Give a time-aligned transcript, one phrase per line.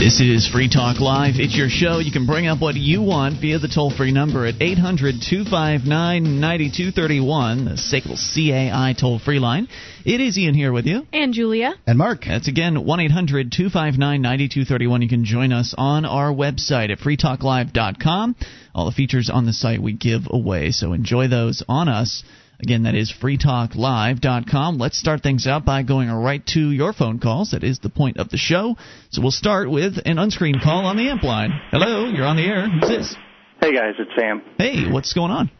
[0.00, 1.34] This is Free Talk Live.
[1.36, 1.98] It's your show.
[1.98, 6.40] You can bring up what you want via the toll free number at 800 259
[6.40, 9.68] 9231, the SACL CAI toll free line.
[10.06, 11.06] It is Ian here with you.
[11.12, 11.74] And Julia.
[11.86, 12.24] And Mark.
[12.26, 15.02] That's again 1 800 259 9231.
[15.02, 18.36] You can join us on our website at freetalklive.com.
[18.74, 22.24] All the features on the site we give away, so enjoy those on us.
[22.62, 24.78] Again, that is freetalklive.com.
[24.78, 27.52] Let's start things out by going right to your phone calls.
[27.52, 28.76] That is the point of the show.
[29.10, 31.52] So we'll start with an unscreened call on the amp line.
[31.70, 32.68] Hello, you're on the air.
[32.68, 33.16] Who's this?
[33.62, 34.42] Hey guys, it's Sam.
[34.58, 35.50] Hey, what's going on?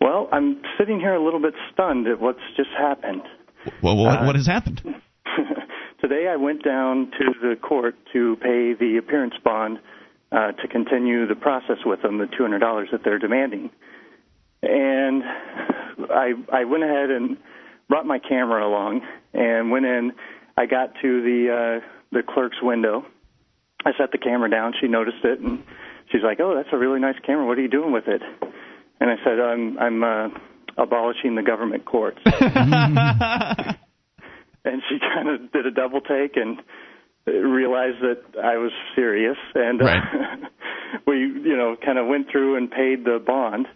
[0.00, 3.22] Well, I'm sitting here a little bit stunned at what's just happened.
[3.82, 4.82] Well, what, uh, what has happened?
[6.00, 9.78] Today I went down to the court to pay the appearance bond
[10.32, 13.70] uh, to continue the process with them, the $200 that they're demanding.
[14.64, 15.22] And
[16.10, 17.36] I I went ahead and
[17.88, 20.12] brought my camera along and went in.
[20.56, 23.04] I got to the uh, the clerk's window.
[23.84, 24.72] I set the camera down.
[24.80, 25.62] She noticed it and
[26.10, 27.46] she's like, "Oh, that's a really nice camera.
[27.46, 28.22] What are you doing with it?"
[29.00, 30.28] And I said, "I'm I'm uh,
[30.78, 32.42] abolishing the government courts." and
[34.88, 36.58] she kind of did a double take and
[37.26, 40.02] realized that I was serious, and uh, right.
[41.06, 43.66] we you know kind of went through and paid the bond.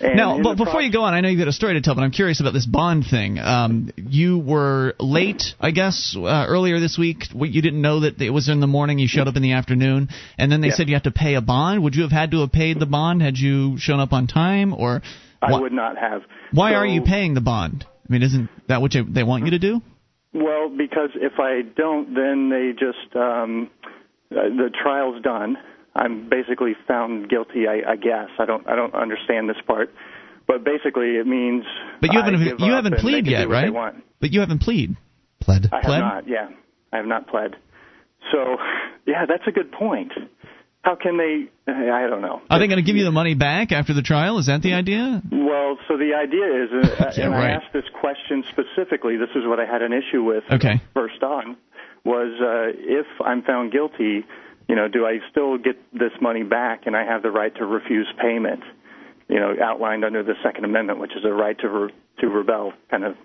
[0.00, 1.94] And now, but before you go on, I know you've got a story to tell,
[1.94, 3.38] but I'm curious about this bond thing.
[3.38, 7.24] Um, you were late, I guess, uh, earlier this week.
[7.34, 8.98] You didn't know that it was in the morning.
[8.98, 10.74] You showed up in the afternoon, and then they Yeah.
[10.74, 11.82] said you have to pay a bond.
[11.82, 14.74] Would you have had to have paid the bond had you shown up on time,
[14.74, 15.00] or
[15.40, 16.22] I would not have.
[16.52, 17.86] why So- are you paying the bond?
[18.08, 19.80] I mean, isn't that what you, they want you to do?
[20.32, 23.70] Well, because if I don't, then they just um,
[24.30, 25.56] uh, the trial's done.
[25.96, 27.66] I'm basically found guilty.
[27.66, 28.66] I, I guess I don't.
[28.68, 29.92] I don't understand this part,
[30.46, 31.64] but basically it means.
[32.00, 33.94] But you haven't you haven't plead yet, do what They right?
[34.20, 34.96] But you haven't plead.
[35.40, 35.68] Pled.
[35.72, 36.00] I have Pled?
[36.00, 36.28] not.
[36.28, 36.48] Yeah,
[36.92, 37.56] I have not pled.
[38.32, 38.56] So,
[39.06, 40.12] yeah, that's a good point.
[40.82, 41.46] How can they?
[41.70, 42.40] I don't know.
[42.48, 44.38] Are they going to give you the money back after the trial?
[44.38, 45.20] Is that the idea?
[45.32, 47.50] Well, so the idea is, uh, Yeah, and I right.
[47.62, 49.16] asked this question specifically.
[49.16, 50.80] This is what I had an issue with Okay.
[50.94, 51.56] first on,
[52.04, 54.24] was uh, if I'm found guilty,
[54.68, 57.66] you know, do I still get this money back, and I have the right to
[57.66, 58.62] refuse payment?
[59.28, 62.72] You know, outlined under the Second Amendment, which is a right to re- to rebel
[62.90, 63.16] kind of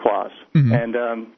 [0.00, 0.32] clause.
[0.72, 1.32] And um,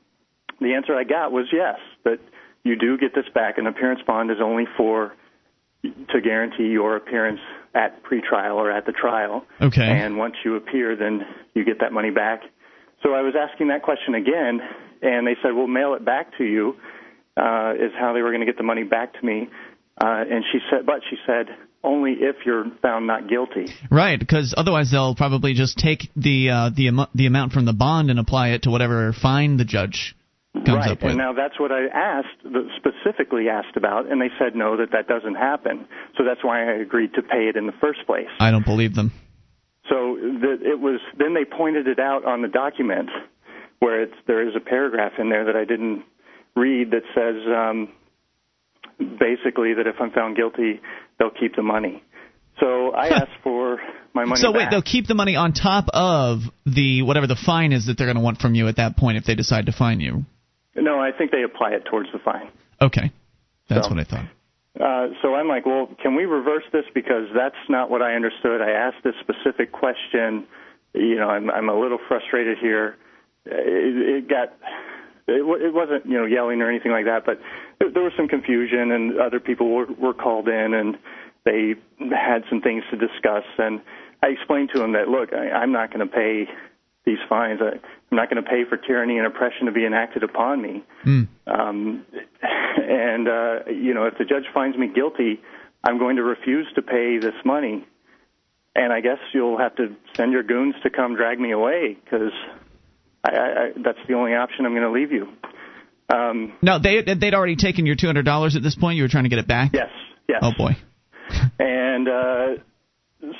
[0.61, 2.19] the answer I got was yes, that
[2.65, 3.59] you do get this back.
[3.59, 5.15] An appearance bond is only for
[5.83, 7.41] to guarantee your appearance
[7.75, 9.45] at pretrial or at the trial.
[9.61, 9.83] Okay.
[9.83, 11.23] And once you appear, then
[11.55, 12.43] you get that money back.
[13.03, 14.61] So I was asking that question again,
[15.03, 16.77] and they said, "We'll mail it back to you."
[17.39, 19.49] Uh, is how they were going to get the money back to me.
[20.01, 21.47] Uh, and she said, but she said,
[21.85, 23.67] only if you're found not guilty.
[23.91, 27.73] Right, because otherwise they'll probably just take the uh, the amo- the amount from the
[27.73, 30.17] bond and apply it to whatever fine the judge
[30.55, 31.11] comes right, up with.
[31.11, 32.43] and now that's what I asked,
[32.77, 35.87] specifically asked about, and they said no, that that doesn't happen.
[36.17, 38.29] So that's why I agreed to pay it in the first place.
[38.41, 39.13] I don't believe them.
[39.89, 43.11] So the, it was then they pointed it out on the document
[43.79, 46.05] where it's there is a paragraph in there that I didn't
[46.57, 47.89] read that says um,
[49.19, 50.81] basically that if I'm found guilty,
[51.19, 52.03] they'll keep the money.
[52.61, 53.79] So I asked for
[54.15, 57.73] my money so wait, they'll keep the money on top of the whatever the fine
[57.73, 59.73] is that they're going to want from you at that point if they decide to
[59.73, 60.25] fine you.
[60.75, 62.49] no, I think they apply it towards the fine.
[62.81, 63.13] Okay,
[63.69, 64.27] that's So- what I thought.
[64.79, 68.61] Uh, so I'm like, well, can we reverse this because that's not what I understood.
[68.61, 70.47] I asked this specific question.
[70.95, 72.97] You know, I'm I'm a little frustrated here.
[73.45, 74.53] It, it got.
[75.29, 77.41] It, it wasn't you know yelling or anything like that, but
[77.79, 80.97] there, there was some confusion and other people were, were called in and
[81.45, 81.75] they
[82.11, 83.81] had some things to discuss and
[84.23, 86.49] I explained to them that look, I, I'm not going to pay
[87.05, 87.61] these fines.
[87.63, 87.79] I,
[88.11, 90.85] I'm not going to pay for tyranny and oppression to be enacted upon me.
[91.47, 92.05] Um,
[92.43, 95.41] and uh, you know, if the judge finds me guilty,
[95.85, 97.87] I'm going to refuse to pay this money.
[98.75, 102.33] And I guess you'll have to send your goons to come drag me away because
[103.25, 105.29] I, I, that's the only option I'm going to leave you.
[106.15, 108.97] Um, No, they they'd already taken your two hundred dollars at this point.
[108.97, 109.73] You were trying to get it back.
[109.75, 109.91] yes,
[110.29, 110.39] yes.
[110.43, 110.77] Oh boy.
[111.59, 112.47] And uh,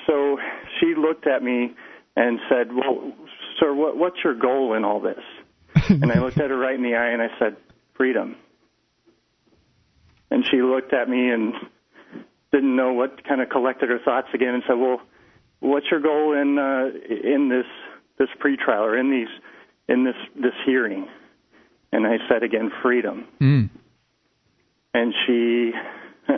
[0.07, 0.39] so
[0.79, 1.75] she looked at me
[2.17, 3.13] and said, "Well,
[3.61, 5.23] sir, what, what's your goal in all this?"
[5.89, 7.57] and I looked at her right in the eye and I said,
[7.95, 8.37] "Freedom."
[10.31, 11.55] And she looked at me and
[12.53, 15.01] didn't know what kind of collected her thoughts again and said, "Well,
[15.61, 17.67] what's your goal in uh, in this
[18.19, 19.29] this pretrial or in these
[19.89, 21.09] in this this hearing?"
[21.93, 23.71] And I said again, "Freedom." Mm.
[24.95, 25.73] and she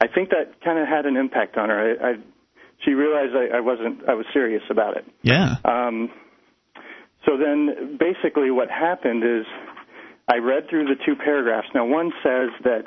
[0.00, 1.96] I think that kind of had an impact on her.
[2.00, 2.14] I, I
[2.84, 5.04] she realized I, I wasn't I was serious about it.
[5.22, 5.56] Yeah.
[5.64, 6.10] Um,
[7.26, 9.46] so then basically what happened is
[10.28, 11.68] I read through the two paragraphs.
[11.74, 12.84] Now one says that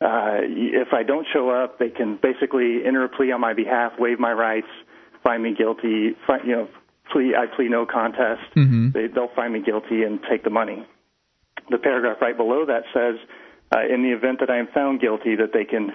[0.00, 3.92] uh, if I don't show up, they can basically enter a plea on my behalf,
[3.98, 4.68] waive my rights,
[5.24, 6.68] find me guilty, find, you know,
[7.12, 8.42] plea I plea no contest.
[8.56, 8.90] Mm-hmm.
[8.92, 10.86] They, they'll find me guilty and take the money.
[11.70, 13.16] The paragraph right below that says,
[13.74, 15.90] uh, in the event that I am found guilty, that they can,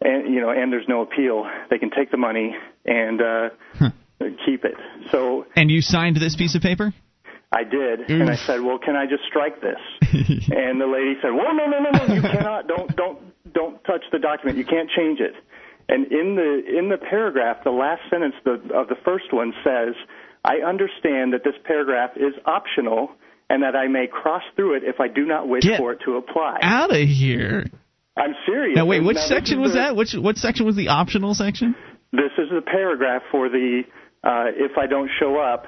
[0.00, 2.54] and you know, and there's no appeal, they can take the money
[2.84, 3.48] and uh,
[3.78, 3.90] Huh.
[4.44, 4.74] keep it.
[5.10, 6.92] So And you signed this piece of paper?
[7.52, 11.30] I did, and I said, "Well, can I just strike this?" and the lady said,
[11.30, 12.66] "Well, no, no, no, no, you cannot.
[12.66, 13.18] Don't, don't,
[13.54, 14.58] don't touch the document.
[14.58, 15.32] You can't change it."
[15.88, 19.94] And in the in the paragraph, the last sentence the, of the first one says,
[20.44, 23.10] "I understand that this paragraph is optional."
[23.48, 26.00] And that I may cross through it if I do not wish Get for it
[26.04, 26.58] to apply.
[26.62, 27.64] Out of here.
[28.16, 28.74] I'm serious.
[28.74, 29.94] Now wait, which Now, section was the- that?
[29.94, 31.76] Which what section was the optional section?
[32.10, 33.82] This is the paragraph for the
[34.24, 35.66] uh, if I don't show up,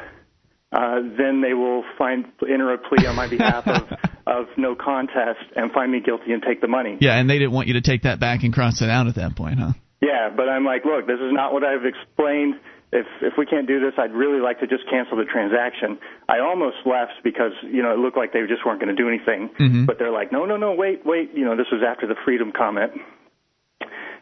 [0.72, 3.92] uh, then they will find enter a plea on my behalf of,
[4.26, 6.98] of no contest and find me guilty and take the money.
[7.00, 9.14] Yeah, and they didn't want you to take that back and cross it out at
[9.14, 9.72] that point, huh?
[10.00, 12.54] Yeah, but I'm like, look, this is not what I've explained.
[12.92, 15.98] If if we can't do this, I'd really like to just cancel the transaction.
[16.28, 19.08] I almost left because you know it looked like they just weren't going to do
[19.08, 19.50] anything.
[19.58, 19.86] Mhm.
[19.86, 21.34] But they're like, no, no, no, wait, wait.
[21.34, 22.92] You know, this was after the freedom comment.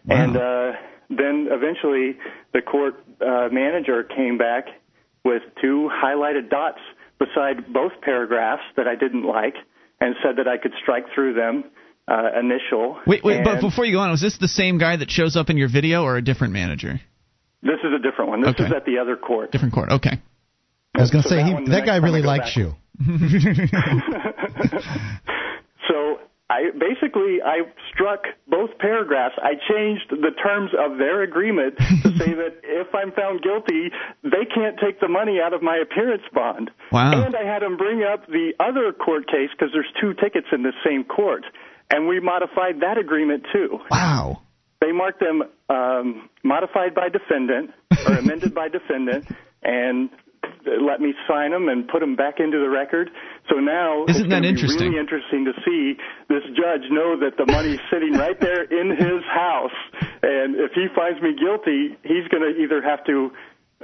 [0.06, 0.16] Wow.
[0.16, 0.72] And uh,
[1.10, 2.18] then eventually,
[2.52, 4.66] the court uh, manager came back
[5.24, 6.80] with two highlighted dots
[7.18, 9.54] beside both paragraphs that I didn't like,
[10.00, 11.64] and said that I could strike through them.
[12.08, 12.98] Uh, initial.
[13.06, 15.50] Wait, wait, but before you go on, was this the same guy that shows up
[15.50, 17.00] in your video or a different manager?
[17.62, 18.40] this is a different one.
[18.42, 18.64] This Okay.
[18.66, 19.50] is at the other court.
[19.50, 19.90] Different court.
[19.90, 20.20] Okay.
[20.94, 22.74] I was going to So say that he, that guy really likes back- you.
[25.88, 26.18] so
[26.48, 27.62] I basically I
[27.92, 29.34] struck both paragraphs.
[29.42, 33.90] I changed the terms of their agreement to say that if I'm found guilty,
[34.22, 36.70] they can't take the money out of my appearance bond.
[36.92, 37.24] Wow.
[37.26, 40.62] And I had them bring up the other court case because there's two tickets in
[40.62, 41.44] the same court,
[41.90, 43.78] and we modified that agreement too.
[43.90, 44.42] Wow.
[44.80, 47.70] They marked them um, modified by defendant
[48.06, 49.26] or amended by defendant,
[49.62, 50.10] and
[50.82, 53.10] let me sign them and put them back into the record.
[53.48, 54.90] So now Isn't it's that interesting?
[54.90, 55.94] really interesting to see
[56.28, 59.74] this judge know that the money's sitting right there in his house,
[60.22, 63.30] and if he finds me guilty, he's going to either have to,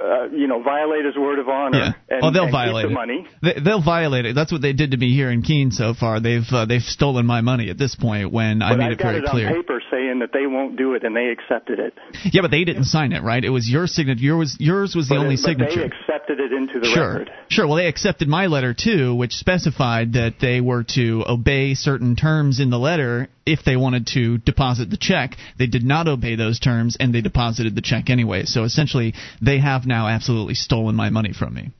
[0.01, 1.91] uh, you know, violate his word of honor Yeah.
[2.09, 2.93] and, oh, they'll violate the it.
[2.93, 3.27] money.
[3.43, 4.33] They, they'll violate it.
[4.33, 6.19] That's what they did to me here in Keene so far.
[6.19, 8.97] They've uh, they've stolen my money at this point when I But made I've it
[8.97, 9.47] got very it clear.
[9.49, 11.93] on paper saying that they won't do it, and they accepted it.
[12.25, 13.43] Yeah, but they didn't sign it, right?
[13.43, 14.21] It was your signature.
[14.23, 15.79] Yours, was yours was the but only it- but signature.
[15.81, 17.09] they accepted it into the Sure.
[17.19, 17.31] record.
[17.49, 17.67] Sure.
[17.67, 22.59] Well, they accepted my letter too, which specified that they were to obey certain terms
[22.59, 25.31] in the letter if they wanted to deposit the check.
[25.57, 28.43] They did not obey those terms and they deposited the check anyway.
[28.45, 31.71] So essentially, they have now absolutely stolen my money from me.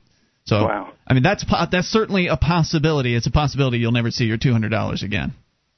[0.46, 0.92] So, Wow.
[1.06, 3.14] I mean, that's po- that's certainly a possibility.
[3.14, 5.32] It's a possibility you'll never see your two hundred dollars again.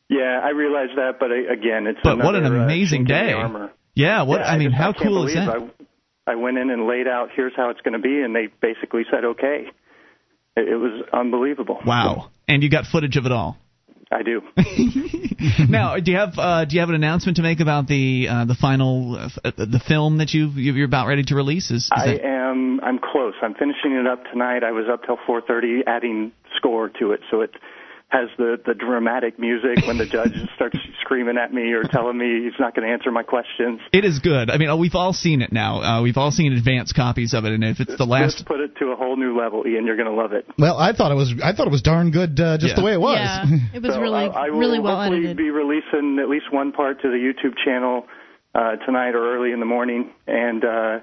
[0.09, 3.09] Yeah, I realize that, but uh, again, it's But what an another, uh, amazing the
[3.09, 3.35] day!
[3.95, 4.23] Yeah.
[4.23, 5.49] What Yeah, I mean, just- how I cool is that?
[5.49, 8.49] I, I went in and laid out, here's how it's going to be, and they
[8.61, 9.67] basically said okay.
[10.57, 11.79] It, it was unbelievable.
[11.87, 12.31] Wow.
[12.49, 13.57] And you got footage of it all.
[14.11, 14.41] I do.
[15.69, 18.45] now, do you have uh, do you have an announcement to make about the uh,
[18.45, 21.73] the final uh, uh, the film that you you're about ready to release?
[21.73, 22.81] Is, is I that, am.
[22.83, 23.35] I'm close.
[23.43, 24.63] I'm finishing it up tonight.
[24.63, 27.51] I was up till 4:30, adding score to it, so it
[28.09, 32.45] has the the dramatic music when the judge starts screaming at me or telling me
[32.45, 33.81] he's not going to answer my questions.
[33.93, 34.49] it is good.
[34.49, 35.83] I mean, uh, we've all seen it now.
[35.83, 38.61] Uh, we've all seen advanced copies of it, and if it's the last, This put
[38.61, 39.87] it to a whole new level, Ian.
[39.87, 40.47] You're going to love it.
[40.57, 42.81] Well, I thought it was I thought it was darn good uh, just Yeah.
[42.81, 43.19] the way it was.
[43.19, 45.37] Yeah, it was So really, I, I will really well hopefully edited.
[45.37, 48.07] be releasing at least one part to the YouTube channel
[48.55, 50.99] uh, tonight or early in the morning, and uh,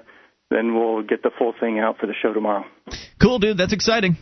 [0.50, 2.64] then we'll get the full thing out for the show tomorrow.
[3.20, 3.58] cool, dude.
[3.58, 4.16] That's exciting.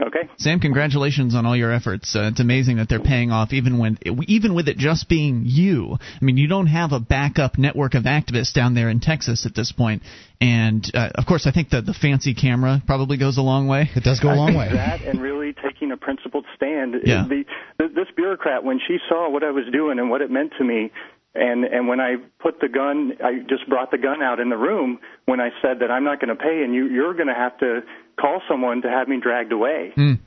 [0.00, 0.28] Okay.
[0.38, 2.16] Sam, congratulations on all your efforts.
[2.16, 3.96] Uh, it's amazing that they're paying off, even when
[4.26, 5.98] even with it just being you.
[6.00, 9.54] I mean, you don't have a backup network of activists down there in Texas at
[9.54, 9.84] this point.
[9.84, 10.02] point,
[10.40, 13.90] and uh, of course, I think that the fancy camera probably goes a long way.
[13.94, 14.70] It does go a long way.
[14.72, 16.94] That and really taking a principled stand.
[17.04, 17.26] Yeah.
[17.28, 17.44] The,
[17.78, 20.64] the, this bureaucrat, when she saw what I was doing and what it meant to
[20.64, 20.90] me,
[21.34, 24.56] and and when I put the gun, I just brought the gun out in the
[24.56, 27.34] room when I said that I'm not going to pay, and you you're going to
[27.34, 27.82] have to
[28.20, 29.92] call someone to have me dragged away.
[29.96, 30.18] Mm.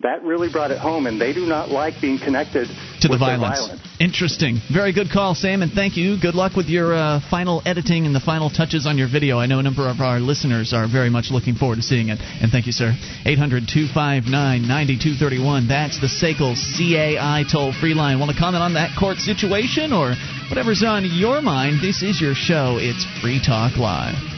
[0.00, 2.68] That really brought it home, and they do not like being connected
[3.00, 3.60] to the violence.
[3.60, 3.80] violence.
[3.98, 4.60] Interesting.
[4.70, 6.20] Very good call, Sam, and thank you.
[6.20, 9.38] Good luck with your uh, final editing and the final touches on your video.
[9.38, 12.20] I know a number of our listeners are very much looking forward to seeing it.
[12.20, 12.92] And thank you, sir.
[13.24, 14.28] 800 259
[14.68, 15.66] 9231.
[15.66, 18.20] That's the SACL CAI toll free line.
[18.20, 20.12] Want to comment on that court situation or
[20.50, 21.80] whatever's on your mind?
[21.80, 22.76] This is your show.
[22.76, 24.36] It's Free Talk Live.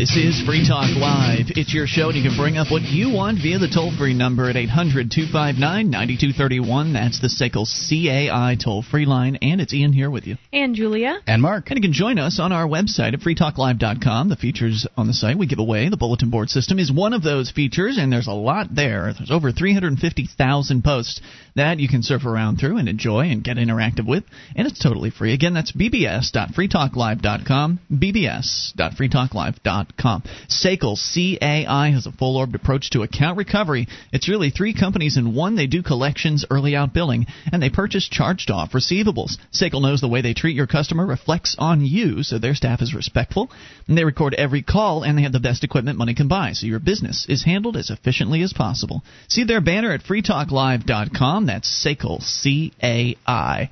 [0.00, 1.52] This is Free Talk Live.
[1.60, 4.14] It's your show, and you can bring up what you want via the toll free
[4.14, 6.94] number at 800 259 9231.
[6.94, 9.36] That's the SACL CAI toll free line.
[9.42, 10.38] And it's Ian here with you.
[10.54, 11.18] And Julia.
[11.26, 11.68] And Mark.
[11.68, 14.30] And you can join us on our website at freetalklive.com.
[14.30, 17.22] The features on the site we give away, the bulletin board system, is one of
[17.22, 19.12] those features, and there's a lot there.
[19.12, 21.20] There's over 350,000 posts
[21.56, 24.24] that you can surf around through and enjoy and get interactive with.
[24.56, 25.34] And it's totally free.
[25.34, 27.80] Again, that's bbs.freetalklive.com.
[27.92, 29.89] bbs.freetalklive.com.
[29.98, 33.88] SACL, C-A-I, has a full-orbed approach to account recovery.
[34.12, 35.56] It's really three companies in one.
[35.56, 39.36] They do collections, early out billing, and they purchase charged-off receivables.
[39.52, 42.94] SACL knows the way they treat your customer reflects on you, so their staff is
[42.94, 43.50] respectful.
[43.88, 46.66] And they record every call, and they have the best equipment money can buy, so
[46.66, 49.02] your business is handled as efficiently as possible.
[49.28, 51.46] See their banner at freetalklive.com.
[51.46, 53.70] That's SACL, C-A-I.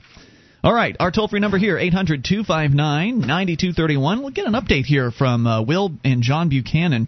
[0.65, 4.21] All right, our toll free number here, 800 259 9231.
[4.21, 7.07] We'll get an update here from uh, Will and John Buchanan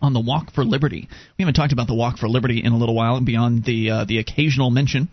[0.00, 1.08] on the Walk for Liberty.
[1.36, 4.04] We haven't talked about the Walk for Liberty in a little while, beyond the, uh,
[4.04, 5.08] the occasional mention.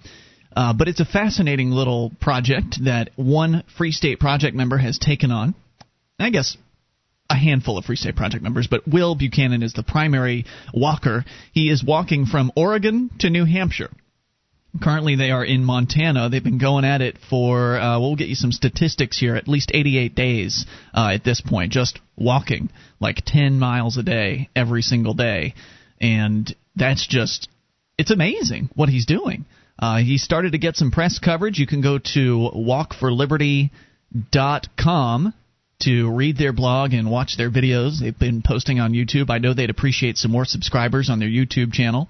[0.55, 5.31] Uh, but it's a fascinating little project that one Free State Project member has taken
[5.31, 5.55] on.
[6.19, 6.55] I guess
[7.31, 11.25] a handful of Free State Project members, but Will Buchanan is the primary walker.
[11.51, 13.89] He is walking from Oregon to New Hampshire.
[14.81, 16.29] Currently, they are in Montana.
[16.29, 19.71] They've been going at it for, uh, we'll get you some statistics here, at least
[19.73, 25.15] 88 days uh, at this point, just walking like 10 miles a day every single
[25.15, 25.55] day.
[25.99, 27.49] And that's just,
[27.97, 29.45] it's amazing what he's doing.
[29.79, 31.57] Uh, he started to get some press coverage.
[31.57, 35.33] You can go to walkforliberty.com
[35.81, 37.99] to read their blog and watch their videos.
[37.99, 39.29] They've been posting on YouTube.
[39.29, 42.09] I know they'd appreciate some more subscribers on their YouTube channel.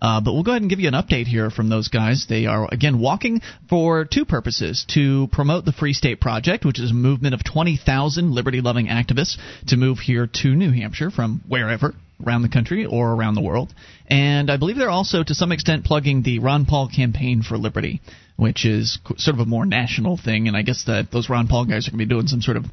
[0.00, 2.26] Uh, but we'll go ahead and give you an update here from those guys.
[2.28, 6.92] They are, again, walking for two purposes to promote the Free State Project, which is
[6.92, 9.38] a movement of 20,000 liberty loving activists
[9.68, 13.72] to move here to New Hampshire from wherever around the country or around the world.
[14.08, 18.00] And I believe they're also, to some extent, plugging the Ron Paul Campaign for Liberty,
[18.36, 20.48] which is sort of a more national thing.
[20.48, 22.56] And I guess that those Ron Paul guys are going to be doing some sort
[22.56, 22.66] of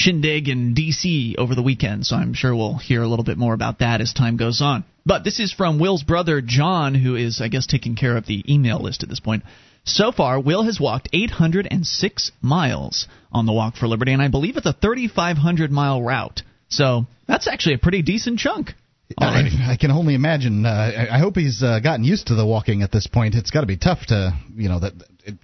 [0.00, 1.36] shindig in D.C.
[1.38, 4.12] over the weekend, so I'm sure we'll hear a little bit more about that as
[4.12, 4.84] time goes on.
[5.04, 8.42] But this is from Will's brother, John, who is, I guess, taking care of the
[8.52, 9.44] email list at this point.
[9.84, 14.56] So far, Will has walked 806 miles on the Walk for Liberty, and I believe
[14.56, 16.42] it's a 3,500 mile route.
[16.68, 18.74] So that's actually a pretty decent chunk.
[19.18, 20.64] I, I, can only imagine.
[20.64, 23.34] Uh, I, hope he's uh, gotten used to the walking at this point.
[23.34, 24.92] It's got to be tough to, you know, that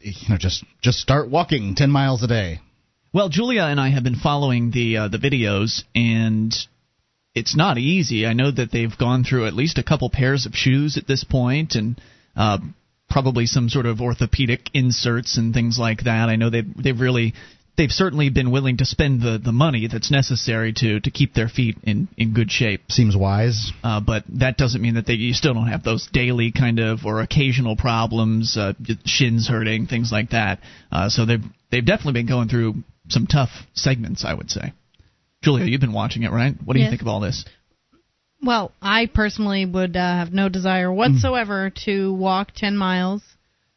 [0.01, 2.61] you know, just just start walking 10 miles a day.
[3.17, 6.55] Well, Julia and I have been following the uh, the videos, and
[7.35, 8.27] it's not easy.
[8.27, 11.25] I know that they've gone through at least a couple pairs of shoes at this
[11.25, 11.99] point, and
[12.37, 12.59] uh,
[13.09, 16.29] probably some sort of orthopedic inserts and things like that.
[16.29, 17.33] I know they've they've really
[17.79, 21.49] they've certainly been willing to spend the, the money that's necessary to, to keep their
[21.49, 22.83] feet in, in good shape.
[22.91, 23.73] Seems wise.
[23.83, 27.07] Uh, but that doesn't mean that they you still don't have those daily kind of
[27.07, 28.75] or occasional problems, uh,
[29.07, 30.61] shins hurting, things like that.
[30.93, 32.75] Uh, so they've they've definitely been going through
[33.09, 34.73] some tough segments, I would say.
[35.43, 36.55] Julia, you've been watching it, right?
[36.65, 36.87] What do yes.
[36.87, 37.45] you think of all this?
[38.43, 41.85] Well, I personally would uh, have no desire whatsoever mm.
[41.85, 43.23] to walk 10 miles.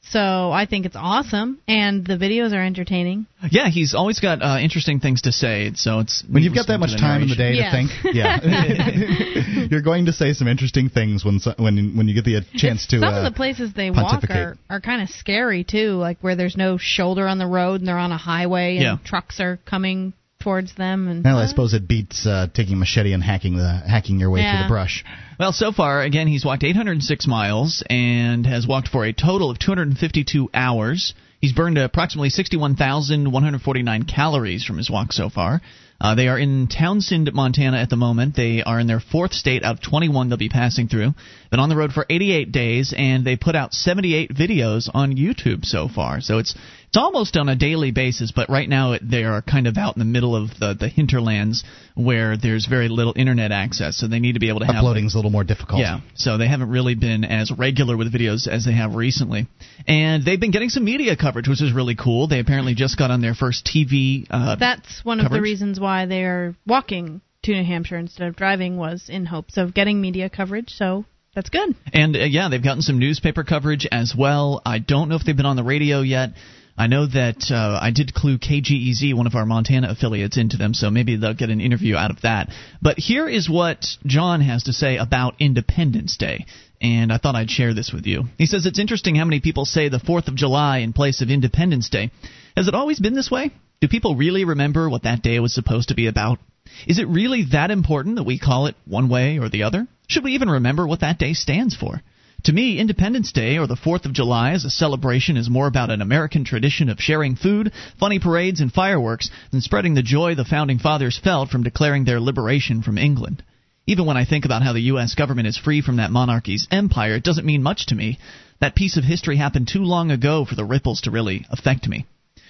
[0.02, 3.28] So I think it's awesome, and the videos are entertaining.
[3.52, 5.72] Yeah, he's always got uh, interesting things to say.
[5.76, 7.72] So it's when you've got that much time in the day yes.
[7.72, 12.26] to think, yeah, you're going to say some interesting things when when when you get
[12.26, 13.00] the chance to.
[13.00, 16.36] Some uh, of the places they walk are are kind of scary too, like where
[16.36, 18.98] there's no shoulder on the road and they're on a highway and yeah.
[19.06, 21.08] trucks are coming towards them.
[21.08, 24.30] And well, I suppose it beats uh, taking a machete and hacking the hacking your
[24.30, 24.58] way yeah.
[24.58, 25.04] through the brush.
[25.40, 29.60] Well, so far, again, he's walked 806 miles and has walked for a total of
[29.60, 31.14] 252 hours.
[31.40, 35.62] He's burned approximately 61,149 calories from his walk so far.
[36.02, 38.36] Uh, they are in Townsend, Montana at the moment.
[38.36, 41.14] They are in their fourth state out of 21 they'll be passing through.
[41.52, 45.66] Been on the road for 88 days, and they put out 78 videos on YouTube
[45.66, 46.22] so far.
[46.22, 46.56] So it's
[46.90, 50.00] it's almost on a daily basis, but right now they are kind of out in
[50.00, 54.34] the middle of the, the hinterlands where there's very little internet access, so they need
[54.34, 55.82] to be able to have uploading's a little more difficult.
[55.82, 59.46] Yeah, so they haven't really been as regular with videos as they have recently,
[59.88, 62.28] and they've been getting some media coverage, which is really cool.
[62.28, 64.26] They apparently just got on their first TV.
[64.28, 65.32] Uh, That's one coverage.
[65.32, 69.28] of the reasons why they are walking to New Hampshire instead of driving was in
[69.28, 70.72] hopes of getting media coverage.
[70.72, 71.06] So
[71.36, 71.76] that's good.
[71.94, 74.62] And uh, yeah, they've gotten some newspaper coverage as well.
[74.66, 76.32] I don't know if they've been on the radio yet.
[76.80, 80.74] I know that uh, I did clue KGEZ, one of our Montana affiliates, into them,
[80.74, 82.54] so maybe they'll get an interview out of that.
[82.82, 86.46] But here is what John has to say about Independence Day.
[86.82, 88.24] And I thought I'd share this with you.
[88.38, 91.30] He says it's interesting how many people say the 4th of July in place of
[91.30, 92.12] Independence Day.
[92.56, 93.52] Has it always been this way?
[93.82, 96.40] Do people really remember what that day was supposed to be about?
[96.88, 99.86] Is it really that important that we call it one way or the other?
[100.08, 102.02] Should we even remember what that day stands for?
[102.44, 105.90] To me, Independence Day or the 4th of July as a celebration is more about
[105.90, 110.46] an American tradition of sharing food, funny parades, and fireworks than spreading the joy the
[110.46, 113.44] Founding Fathers felt from declaring their liberation from England.
[113.88, 115.16] Even when I think about how the U.S.
[115.16, 118.20] government is free from that monarchy's empire, it doesn't mean much to me.
[118.62, 122.06] That piece of history happened too long ago for the ripples to really affect me.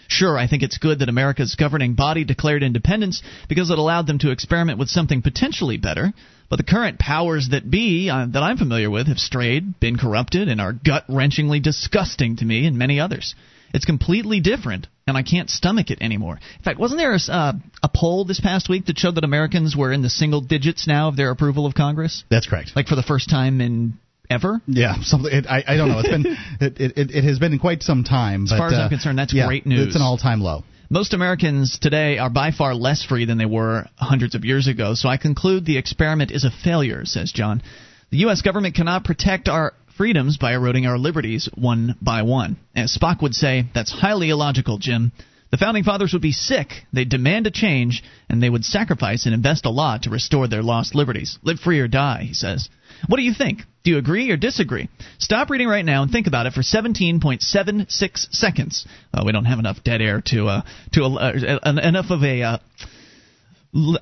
[0.08, 4.20] Sure, I think it's good that America's governing body declared independence because it allowed them
[4.20, 6.14] to experiment with something potentially better,
[6.50, 10.48] but the current powers that be uh, that I'm familiar with have strayed, been corrupted,
[10.48, 13.36] and are gut wrenchingly disgusting to me and many others.
[13.74, 16.40] It's completely different, and I can't stomach it anymore.
[16.58, 17.54] In fact, wasn't there a, uh,
[17.84, 21.08] a poll this past week that showed that Americans were in the single digits now
[21.08, 22.24] of their approval of Congress?
[22.32, 22.72] That's correct.
[22.76, 24.62] Like for the first time in ever?
[24.68, 25.32] Yeah, something.
[25.32, 26.00] It, I, I don't know.
[26.00, 26.26] It's been
[26.62, 28.44] it, it, it has been quite some time.
[28.44, 29.88] As but, far as uh, I'm concerned, that's yeah, great news.
[29.88, 30.64] It's an all-time low.
[30.92, 34.96] Most Americans today are by far less free than they were hundreds of years ago,
[34.96, 37.62] so I conclude the experiment is a failure, says John.
[38.10, 38.42] The U.S.
[38.42, 42.58] government cannot protect our freedoms by eroding our liberties one by one.
[42.76, 45.12] As Spock would say, that's highly illogical, Jim.
[45.52, 49.34] The founding fathers would be sick, they'd demand a change, and they would sacrifice and
[49.34, 51.40] invest a lot to restore their lost liberties.
[51.42, 52.70] Live free or die, he says.
[53.08, 53.62] What do you think?
[53.84, 54.90] Do you agree or disagree?
[55.18, 58.86] Stop reading right now and think about it for 17.76 seconds.
[59.14, 60.62] Uh, we don't have enough dead air to uh,
[60.94, 62.58] to uh, enough of a uh,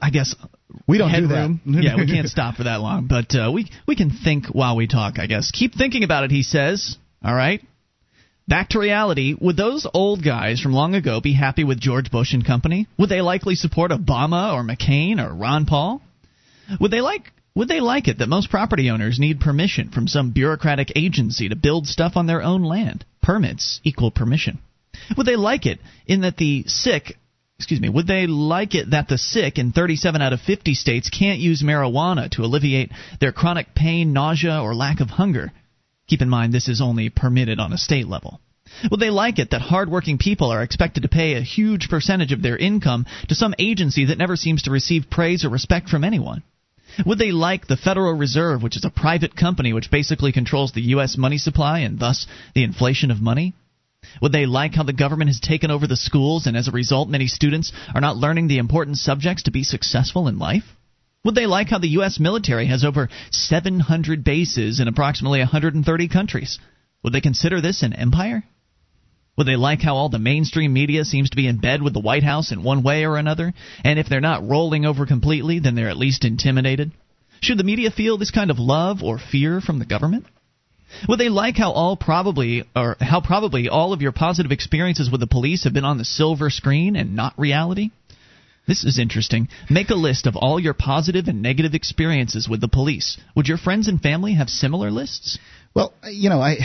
[0.02, 0.36] I guess
[0.88, 1.62] we don't headroom.
[1.66, 1.84] do that.
[1.84, 4.88] yeah, we can't stop for that long, but uh, we we can think while we
[4.88, 5.20] talk.
[5.20, 6.32] I guess keep thinking about it.
[6.32, 6.98] He says.
[7.24, 7.62] All right.
[8.48, 9.36] Back to reality.
[9.40, 12.88] Would those old guys from long ago be happy with George Bush and company?
[12.98, 16.02] Would they likely support Obama or McCain or Ron Paul?
[16.80, 20.32] Would they like would they like it that most property owners need permission from some
[20.32, 23.04] bureaucratic agency to build stuff on their own land?
[23.22, 24.60] Permits equal permission.
[25.18, 27.18] Would they like it in that the sick
[27.58, 31.10] excuse me, would they like it that the sick in 37 out of 50 states
[31.10, 35.52] can't use marijuana to alleviate their chronic pain, nausea, or lack of hunger?
[36.08, 38.40] Keep in mind this is only permitted on a state level.
[38.90, 42.42] Would they like it that hardworking people are expected to pay a huge percentage of
[42.42, 46.44] their income to some agency that never seems to receive praise or respect from anyone?
[47.06, 50.82] Would they like the Federal Reserve, which is a private company which basically controls the
[50.94, 51.18] U.S.
[51.18, 53.54] money supply and thus the inflation of money?
[54.22, 57.10] Would they like how the government has taken over the schools and as a result
[57.10, 60.77] many students are not learning the important subjects to be successful in life?
[61.28, 62.22] Would they like how the U.S.
[62.22, 66.58] military has over 700 bases in approximately 130 countries?
[67.04, 68.46] Would they consider this an empire?
[69.38, 72.00] Would they like how all the mainstream media seems to be in bed with the
[72.00, 73.54] White House in one way or another?
[73.84, 76.94] And if they're not rolling over completely, then they're at least intimidated?
[77.42, 80.28] Should the media feel this kind of love or fear from the government?
[81.10, 85.20] Would they like how all probably or how probably all of your positive experiences with
[85.20, 87.92] the police have been on the silver screen and not reality?
[88.68, 89.48] This is interesting.
[89.70, 93.18] Make a list of all your positive and negative experiences with the police.
[93.36, 95.40] Would your friends and family have similar lists?
[95.74, 96.58] Well, uh, you know, I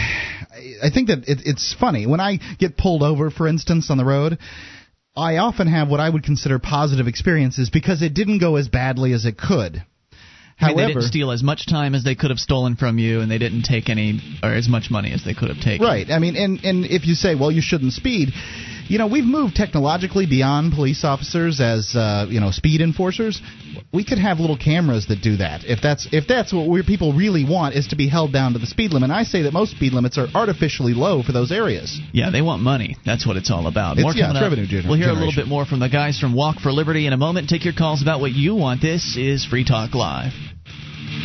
[0.83, 4.05] I think that it, it's funny when I get pulled over, for instance, on the
[4.05, 4.39] road.
[5.15, 9.13] I often have what I would consider positive experiences because it didn't go as badly
[9.13, 9.85] as it could.
[10.59, 12.99] I mean, However, they didn't steal as much time as they could have stolen from
[12.99, 15.85] you, and they didn't take any or as much money as they could have taken.
[15.87, 16.11] Right.
[16.11, 18.31] I mean, and and if you say, well, you shouldn't speed,
[18.93, 23.41] you know, we've moved technologically beyond police officers as uh, you know speed enforcers.
[23.91, 25.65] We could have little cameras that do that.
[25.65, 28.59] If that's if that's what we people really want is to be held down to
[28.59, 29.11] the speed limit.
[29.11, 31.99] I say that most speed limits are artificially low for those areas.
[32.13, 32.99] Yeah, they want money.
[33.07, 33.97] That's what it's all about.
[33.97, 36.35] It's- more yeah, revenue gener- We'll hear a little bit more from the guys from
[36.35, 37.49] Walk for Liberty in a moment.
[37.49, 38.83] Take your calls about what you want.
[38.83, 40.52] This is Free Talk Live.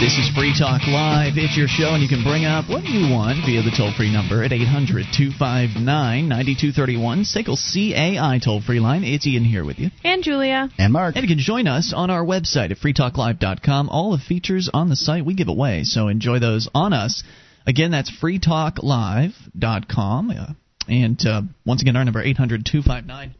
[0.00, 1.34] This is Free Talk Live.
[1.36, 4.10] It's your show, and you can bring up what you want via the toll free
[4.10, 5.84] number at 800 259
[6.26, 7.24] 9231.
[7.24, 9.04] SACL CAI toll free line.
[9.04, 9.90] It's Ian here with you.
[10.02, 10.70] And Julia.
[10.78, 13.90] And Mark, And you can join us on our website at freetalklive.com.
[13.90, 17.22] All the features on the site we give away, so enjoy those on us.
[17.66, 20.30] Again, that's freetalklive.com.
[20.30, 20.46] Uh,
[20.88, 23.34] and uh, once again, our number 800 259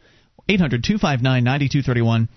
[0.47, 2.29] 800 259 9231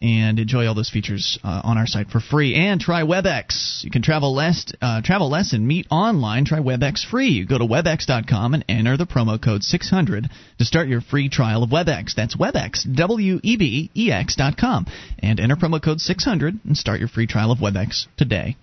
[0.00, 2.54] and enjoy all those features uh, on our site for free.
[2.54, 3.84] And try WebEx.
[3.84, 6.44] You can travel less, uh, travel less, and meet online.
[6.44, 7.28] Try WebEx free.
[7.28, 10.28] You go to WebEx.com and enter the promo code 600
[10.58, 12.14] to start your free trial of WebEx.
[12.14, 14.86] That's WebEx, W-E-B-E-X dot com,
[15.18, 18.56] and enter promo code 600 and start your free trial of WebEx today.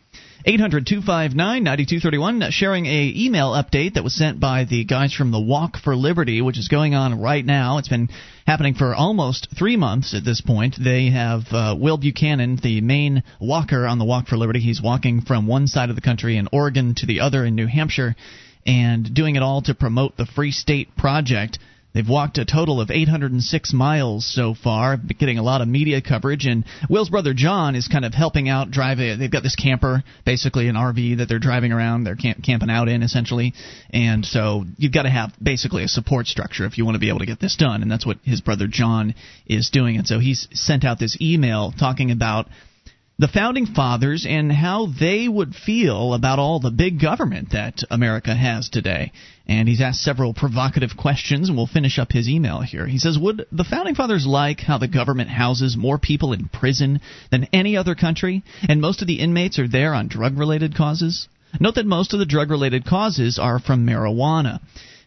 [0.45, 5.39] 800 259 9231, sharing a email update that was sent by the guys from the
[5.39, 7.77] Walk for Liberty, which is going on right now.
[7.77, 8.10] It's been
[8.45, 10.75] happening for almost three months at this point.
[10.77, 14.60] They have uh, Will Buchanan, the main walker on the Walk for Liberty.
[14.60, 17.67] He's walking from one side of the country in Oregon to the other in New
[17.67, 18.13] Hampshire
[18.65, 21.58] and doing it all to promote the Free State Project.
[21.93, 26.47] They've walked a total of 806 miles so far, getting a lot of media coverage.
[26.47, 29.19] And Will's brother John is kind of helping out driving.
[29.19, 32.03] They've got this camper, basically an RV that they're driving around.
[32.03, 33.53] They're camp- camping out in essentially,
[33.91, 37.10] and so you've got to have basically a support structure if you want to be
[37.10, 37.84] able to get this done.
[37.84, 39.13] And that's what his brother John
[39.45, 39.97] is doing.
[39.97, 42.47] And so he's sent out this email talking about
[43.19, 48.34] the founding fathers and how they would feel about all the big government that America
[48.34, 49.12] has today.
[49.45, 52.88] And he's asked several provocative questions, and we'll finish up his email here.
[52.88, 57.01] He says, Would the founding fathers like how the government houses more people in prison
[57.29, 61.27] than any other country, and most of the inmates are there on drug related causes?
[61.60, 64.60] Note that most of the drug related causes are from marijuana.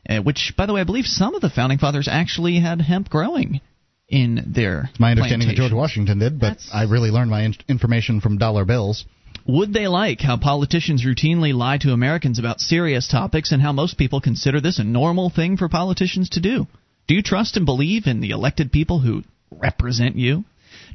[0.09, 3.09] Uh, which, by the way, I believe some of the founding fathers actually had hemp
[3.09, 3.61] growing
[4.09, 4.89] in their.
[4.91, 8.21] It's my understanding that George Washington did, but That's- I really learned my in- information
[8.21, 9.05] from dollar bills.
[9.49, 13.97] Would they like how politicians routinely lie to Americans about serious topics and how most
[13.97, 16.67] people consider this a normal thing for politicians to do?
[17.07, 20.45] Do you trust and believe in the elected people who represent you?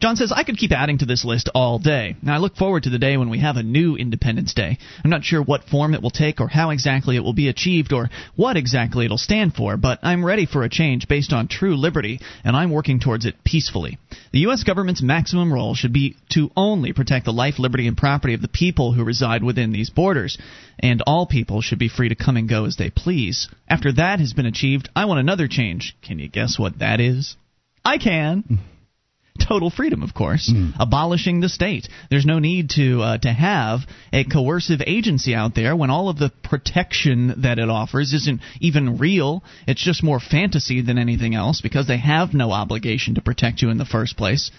[0.02, 2.16] John says, I could keep adding to this list all day.
[2.24, 4.80] Now, I look forward to the day when we have a new Independence Day.
[5.04, 7.94] I'm not sure what form it will take or how exactly it will be achieved
[7.94, 11.76] or what exactly it'll stand for, but I'm ready for a change based on true
[11.78, 14.00] liberty, and I'm working towards it peacefully.
[14.32, 14.64] The U.S.
[14.64, 18.48] government's maximum role should be to only protect the life, liberty, and property of the
[18.48, 20.36] people who reside within these borders,
[20.80, 23.50] and all people should be free to come and go as they please.
[23.70, 25.96] After that has been achieved, I want another change.
[26.02, 27.36] Can you guess what that is?
[27.86, 28.60] I can
[29.48, 31.88] total freedom, of course, abolishing the state.
[32.10, 33.82] There's no need to uh, to have
[34.14, 38.98] a coercive agency out there when all of the protection that it offers isn't even
[38.98, 39.44] real.
[39.68, 43.70] It's just more fantasy than anything else because they have no obligation to protect you
[43.70, 44.52] in the first place.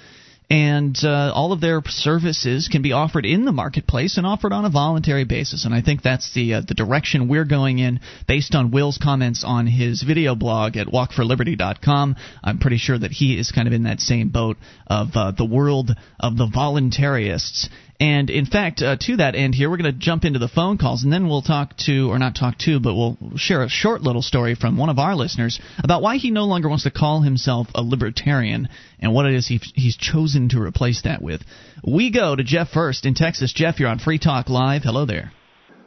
[0.53, 4.67] And uh, all of their services can be offered in the marketplace and offered on
[4.67, 5.65] a voluntary basis.
[5.65, 9.45] And I think that's the uh, the direction we're going in, based on Will's comments
[9.47, 12.17] on his video blog at WalkForLiberty.com.
[12.45, 15.47] I'm pretty sure that he is kind of in that same boat of uh, the
[15.47, 17.71] world of the voluntarists.
[18.03, 20.77] And in fact, uh, to that end here, we're going to jump into the phone
[20.77, 24.03] calls, and then we'll talk to, or not talk to, but we'll share a short
[24.03, 27.23] little story from one of our listeners about why he no longer wants to call
[27.23, 31.43] himself a libertarian and what it is he, he's chosen to replace that with.
[31.85, 33.53] We go to Jeff first in Texas.
[33.53, 34.83] Jeff, you're on Free Talk Live.
[34.83, 35.31] Hello there.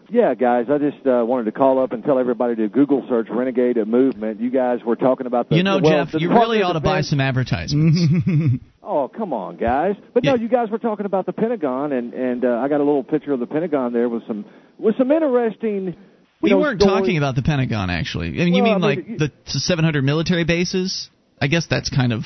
[0.10, 3.28] Yeah, guys, I just uh, wanted to call up and tell everybody to Google search
[3.30, 4.40] Renegade Movement.
[4.40, 5.56] You guys were talking about the.
[5.56, 8.00] You know, well, Jeff, the you really ought to buy some advertisements.
[8.88, 9.96] Oh, come on, guys!
[10.14, 12.84] But no, you guys were talking about the Pentagon, and and uh, I got a
[12.84, 14.46] little picture of the Pentagon there with some
[14.78, 15.96] with some interesting.
[16.40, 17.00] we know, weren't stories.
[17.00, 18.28] talking about the Pentagon, actually.
[18.40, 21.10] I mean, you mean I like mean, the 700 military bases?
[21.42, 22.26] I guess that's kind of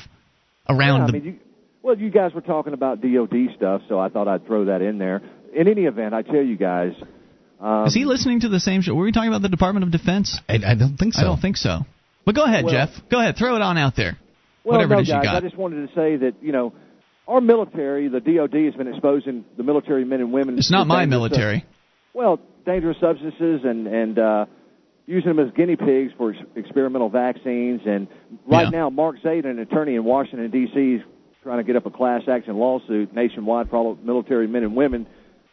[0.67, 1.13] around Yeah, I the.
[1.13, 1.39] mean, you,
[1.81, 4.97] well, you guys were talking about DoD stuff, so I thought I'd throw that in
[4.97, 5.21] there.
[5.55, 6.91] In any event, I tell you guys.
[7.59, 8.93] Um, is he listening to the same show?
[8.95, 10.39] Were we talking about the Department of Defense?
[10.47, 11.21] I, I don't think so.
[11.21, 11.79] I don't think so.
[12.25, 12.89] But go ahead, Well- Jeff.
[13.11, 13.35] Go ahead.
[13.37, 14.17] Throw it on out there.
[14.63, 15.35] Well, Whatever no, it is you guys, got.
[15.35, 16.73] I just wanted to say that you know
[17.27, 20.57] our military, the DoD, has been exposing the military men and women.
[20.57, 21.59] It's not my military.
[21.59, 21.67] sub-
[22.13, 24.45] well, dangerous substances and and uh,
[25.05, 27.81] using them as guinea pigs for ex- experimental vaccines.
[27.85, 28.07] And
[28.47, 28.69] right Yeah.
[28.79, 31.01] now, Mark Zaid, an attorney in Washington D.C., is
[31.43, 35.07] trying to get up a class action lawsuit nationwide for all military men and women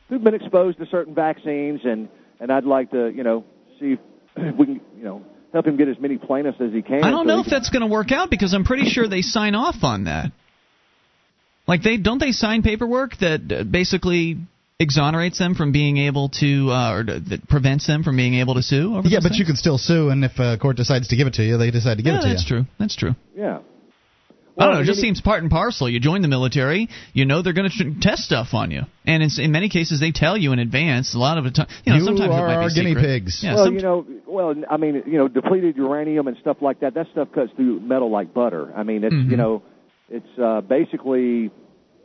[0.08, 1.80] who've been exposed to certain vaccines.
[1.84, 2.08] And
[2.40, 3.44] and I'd like to you know
[3.80, 3.96] see
[4.36, 7.02] if we can you know help him get as many plaintiffs as he can.
[7.04, 9.08] I don't so know if can- that's going to work out because I'm pretty sure
[9.08, 10.32] they sign off on that.
[11.66, 14.38] Like they don't they sign paperwork that uh, basically
[14.78, 18.54] exonerates them from being able to uh, or d- that prevents them from being able
[18.54, 21.08] to sue over Yeah, those but you can still sue, and if a court decides
[21.08, 22.56] to give it to you, they decide to give yeah, it to that's you.
[22.58, 22.74] That's true.
[22.78, 23.14] That's true.
[23.34, 23.58] yeah.
[24.58, 24.80] I don't know.
[24.80, 25.88] It just seems part and parcel.
[25.88, 29.28] You join the military, you know they're going to test stuff on you, and in,
[29.38, 31.14] in many cases they tell you in advance.
[31.14, 32.90] A lot of the time, you know, You sometimes are it might our be guinea
[32.94, 33.02] secret.
[33.04, 33.40] pigs.
[33.42, 36.80] Yeah, well, some- you know, well, I mean, you know, depleted uranium and stuff like
[36.80, 36.94] that.
[36.94, 38.72] That stuff cuts through metal like butter.
[38.74, 39.30] I mean, it's Mhm.
[39.30, 39.62] you know,
[40.10, 41.50] it's uh, basically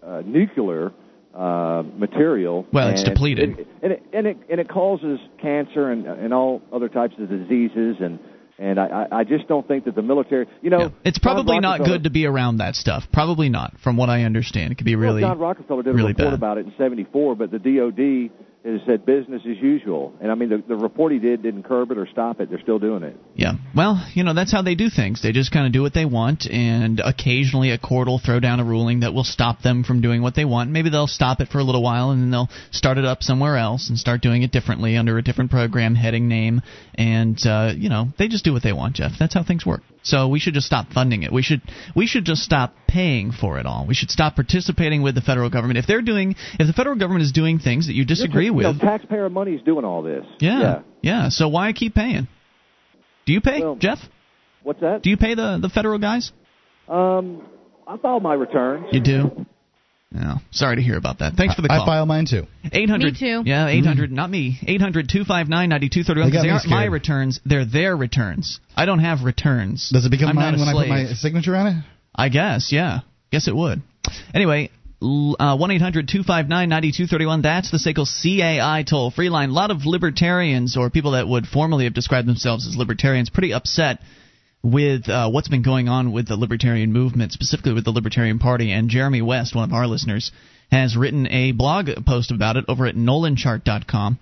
[0.06, 0.92] uh, nuclear
[1.34, 2.66] uh, material.
[2.74, 3.60] Well, it's depleted.
[3.60, 7.30] it, and it and it and it causes cancer and and all other types of
[7.30, 7.96] diseases.
[8.02, 8.20] And
[8.62, 10.90] and I I I just don't think that the military, you know, yeah.
[11.04, 13.04] it's probably not good to be around that stuff.
[13.12, 14.72] Probably not, from what I understand.
[14.72, 15.24] It could be really.
[15.24, 16.34] Well, John Rockefeller did a really report bad.
[16.36, 18.32] about it in '74, but the DoD
[18.64, 20.14] is said business as usual.
[20.22, 22.50] And I mean, the, the report he did didn't curb it or stop it.
[22.50, 23.18] They're still doing it.
[23.36, 23.54] Yeah.
[23.76, 25.22] Well, you know, that's how they do things.
[25.22, 28.60] They just kind of do what they want, and occasionally a court will throw down
[28.60, 30.70] a ruling that will stop them from doing what they want.
[30.70, 33.58] Maybe they'll stop it for a little while, and then they'll start it up somewhere
[33.58, 36.62] else and start doing it differently under a different program heading name.
[36.96, 39.14] And, uh, you know, they just do what they want, Jeff.
[39.20, 39.82] That's how things work.
[40.04, 41.32] So we should just stop funding it.
[41.32, 41.62] We should
[41.96, 43.86] we should just stop paying for it all.
[43.88, 45.78] We should stop participating with the federal government.
[45.78, 48.66] If they're doing if the federal government is doing things that you disagree you with,
[48.66, 50.26] know, taxpayer money is doing all this.
[50.40, 50.82] Yeah, yeah.
[51.02, 51.30] Yeah.
[51.30, 52.28] So why keep paying?
[53.26, 54.00] Do you pay, Well- Jeff?
[54.64, 55.02] What's that?
[55.02, 56.32] Do you pay the the federal guys?
[56.88, 57.44] Um,
[57.88, 58.88] I file my returns.
[58.92, 59.46] You do.
[60.12, 60.36] No.
[60.52, 61.34] Sorry to hear about that.
[61.36, 61.78] Thanks for the call.
[61.78, 61.86] I call.
[61.86, 62.46] file mine too.
[62.70, 63.44] 800 Me too.
[63.46, 64.60] Yeah, 800 not me.
[64.68, 68.60] 800-259-9231 They got because they me aren't my returns, they're their returns.
[68.76, 69.90] I don't have returns.
[69.90, 71.84] Does it become I'm mine a when I put my signature on it?
[72.14, 73.00] I guess, yeah.
[73.32, 73.82] Guess it would.
[74.34, 74.70] Anyway,
[75.02, 77.42] uh, one eight hundred two five nine ninety two thirty one.
[77.42, 79.50] That's the SACL CAI toll free line.
[79.50, 83.54] A lot of libertarians or people that would formerly have described themselves as libertarians pretty
[83.54, 84.00] upset
[84.64, 88.72] with uh, what's been going on with the libertarian movement, specifically with the Libertarian Party.
[88.72, 90.32] And Jeremy West, one of our listeners,
[90.72, 94.20] has written a blog post about it over at nolanchart.com.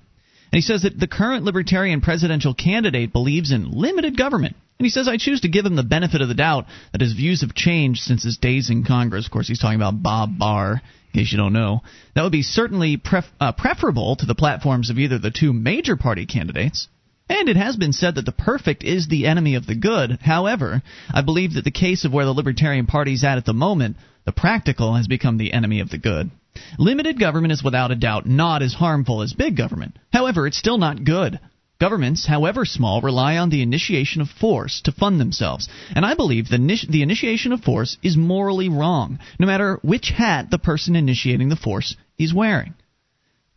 [0.52, 4.56] And he says that the current libertarian presidential candidate believes in limited government.
[4.80, 7.14] And he says, I choose to give him the benefit of the doubt that his
[7.14, 9.26] views have changed since his days in Congress.
[9.26, 10.82] Of course, he's talking about Bob Barr,
[11.14, 11.82] in case you don't know.
[12.16, 15.98] That would be certainly pref- uh, preferable to the platforms of either the two major
[15.98, 16.88] party candidates.
[17.30, 20.18] And it has been said that the perfect is the enemy of the good.
[20.22, 20.82] However,
[21.14, 23.98] I believe that the case of where the Libertarian Party is at at the moment,
[24.26, 26.32] the practical has become the enemy of the good.
[26.80, 29.98] Limited government is without a doubt not as harmful as big government.
[30.12, 31.40] However, it's still not good.
[31.80, 35.70] Governments, however small, rely on the initiation of force to fund themselves.
[35.96, 36.58] And I believe the,
[36.90, 41.56] the initiation of force is morally wrong, no matter which hat the person initiating the
[41.56, 42.74] force is wearing.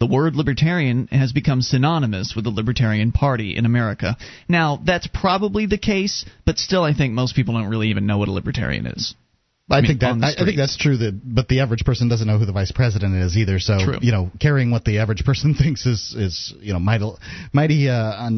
[0.03, 4.17] The word libertarian has become synonymous with the Libertarian Party in America.
[4.49, 8.19] Now, that's probably the case, but still, I think most people don't really even know
[8.19, 9.15] what a libertarian is.
[9.71, 10.97] I, mean, think that I, I think that's true.
[10.97, 13.61] That but the average person doesn't know who the vice president is either.
[13.61, 13.99] So True.
[14.03, 17.09] you know, carrying what the average person thinks is is you know mighty
[17.53, 18.31] mighty uh, uh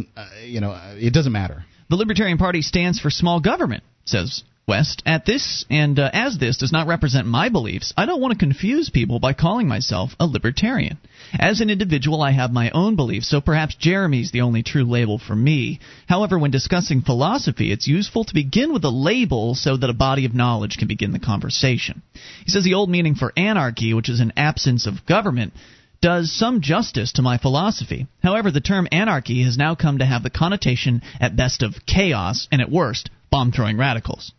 [0.44, 1.64] you know it doesn't matter.
[1.88, 5.02] The Libertarian Party stands for small government, says West.
[5.04, 8.38] At this and uh, as this does not represent my beliefs, I don't want to
[8.38, 10.96] confuse people by calling myself a libertarian.
[11.38, 15.18] As an individual, I have my own beliefs, so perhaps Jeremy's the only true label
[15.18, 15.80] for me.
[16.08, 20.24] However, when discussing philosophy, it's useful to begin with a label so that a body
[20.24, 22.00] of knowledge can begin the conversation.
[22.46, 25.52] He says the old meaning for anarchy, which is an absence of government,
[26.00, 28.06] does some justice to my philosophy.
[28.22, 32.48] However, the term anarchy has now come to have the connotation at best of chaos
[32.50, 34.32] and at worst bomb throwing radicals.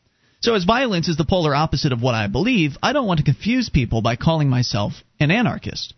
[0.45, 3.23] So, as violence is the polar opposite of what I believe, I don't want to
[3.23, 5.95] confuse people by calling myself an anarchist.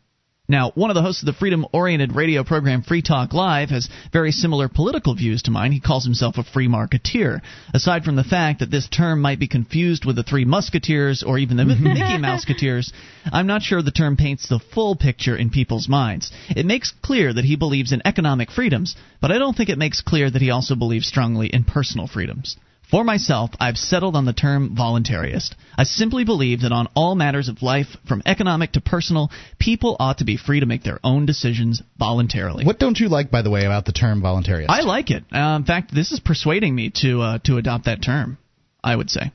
[0.47, 3.89] Now, one of the hosts of the freedom oriented radio program Free Talk Live has
[4.13, 5.73] very similar political views to mine.
[5.73, 7.41] He calls himself a free marketeer.
[7.73, 11.37] Aside from the fact that this term might be confused with the Three Musketeers or
[11.37, 12.93] even the Mickey Mouseketeers,
[13.25, 16.31] I'm not sure the term paints the full picture in people's minds.
[16.47, 19.99] It makes clear that he believes in economic freedoms, but I don't think it makes
[19.99, 22.55] clear that he also believes strongly in personal freedoms.
[22.89, 25.55] For myself, I've settled on the term voluntarist.
[25.77, 30.19] I simply believe that on all matters of life, from economic to personal, people ought
[30.19, 32.65] to be free to make their own decisions voluntarily.
[32.65, 34.67] What don't you like, by the way, about the term voluntarist?
[34.69, 35.25] I like it.
[35.33, 38.37] Uh, in fact, this is persuading me to uh, to adopt that term.
[38.81, 39.31] I would say.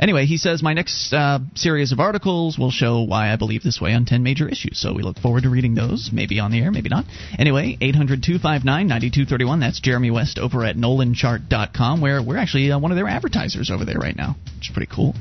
[0.00, 3.80] Anyway, he says my next uh, series of articles will show why I believe this
[3.80, 4.80] way on 10 major issues.
[4.80, 7.04] So we look forward to reading those, maybe on the air, maybe not.
[7.38, 9.60] Anyway, 800 259 9231.
[9.60, 13.84] That's Jeremy West over at nolanchart.com, where we're actually uh, one of their advertisers over
[13.84, 15.14] there right now, which is pretty cool.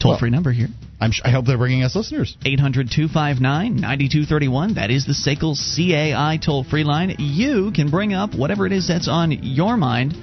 [0.00, 0.68] Toll free number here.
[1.00, 2.36] I'm sh- I hope they're bringing us listeners.
[2.44, 4.74] 800 259 9231.
[4.74, 7.14] That is the SACL CAI toll free line.
[7.18, 10.14] You can bring up whatever it is that's on your mind.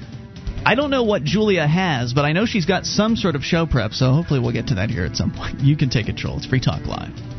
[0.66, 3.66] I don't know what Julia has, but I know she's got some sort of show
[3.66, 5.60] prep, so hopefully we'll get to that here at some point.
[5.60, 6.38] You can take control.
[6.38, 7.33] It's Free Talk Live.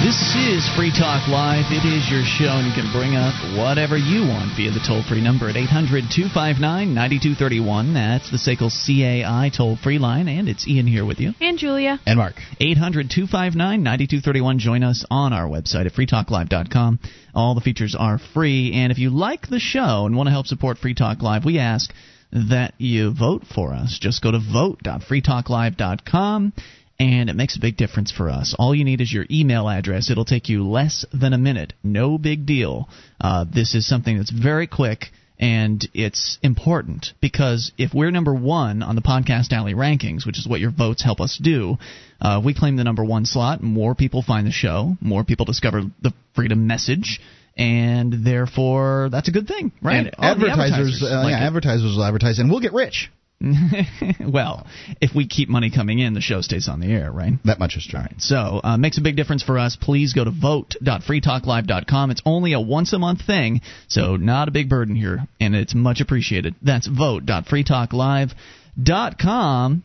[0.00, 1.66] This is Free Talk Live.
[1.68, 5.02] It is your show, and you can bring up whatever you want via the toll
[5.02, 7.92] free number at 800 259 9231.
[7.92, 11.34] That's the SACL CAI toll free line, and it's Ian here with you.
[11.38, 12.00] And Julia.
[12.06, 12.36] And Mark.
[12.58, 14.58] 800 259 9231.
[14.58, 16.98] Join us on our website at freetalklive.com.
[17.34, 20.46] All the features are free, and if you like the show and want to help
[20.46, 21.92] support Free Talk Live, we ask
[22.32, 23.98] that you vote for us.
[24.00, 26.54] Just go to vote.freetalklive.com
[27.00, 28.54] and it makes a big difference for us.
[28.58, 30.10] All you need is your email address.
[30.10, 31.72] It'll take you less than a minute.
[31.82, 32.90] No big deal.
[33.18, 35.06] Uh, this is something that's very quick
[35.40, 40.46] And it's important because if we're number one on the Podcast Alley rankings, which is
[40.46, 41.78] what your votes help us do,
[42.20, 43.62] uh, we claim the number one slot.
[43.62, 47.22] More people find the show, more people discover the freedom message,
[47.56, 50.08] and therefore that's a good thing, right?
[50.08, 53.10] And advertisers, advertisers uh, like yeah, advertisers will advertise, and we'll get rich.
[54.20, 54.66] well,
[55.00, 57.32] if we keep money coming in, the show stays on the air, right?
[57.46, 58.02] That much is true.
[58.18, 59.78] So, uh, makes a big difference for us.
[59.80, 62.10] Please go to vote.freetalklive.com.
[62.10, 65.74] It's only a once a month thing, so not a big burden here, and it's
[65.74, 66.54] much appreciated.
[66.60, 69.82] That's vote.freetalklive.com.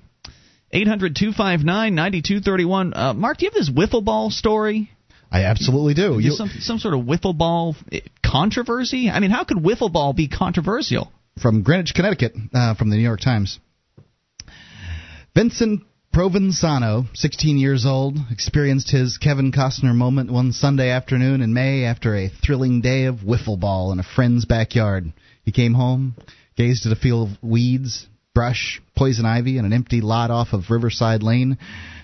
[0.72, 2.94] 800 259 9231.
[2.94, 4.91] Uh, Mark, do you have this wiffle ball story?
[5.32, 6.20] I absolutely do.
[6.20, 9.10] You, some, some sort of wiffle ball eh, controversy?
[9.10, 11.13] I mean, how could wiffle ball be controversial?
[11.41, 13.60] From Greenwich, Connecticut, uh, from the New York Times.
[15.36, 21.84] Vincent Provenzano, 16 years old, experienced his Kevin Costner moment one Sunday afternoon in May
[21.84, 25.12] after a thrilling day of wiffle ball in a friend's backyard.
[25.43, 26.15] He came home,
[26.56, 30.69] gazed at a field of weeds, brush, poison ivy, and an empty lot off of
[30.69, 31.58] Riverside Lane,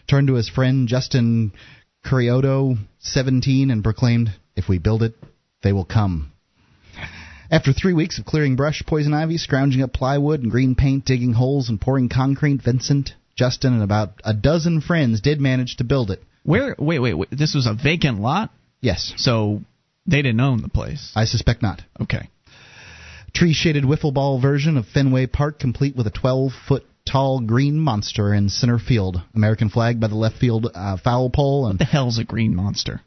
[0.10, 1.54] turned to his friend Justin
[2.06, 5.14] Curioto, 17, and proclaimed, If we build it,
[5.64, 6.31] they will come.
[7.52, 11.34] After three weeks of clearing brush, poison ivy, scrounging up plywood and green paint, digging
[11.34, 16.12] holes, and pouring concrete, Vincent, Justin, and about a dozen friends did manage to build
[16.12, 16.24] it.
[16.44, 16.76] Where?
[16.80, 17.30] Wait, wait, wait.
[17.32, 19.62] This was a vacant lot, Yes, so
[20.08, 21.12] they didn't own the place.
[21.16, 21.82] I suspect not.
[22.02, 22.30] Okay.
[23.34, 27.78] Tree shaded wiffle ball version of Fenway Park, complete with a 12 foot tall green
[27.80, 29.22] monster in center field.
[29.36, 31.68] American flag by the left field uh, foul pole.
[31.68, 33.02] And What the hell's a green monster?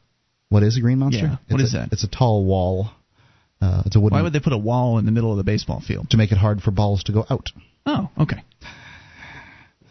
[0.48, 1.26] what is a green monster?
[1.26, 1.92] Yeah, what it's is a, that?
[1.92, 2.90] It's a tall wall.
[3.64, 5.44] Uh, it's a wooden Why would they put a wall in the middle of the
[5.44, 6.10] baseball field?
[6.10, 7.50] to make it hard for balls to go out.
[7.86, 8.42] Oh, okay.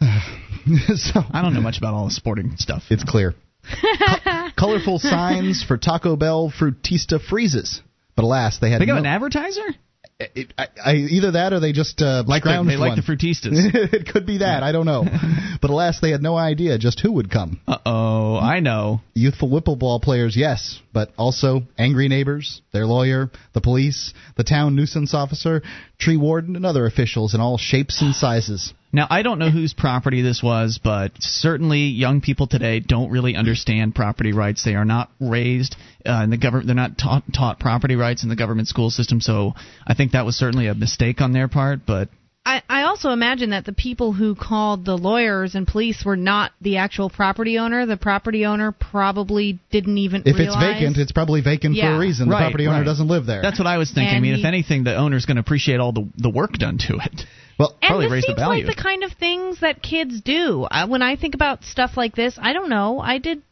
[0.00, 2.84] so I don't know much about all the sporting stuff.
[2.90, 3.34] It's clear.
[3.64, 7.80] Co- colorful signs for Taco Bell Frutista freezes.
[8.16, 9.74] But alas, they had They got no, an advertiser?
[10.20, 12.96] It, I, I, either that or they just uh, Like the, they like one.
[12.96, 13.50] the frutistas.
[13.92, 14.62] it could be that.
[14.62, 15.04] I don't know.
[15.60, 17.60] but alas, they had no idea just who would come.
[17.66, 19.00] uh oh, I know.
[19.14, 24.76] Youthful wiffle ball players, yes, but also angry neighbors, their lawyer, the police, the town
[24.76, 25.62] nuisance officer,
[25.98, 28.72] tree warden, and other officials in all shapes and sizes.
[28.92, 33.34] Now I don't know whose property this was, but certainly young people today don't really
[33.34, 34.64] understand property rights.
[34.64, 35.74] They are not raised
[36.06, 36.66] uh, in the government.
[36.66, 39.20] They're not taught, taught property rights in the government school system.
[39.20, 39.54] So
[39.86, 41.80] I think that was certainly a mistake on their part.
[41.86, 42.08] But
[42.46, 46.52] I, I also imagine that the people who called the lawyers and police were not
[46.60, 47.86] the actual property owner.
[47.86, 52.28] The property owner probably didn't even If it's vacant, it's probably vacant for a reason.
[52.28, 52.84] Right, the property owner right.
[52.84, 53.40] doesn't live there.
[53.40, 54.08] that's what I was thinking.
[54.08, 56.76] I And mean, if anything, the owner's going to appreciate all the the work done
[56.88, 57.22] to it.
[57.58, 58.66] well, and probably this raise the seems value.
[58.66, 60.64] like the kind of things that kids do.
[60.70, 63.00] Uh, when I think about stuff like this, I don't know.
[63.00, 63.42] I did.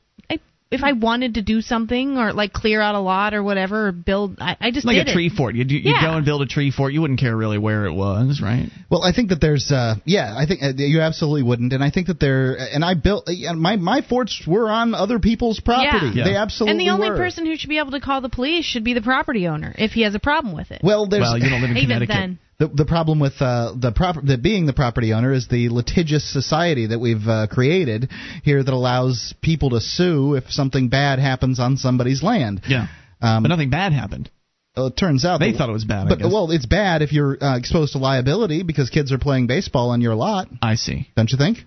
[0.72, 3.88] I, if I wanted to do something or like clear out a lot or whatever,
[3.88, 5.32] or build, I, I just like did a tree it.
[5.32, 5.54] fort.
[5.54, 6.00] You'd, you'd Yeah.
[6.02, 6.92] go and build a tree fort.
[6.92, 8.68] You wouldn't care really where it was, right?
[8.90, 11.90] Well, I think that there's, uh, yeah, I think uh, you absolutely wouldn't, and I
[11.90, 16.12] think that there, and I built, uh, my my forts were on other people's property.
[16.14, 16.24] Yeah.
[16.24, 17.16] They absolutely And the only were.
[17.16, 19.92] person who should be able to call the police should be the property owner if
[19.92, 20.80] he has a problem with it.
[20.82, 22.38] Well, there's Well, you don't live in Even then.
[22.68, 26.24] The the problem with uh, the prop the being the property owner is the litigious
[26.32, 28.10] society that we've uh, created
[28.44, 32.62] here that allows people to sue if something bad happens on somebody's land.
[32.68, 32.86] Yeah.
[33.20, 34.30] Um, But nothing bad happened.
[34.76, 36.06] well, it turns out They that- thought it was bad.
[36.06, 39.46] I But well, it's bad if you're uh, exposed to liability because kids are playing
[39.46, 41.08] baseball on your lot, I see.
[41.16, 41.58] don't you think?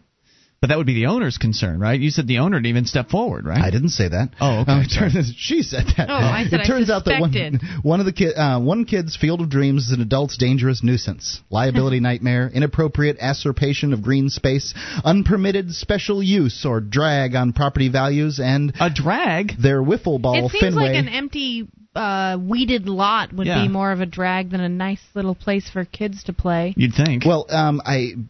[0.65, 1.99] But that would be the owner's concern, right?
[1.99, 3.61] You said the owner didn't even step forward, right?
[3.61, 4.29] I didn't say that.
[4.41, 6.09] Oh, okay, it turns- she said that.
[6.09, 8.85] Oh, I said it I turns out that one, one of the kid, uh, one
[8.85, 14.29] kid's field of dreams is an adult's dangerous nuisance, liability nightmare, inappropriate usurpation of green
[14.29, 14.73] space,
[15.03, 19.57] unpermitted special use or drag on property values, and A drag?
[19.61, 20.93] their wiffle ball it seems Fenway.
[20.93, 23.61] like an empty, uh, weeded lot would Yeah.
[23.61, 26.73] be more of a drag than a nice little place for kids to play.
[26.75, 27.23] You'd think.
[27.23, 28.29] Well, um, I m-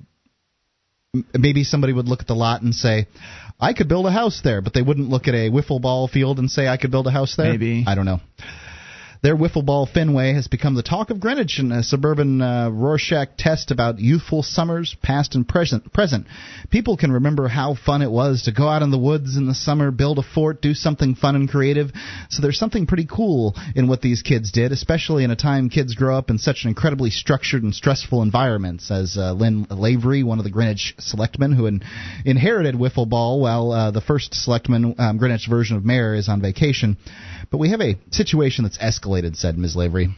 [1.34, 3.08] maybe somebody would look at the lot and say,
[3.60, 6.40] "I could build a house there," but they wouldn't look at a wiffle ball field
[6.40, 7.84] and say, "I could build a house there." Maybe.
[7.88, 8.22] I don't know.
[9.26, 13.30] Their wiffle ball Fenway has become the talk of Greenwich in a suburban uh, Rorschach
[13.40, 15.92] test about youthful summers, past and present.
[15.92, 16.28] Present.
[16.70, 19.56] People can remember how fun it was to go out in the woods in the
[19.56, 21.92] summer, build a fort, do something fun and creative.
[22.30, 25.96] So there's something pretty cool in what these kids did, especially in a time kids
[25.96, 28.84] grow up in such an incredibly structured and stressful environment.
[28.84, 31.84] Says uh, Lin Lavery, one of the Greenwich selectmen who in,
[32.26, 36.44] inherited wiffle ball, while uh, the first selectman, um, Greenwich version of mayor, is on
[36.44, 36.98] vacation.
[37.50, 38.78] But we have a situation that's
[39.34, 39.76] said Ms.
[39.76, 40.16] Lavery.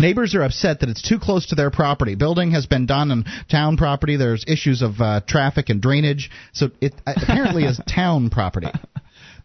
[0.00, 2.14] Neighbors are upset that it's too close to their property.
[2.14, 4.16] Building has been done on town property.
[4.16, 6.30] There's issues of uh, traffic and drainage.
[6.52, 8.68] So it uh, apparently is town property.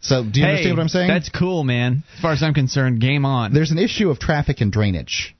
[0.02, 1.08] So do you hey, understand what I'm saying?
[1.08, 2.04] That's cool, man.
[2.16, 3.54] As far as I'm concerned, game on.
[3.54, 5.36] There's an issue of traffic and drainage.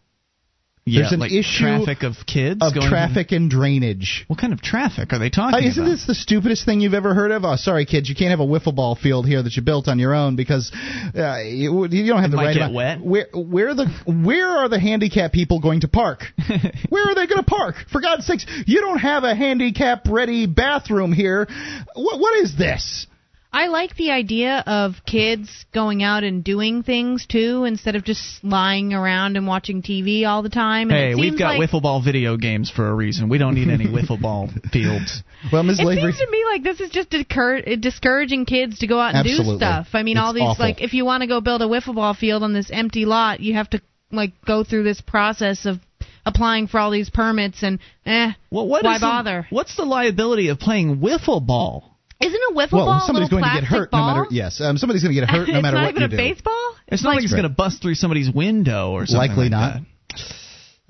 [0.86, 4.24] Yeah, There's an like issue traffic of kids of traffic and drainage.
[4.28, 5.92] What kind of traffic are they talking Uh, isn't about?
[5.92, 7.46] this the stupidest thing you've ever heard of?
[7.46, 10.00] Oh, sorry, kids, you can't have a wiffle ball field here that you built on
[10.00, 10.72] your own because
[11.16, 12.54] uh, you, you don't have It the might right.
[12.56, 13.02] get amount- wet.
[13.06, 16.24] Where, where the where are the handicapped people going to park?
[16.90, 17.76] where are they going to park?
[17.92, 21.48] For God's sakes, you don't have a handicap ready bathroom here.
[21.94, 23.06] What what is this?
[23.52, 28.44] I like the idea of kids going out and doing things too, instead of just
[28.44, 30.92] lying around and watching TV all the time.
[30.92, 33.28] And Hey, it we've got like, wiffle ball video games for a reason.
[33.28, 35.24] We don't need any wiffle ball fields.
[35.52, 35.80] Well, Ms.
[35.80, 39.16] It Lavery, seems to me like this is just discour- discouraging kids to go out
[39.16, 39.54] and Absolutely.
[39.56, 39.88] do stuff.
[39.94, 40.64] I mean, It's all these awful.
[40.66, 43.40] like if you want to go build a wiffle ball field on this empty lot,
[43.40, 43.82] you have to
[44.12, 45.78] like go through this process of
[46.24, 49.48] applying for all these permits and eh, Well, what why is the- bother?
[49.50, 51.89] what's the liability of playing wiffle ball?
[52.22, 54.08] Isn't a wiffle well, ball a somebody's little going to get plastic hurt ball?
[54.16, 54.36] no matter.
[54.36, 56.02] Yes, um, somebody's going to get hurt no matter what it's matter not what even
[56.02, 56.18] you a do.
[56.18, 56.76] baseball.
[56.88, 59.30] It's not like it's going to bust through somebody's window or something.
[59.30, 59.82] Likely like not.
[60.10, 60.26] that.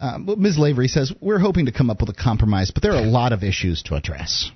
[0.02, 0.58] Um, Ms.
[0.58, 3.34] Lavery says we're hoping to come up with a compromise, but there are a lot
[3.34, 4.50] of issues to address.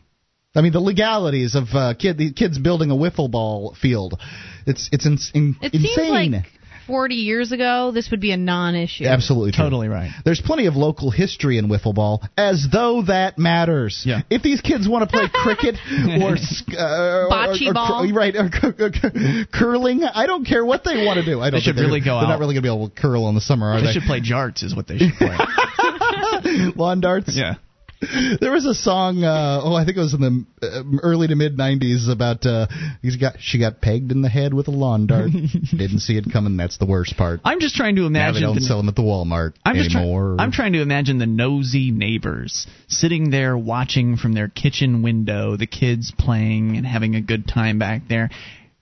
[0.56, 4.20] I mean, the legalities of uh, kid, the kids building a wiffle ball field.
[4.66, 5.96] It's it's in, in, It insane.
[5.96, 6.46] seems like
[6.88, 9.06] 40 years ago this would be a non-issue.
[9.06, 9.64] Absolutely true.
[9.66, 10.12] Totally right.
[10.26, 14.04] There's plenty of local history in wiffle ball, as though that matters.
[14.06, 14.22] Yeah.
[14.30, 15.76] If these kids want to play cricket
[16.22, 18.12] or uh, Bocce or, or, ball.
[18.14, 21.40] right, or cur- cur- curling, I don't care what they want to do.
[21.42, 22.30] I don't They should think really go They're out.
[22.30, 23.94] not really going to be able to curl in the summer, are They they?
[23.94, 25.38] should play jarts, is what they should play.
[26.76, 27.36] Lawn darts.
[27.36, 27.56] yeah.
[28.42, 31.36] There was a song, uh, oh, I think it was in the uh, early to
[31.36, 32.68] mid '90s about uh,
[33.02, 35.32] he's got she got pegged in the head with a lawn dart.
[35.72, 36.58] Didn't see it coming.
[36.58, 37.40] That's the worst part.
[37.46, 38.42] I'm just trying to Now they imagine.
[38.44, 40.36] don't the- sell them at the Walmart I'm just try- anymore.
[40.40, 45.68] I'm trying to imagine the nosy neighbors sitting there watching from their kitchen window, the
[45.68, 48.30] kids playing and having a good time back there.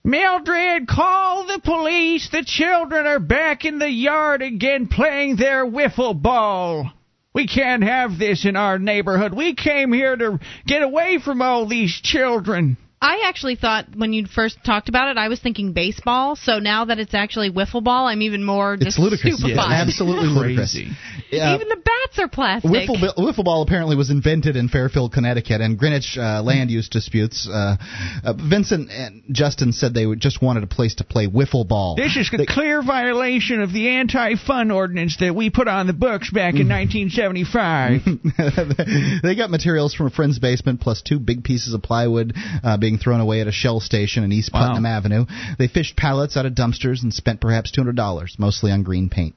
[0.04, 2.28] Mildred, call the police.
[2.32, 6.90] The children are back in the yard again playing their wiffle ball.
[7.34, 9.32] We can't have this in our neighborhood.
[9.32, 12.76] We came here to get away from all these children.
[13.02, 16.36] I actually thought when you first talked about it, I was thinking baseball.
[16.36, 19.38] So now that it's actually wiffle ball, I'm even more just it's ludicrous.
[19.40, 19.72] stupefied.
[19.88, 20.72] Absolutely ludicrous.
[20.72, 20.90] Crazy.
[21.32, 21.54] Yeah.
[21.56, 22.70] Even the bats are plastic.
[22.70, 27.48] Wiffle, wiffle ball apparently was invented in Fairfield, Connecticut, and Greenwich uh, land use disputes.
[27.50, 27.76] Uh,
[28.24, 31.96] uh, Vincent and Justin said they just wanted a place to play wiffle ball.
[31.96, 35.92] This is a They- clear violation of the anti-fun ordinance that we put on the
[35.92, 38.02] books back in 1975.
[39.22, 42.98] they got materials from a friend's basement plus two big pieces of plywood uh, being
[43.02, 44.68] thrown away at a shell station in East Wow.
[44.68, 45.24] Putnam Avenue.
[45.58, 49.34] They fished pallets out of dumpsters and spent perhaps $200, mostly on green paint.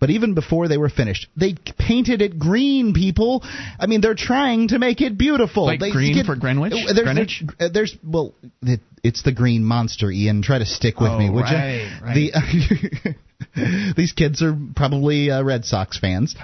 [0.00, 3.42] But even before they were finished, they painted it green, people.
[3.78, 5.66] I mean, they're trying to make it beautiful.
[5.66, 6.72] Like they green for Greenwich?
[6.72, 7.42] Uh, There's, Greenwich?
[7.58, 10.42] uh, there's well, it, it's the green monster, Ian.
[10.42, 12.06] Try to stick with Oh, me, would right, you?
[12.06, 13.14] right.
[13.56, 16.36] The, these kids are probably uh, Red Sox fans.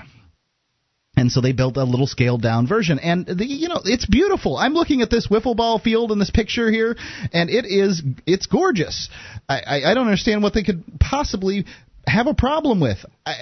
[1.16, 4.56] And so they built a little scaled down version, and the, you know it's beautiful.
[4.56, 6.96] I'm looking at this wiffle ball field in this picture here,
[7.32, 9.08] and it is it's gorgeous.
[9.48, 11.66] I, I, I don't understand what they could possibly
[12.06, 12.98] have a problem with.
[13.24, 13.34] I,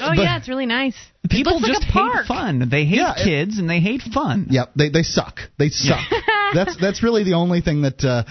[0.00, 0.96] oh yeah, it's really nice.
[1.30, 2.16] People it just like a park.
[2.26, 2.68] hate fun.
[2.68, 4.48] They hate Yeah, it- kids and they hate fun.
[4.50, 5.38] Yep, they they suck.
[5.60, 6.00] They suck.
[6.54, 8.24] that's that's really the only thing that uh,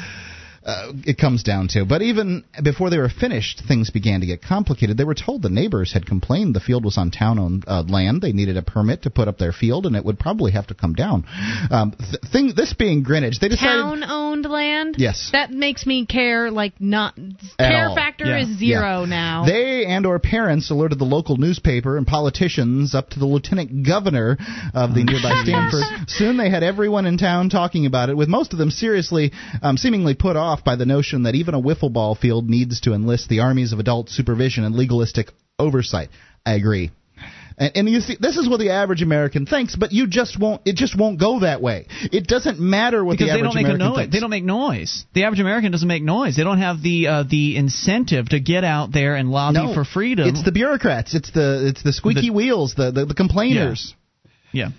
[0.66, 1.86] uh, it comes down to.
[1.86, 4.98] But even before they were finished, things began to get complicated.
[4.98, 8.22] They were told the neighbors had complained the field was on town-owned uh, land.
[8.22, 10.74] They needed a permit to put up their field, and it would probably have to
[10.76, 11.26] come down.
[11.72, 13.82] Um, th- thing this being Greenwich, they decided.
[13.82, 14.96] Town-owned land.
[14.98, 15.30] Yes.
[15.32, 17.18] That makes me care like not.
[17.58, 17.96] At care all.
[17.96, 18.42] factor Yeah.
[18.42, 19.06] is zero Yeah.
[19.10, 19.46] now.
[19.46, 24.38] They and or parents alerted the local newspaper and politicians up to the lieutenant governor
[24.74, 25.84] of the nearby Stamford.
[26.08, 29.32] Soon they had everyone in town talking about it, with most of them seriously,
[29.62, 32.94] um, seemingly put off by the notion that even a wiffle ball field needs to
[32.94, 36.10] enlist the armies of adult supervision and legalistic oversight.
[36.46, 36.92] I agree.
[37.58, 40.62] And, and you see, this is what the average American thinks, but you just won't.
[40.66, 41.86] It just won't go that way.
[42.12, 43.98] It doesn't matter what Because the they average don't make a American noise.
[43.98, 44.14] thinks.
[44.14, 45.06] They don't make noise.
[45.14, 46.36] The average American doesn't make noise.
[46.38, 49.84] They don't have the uh, the incentive to get out there and lobby no, for
[49.84, 50.28] freedom.
[50.28, 51.14] It's the bureaucrats.
[51.14, 52.74] It's the it's the squeaky The- wheels.
[52.76, 53.94] The the, the complainers.
[54.52, 54.70] yeah,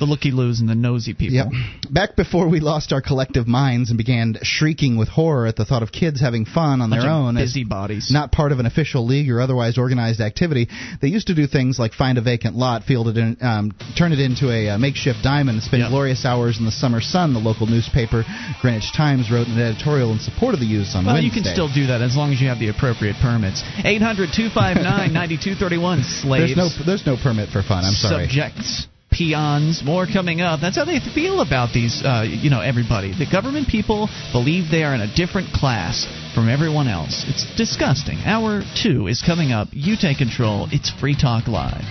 [0.00, 1.36] the looky loos and the nosy people.
[1.36, 1.46] Yep.
[1.90, 5.82] Back before we lost our collective minds and began shrieking with horror at the thought
[5.84, 8.10] of kids having fun on Bunch their own, as busybodies.
[8.10, 10.68] not part of an official league or otherwise organized activity,
[11.00, 14.12] they used to do things like find a vacant lot, field it in, um, turn
[14.12, 15.90] it into a uh, makeshift diamond, and spend Yep.
[15.90, 17.32] glorious hours in the summer sun.
[17.34, 18.24] The local newspaper,
[18.62, 21.26] Greenwich Times, wrote an editorial in support of the use on Well, Wednesday.
[21.36, 23.62] you can still do that as long as you have the appropriate permits.
[23.84, 26.54] 800 259 9231 slaves.
[26.54, 27.84] There's no there's no permit for fun.
[27.84, 28.26] I'm sorry.
[28.26, 28.86] Subjects.
[29.10, 30.60] Peons, more coming up.
[30.60, 33.12] That's how they feel about these, uh, you know, everybody.
[33.12, 37.24] The government people believe they are in a different class from everyone else.
[37.28, 38.18] It's disgusting.
[38.24, 39.68] Hour two is coming up.
[39.72, 40.68] You take control.
[40.70, 41.84] It's Free Talk Live.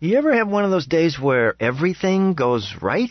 [0.00, 3.10] You ever have one of those days where everything goes right?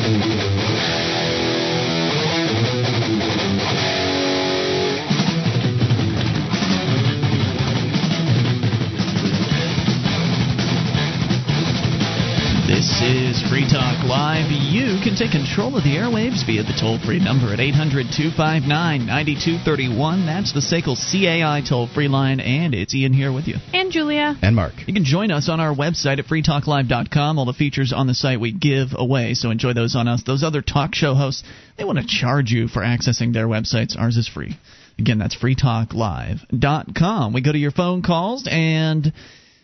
[13.01, 14.51] Is Free Talk Live.
[14.51, 18.69] You can take control of the airwaves via the toll free number at 800 259
[18.69, 20.25] 9231.
[20.25, 23.55] That's the SACL CAI toll free line, and it's Ian here with you.
[23.73, 24.37] And Julia.
[24.43, 24.73] And Mark.
[24.85, 27.39] You can join us on our website at freetalklive.com.
[27.39, 30.21] All the features on the site we give away, so enjoy those on us.
[30.23, 31.43] Those other talk show hosts,
[31.77, 33.97] they want to charge you for accessing their websites.
[33.97, 34.59] Ours is free.
[34.99, 37.33] Again, that's freetalklive.com.
[37.33, 39.11] We go to your phone calls and.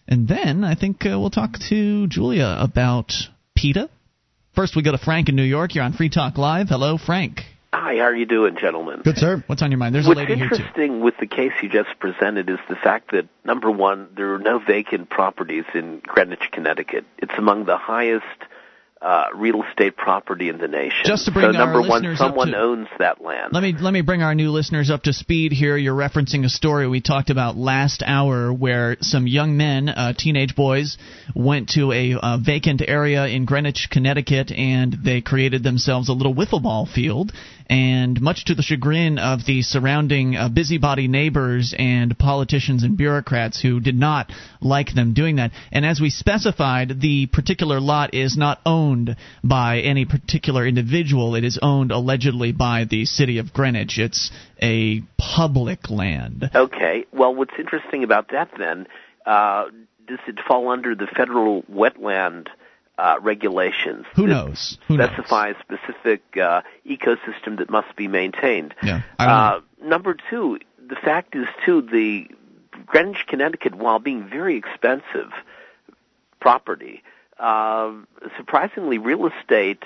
[0.07, 3.11] And then I think uh, we'll talk to Julia about
[3.55, 3.89] PETA.
[4.55, 5.75] First, we go to Frank in New York.
[5.75, 6.69] You're on Free Talk Live.
[6.69, 7.41] Hello, Frank.
[7.73, 9.01] Hi, how are you doing, gentlemen?
[9.03, 9.43] Good, sir.
[9.47, 9.93] What's on your mind?
[9.93, 10.51] There's What's a lady here, too.
[10.51, 14.33] What's interesting with the case you just presented is the fact that, number one, there
[14.33, 17.05] are no vacant properties in Greenwich, Connecticut.
[17.17, 18.25] It's among the highest
[19.01, 21.01] uh, real estate property in the nation.
[21.05, 23.53] Just to bring so, our number one, someone to- owns that land.
[23.53, 25.77] Let me let me bring our new listeners up to speed here.
[25.77, 30.55] You're referencing a story we talked about last hour, where some young men, uh, teenage
[30.55, 30.97] boys,
[31.35, 36.33] went to a uh, vacant area in Greenwich, Connecticut, and they created themselves a little
[36.33, 37.31] wiffle ball field.
[37.69, 43.61] And much to the chagrin of the surrounding uh, busybody neighbors and politicians and bureaucrats
[43.61, 45.51] who did not like them doing that.
[45.71, 51.35] And as we specified, the particular lot is not owned by any particular individual.
[51.35, 53.99] It is owned allegedly by the city of Greenwich.
[53.99, 56.49] It's a public land.
[56.55, 57.05] Okay.
[57.11, 58.87] Well, what's interesting about that then,
[59.25, 59.65] uh,
[60.07, 62.47] does it fall under the federal wetland
[62.97, 64.05] uh, regulations?
[64.15, 64.77] Who knows?
[64.87, 65.09] Who knows?
[65.17, 68.73] a specific uh, ecosystem that must be maintained.
[68.83, 72.27] Yeah, Uh, number two, the fact is too the
[72.85, 75.31] Greenwich, Connecticut, while being very expensive
[76.39, 77.03] property,
[77.39, 77.91] uh,
[78.37, 79.83] surprisingly, real estate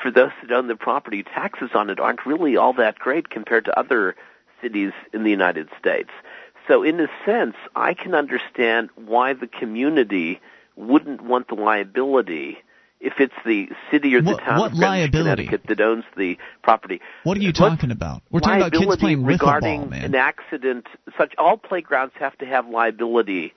[0.00, 3.64] for those that own the property, taxes on it aren't really all that great compared
[3.64, 4.14] to other
[4.62, 6.10] cities in the United States.
[6.66, 10.40] So, in a sense, I can understand why the community
[10.78, 12.58] wouldn't want the liability
[13.00, 15.12] if it's the city or the What- town what of Greenwich?
[15.12, 17.00] Connecticut that owns the property.
[17.24, 18.22] What are you What's talking about?
[18.30, 20.04] We're talking about kids playing regarding ball, man.
[20.04, 20.86] an accident.
[21.16, 23.52] Such all playgrounds have to have liability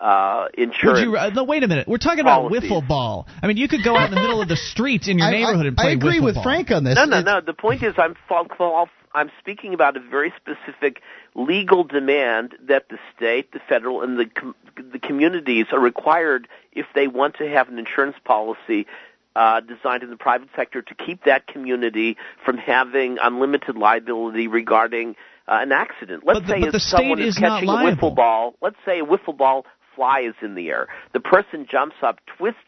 [0.00, 1.00] uh, Would insurance.
[1.00, 1.16] you?
[1.16, 1.88] Uh, no, wait a minute.
[1.88, 2.70] We're talking about Policies.
[2.70, 3.26] wiffle ball.
[3.42, 5.30] I mean, you could go out in the middle of the street in your I-
[5.30, 6.42] neighborhood I, and play I agree with ball.
[6.44, 6.96] Frank on this.
[6.96, 7.40] no, no, It's- no.
[7.40, 11.00] The point is, I'm fall- fall- I'm speaking about a very specific
[11.34, 14.54] legal demand that the state, the federal, and the com-
[14.92, 18.86] the communities are required if they want to have an insurance policy
[19.34, 25.14] uh, designed in the private sector to keep that community from having unlimited liability regarding
[25.48, 26.22] uh, an accident.
[26.26, 28.10] Let's But the- say but the someone state is is not catching a liable.
[28.12, 28.54] wiffle ball.
[28.60, 29.64] Let's say a wiffle ball
[29.96, 30.86] flies in the air.
[31.14, 32.60] The person jumps up, twists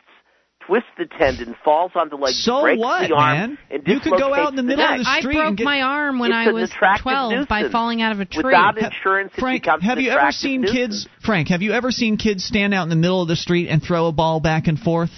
[0.67, 3.59] twists the tendon, falls on the leg, So breaks what, the arm, man?
[3.71, 5.01] and You could go out in the dislocates middle of neck.
[5.01, 7.69] the I street broke and get- my arm when It's I was attractive 12 by
[7.71, 8.43] falling out of a tree.
[8.45, 10.77] Without Ha- insurance, it Frank, becomes have you ever seen nuisance.
[11.05, 11.09] kids?
[11.25, 13.83] Frank, have you ever seen kids stand out in the middle of the street and
[13.83, 15.11] throw a ball back and forth?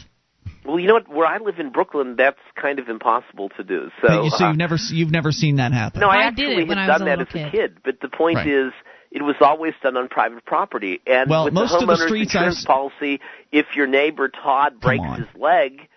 [0.64, 1.08] Well, you know what?
[1.08, 3.90] Where I live in Brooklyn, that's kind of impossible to do.
[4.02, 6.00] So, so uh, you've never you've never seen that happen.
[6.00, 7.48] no, I, I did actually it when had I was done a that little as
[7.48, 7.72] a kid.
[7.74, 7.78] kid.
[7.82, 8.46] But the point Right.
[8.46, 8.72] is,
[9.10, 11.00] it was always done on private property.
[11.06, 13.20] And Well, with most the of the homeowner's streets insurance I've- policy,
[13.52, 15.88] if your neighbor Todd breaks his leg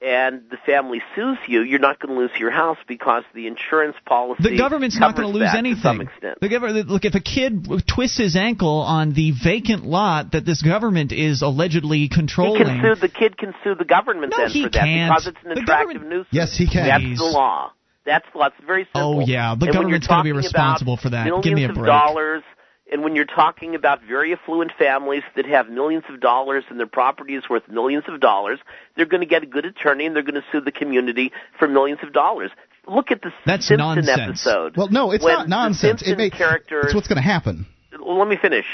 [0.00, 3.96] and the family sues you, you're not going to lose your house because the insurance
[4.06, 5.74] policy The government's not going to lose anything.
[5.76, 6.38] to some extent.
[6.40, 10.62] The government, look, if a kid twists his ankle on the vacant lot that this
[10.62, 14.44] government is allegedly controlling, He controlling, can sue the kid can sue the government No,
[14.44, 15.10] then he for that can't.
[15.10, 16.28] because it's an The attractive government- nuisance.
[16.30, 16.86] Yes, he can.
[16.86, 17.18] That's Please.
[17.18, 17.72] the law.
[18.06, 18.46] That's the law.
[18.46, 19.22] It's very oh, simple.
[19.22, 21.26] Oh, yeah, the And government's you're gotta be responsible for that.
[21.42, 21.70] Give me a break.
[21.70, 21.86] of break.
[21.88, 22.42] dollars
[22.90, 26.86] And when you're talking about very affluent families that have millions of dollars and their
[26.86, 28.58] property is worth millions of dollars,
[28.96, 31.68] they're going to get a good attorney and they're going to sue the community for
[31.68, 32.50] millions of dollars.
[32.86, 34.46] Look at the That's Simpson nonsense.
[34.46, 34.76] episode.
[34.76, 36.02] Well, no, it's not nonsense.
[36.06, 37.66] It may, characters it's what's going to happen.
[38.00, 38.64] well, let me finish.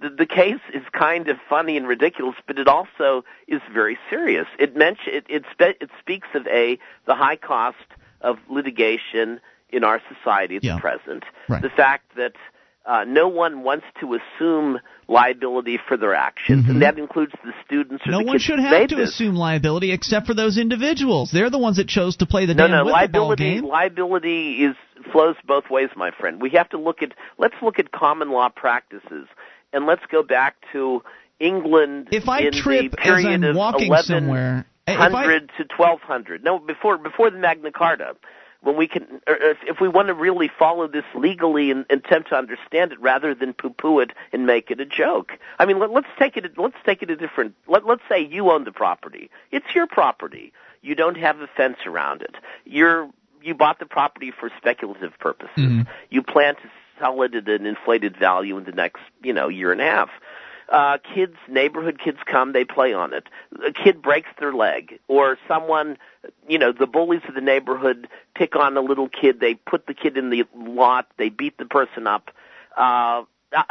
[0.00, 4.46] The, the case is kind of funny and ridiculous, but it also is very serious.
[4.60, 7.76] It mention it it, spe- it speaks of a the high cost
[8.20, 9.40] of litigation
[9.70, 10.76] in our society at Yeah.
[10.76, 11.24] the present.
[11.48, 11.60] Right.
[11.62, 12.34] The fact that
[12.86, 14.78] uh, no one wants to assume
[15.08, 16.70] liability for their actions, Mm-hmm.
[16.72, 19.10] and that includes the students or No the one should have to this.
[19.10, 21.30] assume liability except for those individuals.
[21.32, 23.64] They're the ones that chose to play the No, damn no, liability game.
[23.66, 24.76] liability is
[25.12, 26.40] flows both ways, my friend.
[26.40, 29.26] We have to look at let's look at common law practices,
[29.72, 31.02] and let's go back to
[31.40, 34.94] England If I in trip the as period I'm of walking 1100 somewhere, I-
[35.58, 36.42] to 1200.
[36.44, 38.16] No, before before the Magna Carta.
[38.66, 42.30] When we can, if, if we want to really follow this legally and, and attempt
[42.30, 45.34] to understand it rather than poo-poo it and make it a joke.
[45.60, 46.58] I mean, let, let's take it.
[46.58, 47.54] Let's take it a different.
[47.68, 49.30] Let, let's say you own the property.
[49.52, 50.52] It's your property.
[50.82, 52.34] You don't have a fence around it.
[52.64, 53.08] You're
[53.40, 55.50] you bought the property for speculative purposes.
[55.56, 55.82] Mm-hmm.
[56.10, 59.70] You plan to sell it at an inflated value in the next, you know, year
[59.70, 60.10] and a half.
[60.68, 63.24] Uh, kids, neighborhood kids come, they play on it.
[63.64, 65.96] A kid breaks their leg, or someone,
[66.48, 69.38] you know, the bullies of the neighborhood pick on a little kid.
[69.38, 71.06] They put the kid in the lot.
[71.18, 72.30] They beat the person up.
[72.76, 73.22] Uh,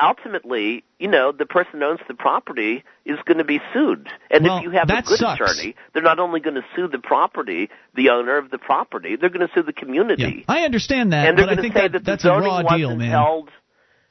[0.01, 4.07] ultimately, you know, the person who owns the property is going to be sued.
[4.31, 5.41] And Well, if you have a good sucks.
[5.41, 9.29] attorney, they're not only going to sue the property, the owner of the property, they're
[9.29, 10.45] going to sue the Yeah, community.
[10.47, 12.61] I understand that, and they're but I think to say that, that, that's a raw
[12.63, 13.09] deal, man.
[13.09, 13.49] held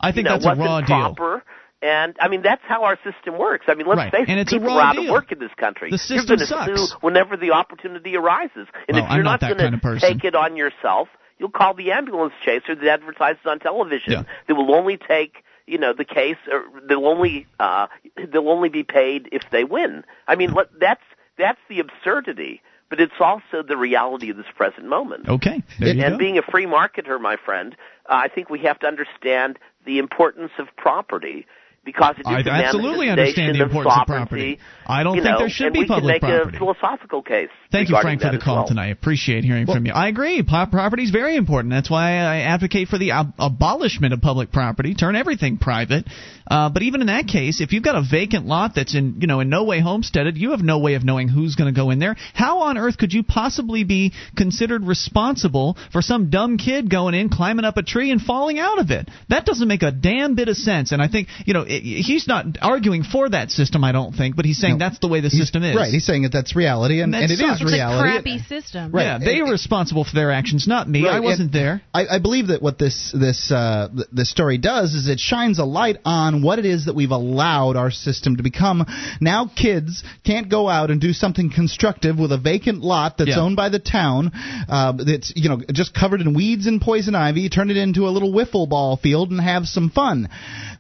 [0.01, 1.15] I think you know, that's a raw deal.
[1.15, 1.43] proper.
[1.85, 3.67] And I mean that's how our system works.
[3.69, 4.11] I mean, let's Right.
[4.13, 5.05] face And it, it's people are out deal.
[5.05, 5.91] of work in this country.
[5.91, 6.91] The you're system going to sucks.
[6.93, 8.67] sue whenever the opportunity arises.
[8.89, 11.09] And Well, if you're I'm not that going to take it on yourself,
[11.39, 14.13] you'll call the ambulance chaser that advertises on television.
[14.13, 14.23] Yeah.
[14.49, 17.89] They will only take you know the case, or they'll only uh,
[18.33, 20.05] they'll only be paid if they win.
[20.27, 21.05] I mean, let, that's
[21.37, 22.63] that's the absurdity.
[22.91, 25.29] But it's also the reality of this present moment.
[25.29, 26.19] Okay, and go.
[26.19, 27.75] being a free marketer, my friend,
[28.09, 31.47] uh, I think we have to understand the importance of property
[31.85, 34.59] because it is I absolutely understand the importance of property.
[34.87, 36.57] I don't think know, there should and be we public can make property.
[36.57, 37.49] a philosophical case.
[37.75, 38.69] Thank you, Frank, for the call well.
[38.69, 38.87] tonight.
[38.87, 39.93] I appreciate hearing from you.
[39.93, 40.43] I agree.
[40.43, 41.73] Property is very important.
[41.73, 44.95] That's why I advocate for the ab- abolishment of public property.
[44.95, 46.07] Turn everything private.
[46.47, 49.27] Uh, but even in that case, if you've got a vacant lot that's in you
[49.27, 51.91] know in no way homesteaded, you have no way of knowing who's going to go
[51.91, 52.17] in there.
[52.35, 57.31] How on earth could you possibly be considered responsible for some dumb kid going in,
[57.31, 59.09] climbing up a tree, and falling out of it?
[59.31, 60.93] That doesn't make a damn bit of sense.
[60.93, 63.83] And I think you know it, he's not arguing for that system.
[63.83, 64.79] I don't think, but he's saying No.
[64.79, 65.75] that's the way the system is.
[65.75, 65.93] Right.
[65.93, 68.11] He's saying that that's reality, and, That and it is reality.
[68.11, 68.93] crappy system.
[68.93, 69.03] Right.
[69.05, 71.09] Yeah, they And- are responsible for their actions, not me.
[71.09, 71.83] I wasn't and there.
[71.93, 75.65] I, I believe that what this this uh, this story does is it shines a
[75.65, 78.85] light on what it is that we've allowed our system to become.
[79.21, 83.41] Now, kids can't go out and do something constructive with a vacant lot that's Yeah.
[83.41, 84.33] owned by the town,
[84.69, 87.49] uh, that's you know just covered in weeds and poison ivy.
[87.49, 90.29] Turn it into a little wiffle ball field and have some fun.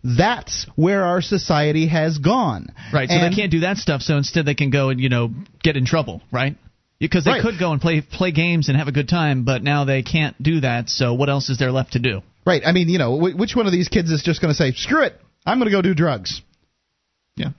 [0.02, 2.68] That's where our society has gone.
[2.92, 4.02] Right, so And- they can't do that stuff.
[4.02, 5.32] So instead, they can go and you know
[5.62, 6.56] get in trouble, right?
[7.00, 7.42] Because they Right.
[7.42, 10.40] could go and play play games and have a good time, but now they can't
[10.42, 10.88] do that.
[10.88, 12.22] So what else is there left to do?
[12.46, 12.62] Right.
[12.64, 14.72] I mean, you know, wh- which one of these kids is just going to say,
[14.72, 16.40] "Screw it, I'm going to go do drugs"?
[17.36, 17.50] Yeah.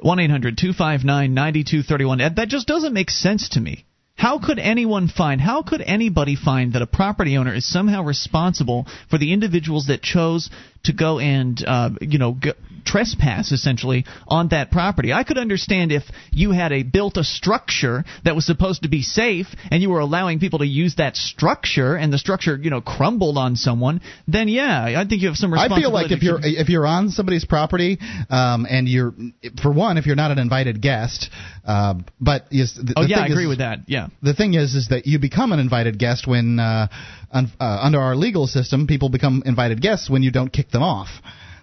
[0.00, 2.18] One eight hundred two five nine ninety two thirty one.
[2.18, 3.84] That just doesn't make sense to me.
[4.16, 5.40] How could anyone find?
[5.40, 10.02] How could anybody find that a property owner is somehow responsible for the individuals that
[10.02, 10.50] chose
[10.84, 12.36] to go and uh, you know
[12.84, 15.12] trespass essentially on that property?
[15.12, 19.02] I could understand if you had a built a structure that was supposed to be
[19.02, 22.80] safe and you were allowing people to use that structure and the structure you know
[22.80, 24.00] crumbled on someone.
[24.26, 27.10] Then yeah, I think you have some I feel like if you're if you're on
[27.10, 27.98] somebody's property,
[28.30, 29.14] um, and you're
[29.62, 31.30] for one, if you're not an invited guest,
[31.64, 33.80] um, but yes, the, oh the yeah, I agree is, with that.
[33.86, 34.08] Yeah.
[34.22, 36.88] The thing is, is that you become an invited guest when uh,
[37.30, 40.82] un, uh, under our legal system, people become invited guests when you don't kick them
[40.82, 41.08] off.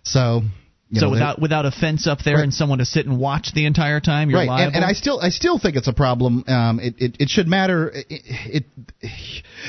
[0.03, 0.41] So.
[0.91, 2.43] You so know, without without a fence up there Right.
[2.45, 4.67] and someone to sit and watch the entire time, you're right, liable.
[4.67, 6.43] and, and I still I still think it's a problem.
[6.47, 7.89] Um, it, it it should matter.
[7.93, 8.65] It, it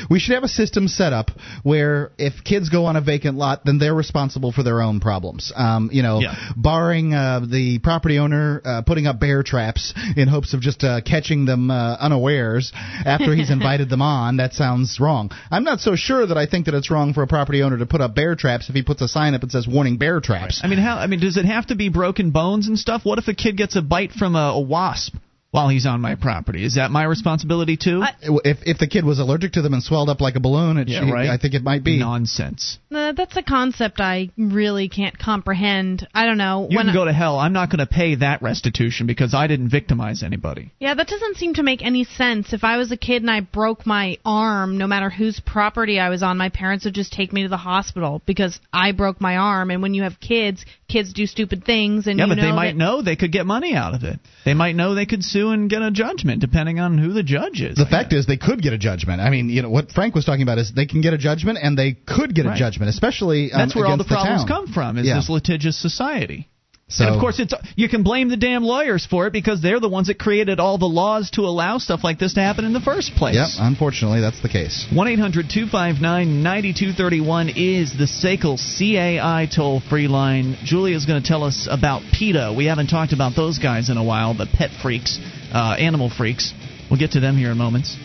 [0.09, 1.31] we should have a system set up
[1.63, 5.53] where if kids go on a vacant lot, then they're responsible for their own problems.
[5.55, 6.35] Um, you know, Yeah.
[6.57, 11.01] barring uh, the property owner uh, putting up bear traps in hopes of just uh,
[11.03, 12.73] catching them uh, unawares
[13.05, 14.39] after he's invited them on.
[14.39, 15.31] That sounds wrong.
[15.51, 17.87] I'm not so sure that I think that it's wrong for a property owner to
[17.87, 20.61] put up bear traps if he puts a sign up that says "Warning: Bear Traps."
[20.65, 20.97] I mean, how?
[20.97, 23.03] I mean, does it have to be broken bones and stuff?
[23.05, 25.15] What if a kid gets a bite from a, a wasp?
[25.53, 26.65] while he's on my property.
[26.65, 28.03] Is that my responsibility too?
[28.03, 30.77] I- If if the kid was allergic to them and swelled up like a balloon,
[30.77, 31.29] it Yeah, right.
[31.29, 31.99] I think it might be.
[31.99, 32.79] Nonsense.
[32.95, 36.07] Uh, that's a concept I really can't comprehend.
[36.15, 36.69] I don't know.
[36.71, 37.37] You when can I- go to hell.
[37.39, 40.71] I'm not going to pay that restitution because I didn't victimize anybody.
[40.79, 42.53] Yeah, that doesn't seem to make any sense.
[42.53, 46.11] If I was a kid and I broke my arm, no matter whose property I
[46.11, 49.37] was on, my parents would just take me to the hospital because I broke my
[49.37, 49.73] arm.
[49.73, 52.73] And when you have kids, kids do stupid things, and Yeah, you but they might
[52.73, 54.19] that- know they could get money out of it.
[54.45, 57.61] They might know they could sue and get a judgment, depending on who the judge
[57.63, 57.77] is.
[57.77, 58.21] The I fact guess.
[58.21, 59.21] is, they could get a judgment.
[59.21, 61.59] I mean, you know what Frank was talking about is they can get a judgment
[61.63, 64.49] and they could get a judgment, especially um, that's where all the against problems town.
[64.49, 64.99] come from.
[64.99, 65.17] Is Yeah.
[65.17, 66.49] this litigious society?
[66.91, 69.79] So, and of course, it's you can blame the damn lawyers for it because they're
[69.79, 72.73] the ones that created all the laws to allow stuff like this to happen in
[72.73, 73.37] the first place.
[73.37, 74.87] Yep, unfortunately, that's the case.
[74.93, 80.57] 1 800 259 9231 is the SACL CAI toll free line.
[80.65, 82.55] Julia's going to tell us about PETA.
[82.57, 85.19] We haven't talked about those guys in a while, the pet freaks,
[85.55, 86.53] uh, animal freaks.
[86.91, 87.97] We'll get to them here in moments.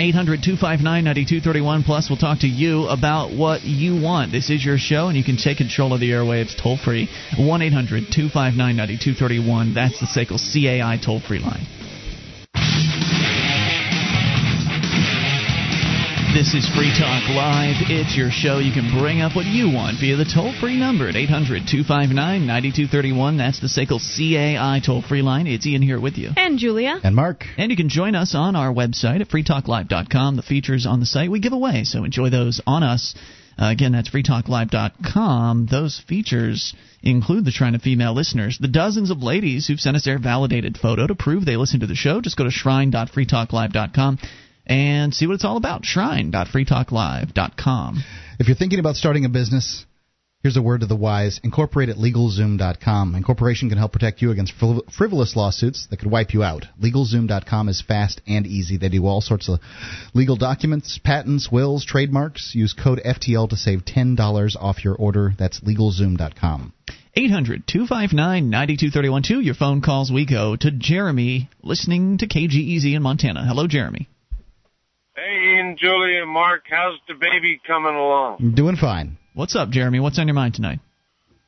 [0.00, 1.82] 800 259 9231.
[1.84, 4.32] Plus, we'll talk to you about what you want.
[4.32, 7.08] This is your show, and you can take control of the airwaves toll free.
[7.36, 9.74] 1 800 259 9231.
[9.74, 11.66] That's the SACL CAI toll free line.
[16.32, 17.90] This is Free Talk Live.
[17.90, 18.58] It's your show.
[18.58, 22.14] You can bring up what you want via the toll free number at 800 259
[22.46, 23.36] 9231.
[23.36, 25.48] That's the SACL CAI toll free line.
[25.48, 26.30] It's Ian here with you.
[26.36, 27.00] And Julia.
[27.02, 30.36] And Mark, And you can join us on our website at freetalklive.com.
[30.36, 33.16] The features on the site we give away, so enjoy those on us.
[33.58, 35.66] Uh, again, that's freetalklive.com.
[35.68, 40.04] Those features include the Shrine of Female listeners, the dozens of ladies who've sent us
[40.04, 42.20] their validated photo to prove they listen to the show.
[42.20, 44.18] Just go to shrine.freetalklive.com
[44.70, 45.84] and see what it's all about.
[45.84, 48.04] Shrine.freetalklive.com.
[48.38, 49.84] if you're thinking about starting a business,
[50.42, 53.16] here's a word to the wise: incorporate at LegalZoom.com.
[53.16, 54.52] Incorporation can help protect you against
[54.96, 56.66] frivolous lawsuits that could wipe you out.
[56.80, 58.76] LegalZoom.com is fast and easy.
[58.76, 59.58] They do all sorts of
[60.14, 62.52] legal documents, patents, wills, trademarks.
[62.54, 65.32] Use code FTL to save ten dollars off your order.
[65.36, 66.72] That's LegalZoom.com.
[67.16, 69.44] 800 259 9231.
[69.44, 73.44] Your phone calls, we go to Jeremy listening to KGEZ in Montana.
[73.44, 74.08] Hello, Jeremy.
[75.20, 78.54] Hey, Ian, Julie, and Mark, how's the baby coming along?
[78.54, 79.18] Doing fine.
[79.34, 80.00] What's up, Jeremy?
[80.00, 80.80] What's on your mind tonight?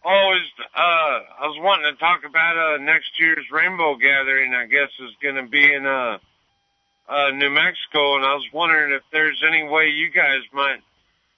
[0.05, 4.53] Oh, is uh, I was wanting to talk about uh next year's rainbow gathering.
[4.53, 6.18] I guess is going to be in uh,
[7.09, 10.81] uh New Mexico, and I was wondering if there's any way you guys might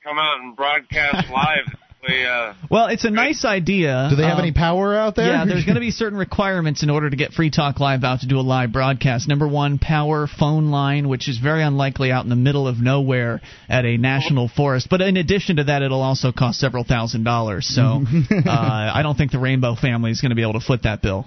[0.02, 1.70] come out and broadcast live.
[2.06, 4.08] They, uh, Well, it's a nice idea.
[4.10, 5.26] Do they have Um, any power out there?
[5.26, 8.20] Yeah, there's going to be certain requirements in order to get Free Talk Live out
[8.20, 9.28] to do a live broadcast.
[9.28, 13.40] Number one, power phone line, which is very unlikely out in the middle of nowhere
[13.68, 14.88] at a national forest.
[14.90, 17.66] But in addition to that, it'll also cost several thousand dollars.
[17.66, 17.82] So
[18.30, 21.00] uh, I don't think the Rainbow family is going to be able to foot that
[21.00, 21.26] bill.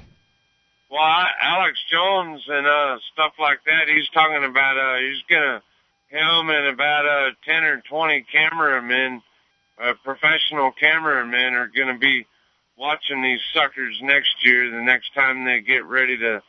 [0.91, 3.87] well, I, Alex Jones and uh stuff like that.
[3.87, 5.61] He's talking about uh he's gonna
[6.09, 9.21] him and about uh ten or twenty cameramen,
[9.81, 12.25] uh, professional cameramen, are gonna be
[12.77, 14.69] watching these suckers next year.
[14.71, 16.41] The next time they get ready to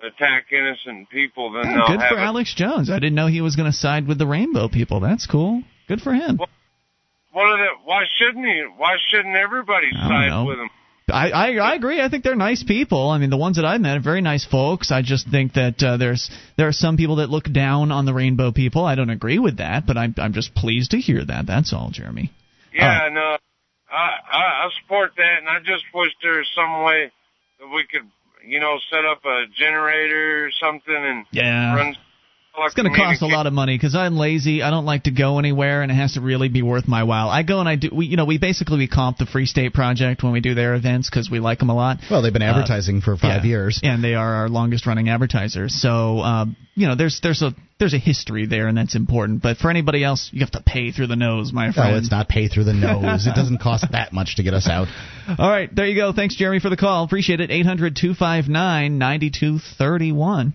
[0.00, 2.90] attack innocent people, then Oh, they'll good for Alex Jones.
[2.90, 5.00] I didn't know he was going to side with the Rainbow people.
[5.00, 5.62] That's cool.
[5.88, 6.38] Good for him.
[6.38, 7.68] What are the?
[7.84, 8.64] Why shouldn't he?
[8.76, 10.44] Why shouldn't everybody side know.
[10.44, 10.70] with him?
[11.10, 12.00] I, I I agree.
[12.00, 13.10] I think they're nice people.
[13.10, 14.90] I mean, the ones that I've met are very nice folks.
[14.90, 18.14] I just think that uh, there's there are some people that look down on the
[18.14, 18.84] rainbow people.
[18.84, 21.46] I don't agree with that, but I'm I'm just pleased to hear that.
[21.46, 22.30] That's all, Jeremy.
[22.74, 23.36] Yeah, no,
[23.90, 27.10] I, I I support that, and I just wish there was some way
[27.60, 28.08] that we could,
[28.44, 31.74] you know, set up a generator or something and Yeah.
[31.74, 31.96] run.
[32.56, 34.62] It's going to cost a lot of money because I'm lazy.
[34.62, 37.28] I don't like to go anywhere, and it has to really be worth my while.
[37.28, 37.90] I go and I do.
[37.92, 40.74] We, you know, we basically we comp the Free State Project when we do their
[40.74, 41.98] events because we like them a lot.
[42.10, 43.48] Well, they've been Uh, advertising for five yeah.
[43.50, 43.80] years.
[43.82, 45.74] and they are our longest running advertisers.
[45.80, 49.42] So um, you know, there's there's a there's a history there, and that's important.
[49.42, 51.90] But for anybody else, you have to pay through the nose, my friend.
[51.92, 53.26] No, it's not pay through the nose.
[53.26, 54.86] it doesn't cost that much to get us out.
[55.38, 56.12] All right, there you go.
[56.12, 57.02] Thanks, Jeremy, for the call.
[57.04, 57.50] Appreciate it.
[57.50, 60.54] 800 259 9231.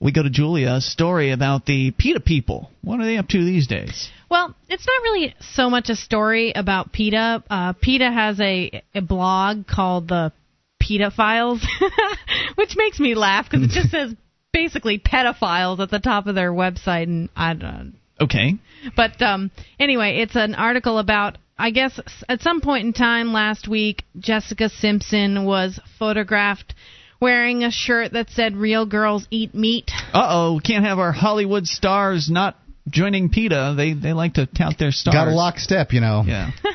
[0.00, 2.70] We go to Julia, a story about the PETA people.
[2.80, 4.10] What are they up to these days?
[4.30, 7.44] Well, it's not really so much a story about PETA.
[7.50, 10.32] Uh, PETA has a, a blog called the
[10.80, 11.66] PETA Files,
[12.54, 14.14] which makes me laugh because it just says
[14.52, 17.96] basically pedophiles at the top of their website, and I don't.
[18.18, 18.54] Okay.
[18.96, 21.36] But um, anyway, it's an article about.
[21.58, 26.74] I guess at some point in time last week, Jessica Simpson was photographed
[27.20, 31.66] wearing a shirt that said "Real girls eat meat." Uh oh, can't have our Hollywood
[31.66, 32.56] stars not
[32.88, 33.74] joining PETA.
[33.76, 35.14] They they like to tout their stars.
[35.14, 36.24] Got a lockstep, you know.
[36.26, 36.50] Yeah.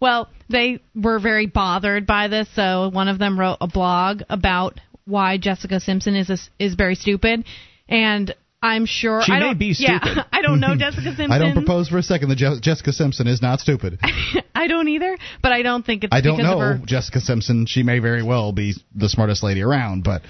[0.00, 4.78] Well, they were very bothered by this, so one of them wrote a blog about
[5.06, 7.44] why Jessica Simpson is a, is very stupid,
[7.88, 8.34] and
[8.64, 10.24] I'm sure She I may don't, be Yeah.
[10.32, 11.30] I don't know Jessica Simpson.
[11.30, 13.98] I don't propose for a second that Je- Jessica Simpson is not stupid.
[14.54, 16.80] I don't either, but I don't think it's I don't because know her.
[16.84, 17.66] Jessica Simpson.
[17.66, 20.22] She may very well be the smartest lady around, but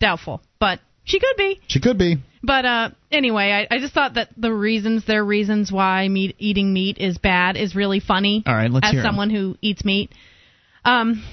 [0.00, 1.60] Doubtful, but she could be.
[1.68, 2.16] she could be.
[2.42, 6.72] But uh, anyway, I, I just thought that the reasons, their reasons why meat, eating
[6.72, 8.42] meat is bad is really funny.
[8.44, 10.12] All right, let's as hear someone who eats meat.
[10.84, 11.24] Um,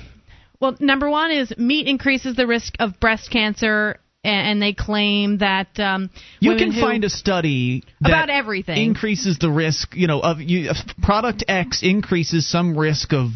[0.59, 5.79] well, number one is meat increases the risk of breast cancer, and they claim that
[5.79, 6.09] um,
[6.39, 8.77] You can find a study that About everything.
[8.77, 9.95] increases the risk.
[9.95, 10.71] You know, of you,
[11.01, 13.29] product X increases some risk of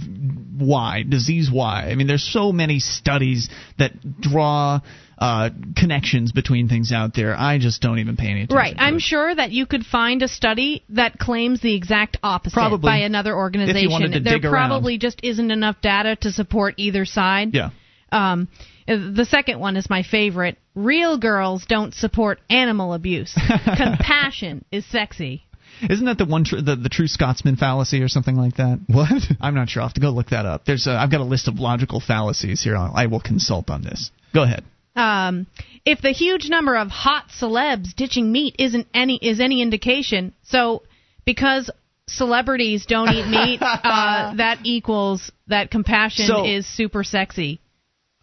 [0.60, 1.88] Y, disease Y.
[1.90, 4.82] I mean, there's so many studies that draw
[5.18, 7.36] uh, connections between things out there.
[7.38, 8.56] I just don't even pay any attention.
[8.58, 8.76] Right.
[8.78, 9.02] I'm it.
[9.02, 12.88] sure that you could find a study that claims the exact opposite Probably.
[12.90, 13.92] by another organization.
[13.92, 14.70] wanted to there dig around.
[14.70, 17.54] probably just isn't enough data to support either side.
[17.54, 17.72] Yeah.
[18.12, 18.48] Um,
[18.88, 20.58] the second one is my favorite.
[20.76, 23.34] Real girls don't support animal abuse.
[23.78, 25.44] Compassion is sexy.
[25.88, 28.80] Isn't that the one tr- the, the true Scotsman fallacy or something like that?
[28.88, 29.24] What?
[29.42, 29.82] I'm not sure.
[29.82, 30.66] I'll have to go look that up.
[30.66, 32.76] There's a, I've got a list of logical fallacies here.
[32.76, 34.12] I will consult on this.
[34.34, 34.64] Go ahead.
[34.96, 35.48] Um,
[35.86, 40.84] if the huge number of hot celebs ditching meat isn't any is any indication, so
[41.26, 41.70] because
[42.08, 47.62] celebrities don't eat meat, uh, that equals that compassion So- is super sexy.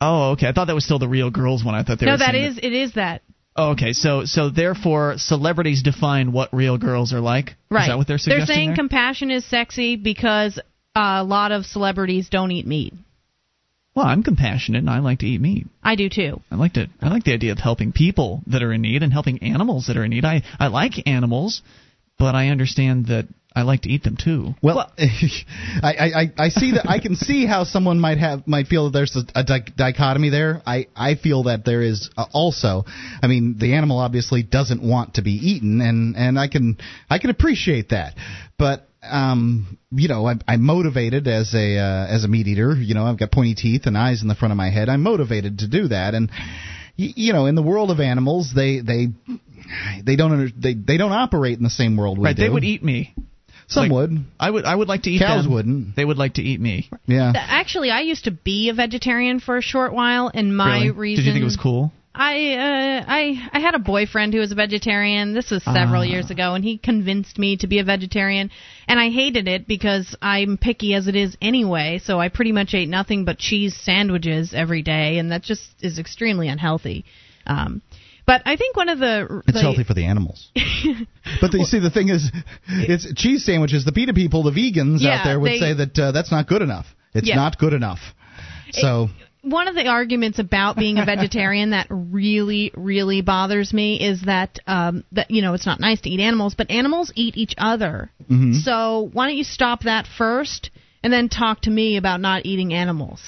[0.00, 0.46] Oh, okay.
[0.48, 1.74] I thought that was still the real girls one.
[1.74, 3.22] I thought they No, were that is it is that.
[3.56, 3.92] Oh, okay.
[3.92, 7.54] So so therefore, celebrities define what real girls are like.
[7.70, 7.82] Right.
[7.84, 8.46] Is that what they're suggesting?
[8.46, 8.76] They're saying there?
[8.76, 10.58] compassion is sexy because
[10.94, 12.92] a lot of celebrities don't eat meat.
[13.94, 15.66] well, I'm compassionate and I like to eat meat.
[15.82, 16.40] I do too.
[16.50, 16.88] I like to.
[17.00, 19.96] I like the idea of helping people that are in need and helping animals that
[19.96, 20.26] are in need.
[20.26, 21.62] I I like animals,
[22.18, 23.26] but I understand that
[23.56, 24.54] I like to eat them too.
[24.62, 28.84] Well, I, I, I see that I can see how someone might have might feel
[28.84, 30.60] that there's a, a di- dichotomy there.
[30.66, 32.84] I, I feel that there is uh, also.
[33.22, 36.76] I mean, the animal obviously doesn't want to be eaten, and and I can
[37.08, 38.14] I can appreciate that,
[38.58, 38.88] but.
[39.08, 42.74] Um, you know, I'm, I'm motivated as a uh, as a meat eater.
[42.74, 44.88] You know, I've got pointy teeth and eyes in the front of my head.
[44.88, 46.28] I'm motivated to do that, and
[46.98, 49.10] y- you know, in the world of animals, they they
[50.04, 52.34] they don't under, they they don't operate in the same world we right?
[52.34, 52.42] do.
[52.42, 53.14] They would eat me.
[53.68, 54.24] Some like- would.
[54.38, 54.64] I would.
[54.64, 55.52] I would like to eat Cows them.
[55.52, 55.96] wouldn't.
[55.96, 56.88] They would like to eat me.
[57.06, 57.32] Yeah.
[57.34, 60.90] Actually, I used to be a vegetarian for a short while, and my really?
[60.92, 61.24] reason.
[61.24, 61.92] Did you think it was cool?
[62.18, 65.34] I uh, I I had a boyfriend who was a vegetarian.
[65.34, 66.04] This was several Ah.
[66.04, 68.50] years ago, and he convinced me to be a vegetarian,
[68.88, 72.00] and I hated it because I'm picky as it is anyway.
[72.02, 75.98] So I pretty much ate nothing but cheese sandwiches every day, and that just is
[75.98, 77.04] extremely unhealthy.
[77.46, 77.82] Um,
[78.26, 80.50] but I think one of the It's the, healthy for the animals.
[81.40, 82.30] but the, you see, the thing is,
[82.66, 83.84] it's cheese sandwiches.
[83.84, 86.46] The PETA people, the vegans Yeah, out there, would they- say that uh, that's not
[86.48, 86.86] good enough.
[87.14, 87.36] It's Yeah.
[87.36, 88.00] not good enough.
[88.72, 89.08] So
[89.42, 94.58] one of the arguments about being a vegetarian that really really bothers me is that
[94.66, 98.10] um that you know it's not nice to eat animals but animals eat each other
[98.28, 98.60] Mhm.
[98.60, 100.70] so why don't you stop that first
[101.04, 103.22] and then talk to me about not eating animals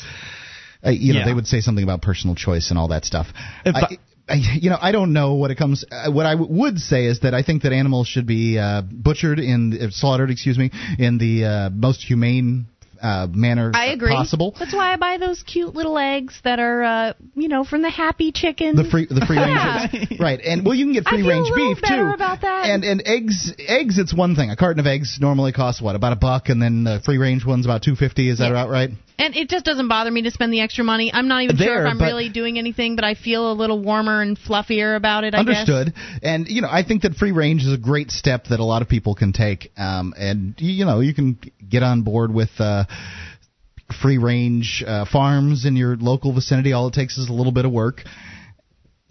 [0.84, 1.24] uh, you know, Yeah.
[1.26, 3.26] they would say something about personal choice and all that stuff.
[3.64, 5.84] If I, I, you know, I don't know what it comes.
[5.90, 8.82] Uh, what I w- would say is that I think that animals should be uh,
[8.82, 12.66] butchered in, uh, slaughtered, excuse me, in the uh, most humane
[13.00, 14.54] uh, manner I agree possible.
[14.58, 17.90] that's why I buy those cute little eggs that are uh you know from the
[17.90, 19.86] happy chickens The free, the free Yeah.
[19.92, 20.40] range, right?
[20.44, 22.14] And well, you can get free range beef better too.
[22.14, 22.66] about that.
[22.66, 24.50] And and eggs, eggs, it's one thing.
[24.50, 27.44] A carton of eggs normally costs what about a buck, and then the free range
[27.46, 28.28] one's about two fifty.
[28.28, 28.50] Is that Yeah.
[28.50, 28.90] about right?
[29.20, 31.10] And it just doesn't bother me to spend the extra money.
[31.12, 34.22] I'm not even sure if I'm really doing anything, but I feel a little warmer
[34.22, 35.34] and fluffier about it.
[35.34, 35.68] I guess.
[35.68, 35.92] Understood.
[36.22, 38.80] And you know, I think that free range is a great step that a lot
[38.80, 39.72] of people can take.
[39.76, 41.36] Um, and you know, you can
[41.68, 42.50] get on board with.
[42.58, 42.84] Uh,
[44.02, 46.72] Free range uh, farms in your local vicinity.
[46.72, 48.02] All it takes is a little bit of work.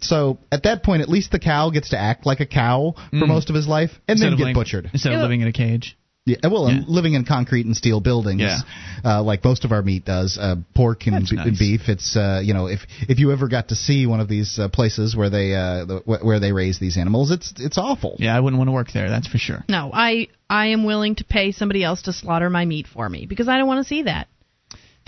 [0.00, 3.16] So at that point, at least the cow gets to act like a cow for
[3.16, 3.26] Mm.
[3.28, 4.90] most of his life, and Instead then get living- butchered.
[4.92, 5.96] instead of living in a cage.
[6.28, 6.84] Yeah, well, and Yeah.
[6.88, 8.60] living in concrete and steel buildings, Yeah.
[9.04, 11.88] uh, like most of our meat does, uh, pork and, That's b- and beef.
[11.88, 14.68] It's uh, you know, if if you ever got to see one of these uh,
[14.68, 18.16] places where they uh, the, where they raise these animals, it's it's awful.
[18.18, 19.08] Yeah, I wouldn't want to work there.
[19.08, 19.64] That's for sure.
[19.68, 23.26] No, I I am willing to pay somebody else to slaughter my meat for me
[23.26, 24.28] because I don't want to see that.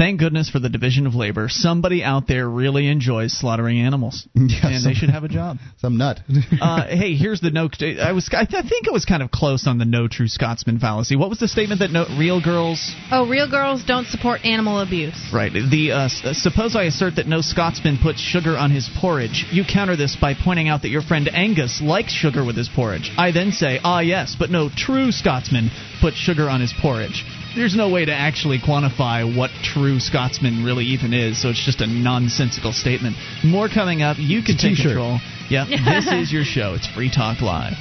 [0.01, 1.51] Thank goodness for the division of labor.
[1.51, 5.59] Somebody out there really enjoys slaughtering animals, Yeah, and some- they should have a job.
[5.76, 6.20] Some nut.
[6.61, 7.68] uh, hey, here's the no.
[8.03, 8.26] I was.
[8.32, 11.16] I, th- I think it was kind of close on the no true Scotsman fallacy.
[11.16, 12.94] What was the statement that no real girls?
[13.12, 15.20] Oh, real girls don't support animal abuse.
[15.34, 15.53] Right.
[15.53, 19.44] The uh, uh, suppose I assert that no Scotsman puts sugar on his porridge.
[19.53, 23.12] You counter this by pointing out that your friend Angus likes sugar with his porridge.
[23.18, 25.68] I then say, ah yes, but no true Scotsman
[26.01, 27.22] puts sugar on his porridge.
[27.55, 31.80] There's no way to actually quantify what true Scotsman really even is, so it's just
[31.80, 33.16] a nonsensical statement.
[33.44, 34.16] More coming up.
[34.18, 34.96] You can take t-shirt.
[34.96, 35.18] control.
[35.48, 36.74] Yeah, this is your show.
[36.74, 37.74] It's Free Talk Live.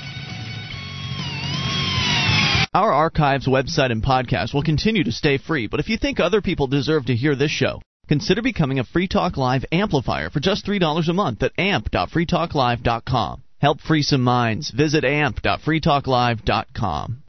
[2.74, 6.42] Our archives, website, and podcast will continue to stay free, but if you think other
[6.42, 10.66] people deserve to hear this show, consider becoming a Free Talk Live amplifier for just
[10.68, 13.42] $3 a month at amp.freetalklive.com.
[13.60, 14.70] Help free some minds.
[14.72, 17.24] Visit amp.freetalklive.com.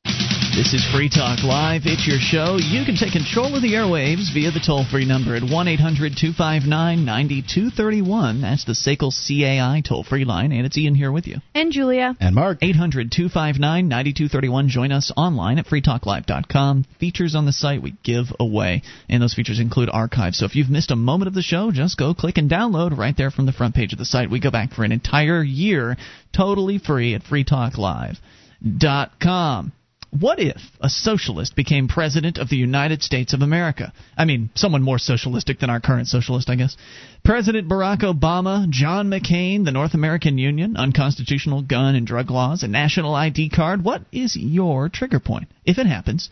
[0.56, 1.82] This is Free Talk Live.
[1.84, 2.56] It's your show.
[2.58, 6.16] You can take control of the airwaves via the toll free number at 1 800
[6.18, 8.40] 259 9231.
[8.40, 11.36] That's the SACL CAI toll free line, and it's Ian here with you.
[11.54, 12.16] And Julia.
[12.18, 12.58] And Mark.
[12.62, 14.68] 800 259 9231.
[14.68, 16.84] Join us online at freetalklive.com.
[16.98, 20.38] Features on the site we give away, and those features include archives.
[20.38, 23.16] So if you've missed a moment of the show, just go click and download right
[23.16, 24.30] there from the front page of the site.
[24.30, 25.96] We go back for an entire year
[26.32, 29.72] totally free at freetalklive.com.
[30.10, 33.92] What if a socialist became president of the United States of America?
[34.16, 36.76] I mean, someone more socialistic than our current socialist, I guess.
[37.24, 42.68] President Barack Obama, John McCain, the North American Union, unconstitutional gun and drug laws, a
[42.68, 43.84] national ID card.
[43.84, 45.48] What is your trigger point?
[45.64, 46.28] If it happens,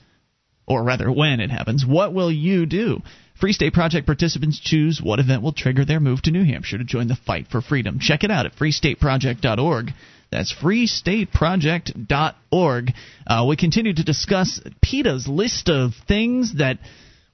[0.67, 3.01] or rather when it happens, what will you do?
[3.41, 6.85] Free State Project participants choose what event will trigger their move to New Hampshire to
[6.85, 8.01] join the fight for freedom.
[8.01, 9.93] Check it out at freestateproject.org.
[10.31, 12.93] That's freestateproject.org.
[13.27, 16.79] Uh, we continue to discuss PETA's list of things that.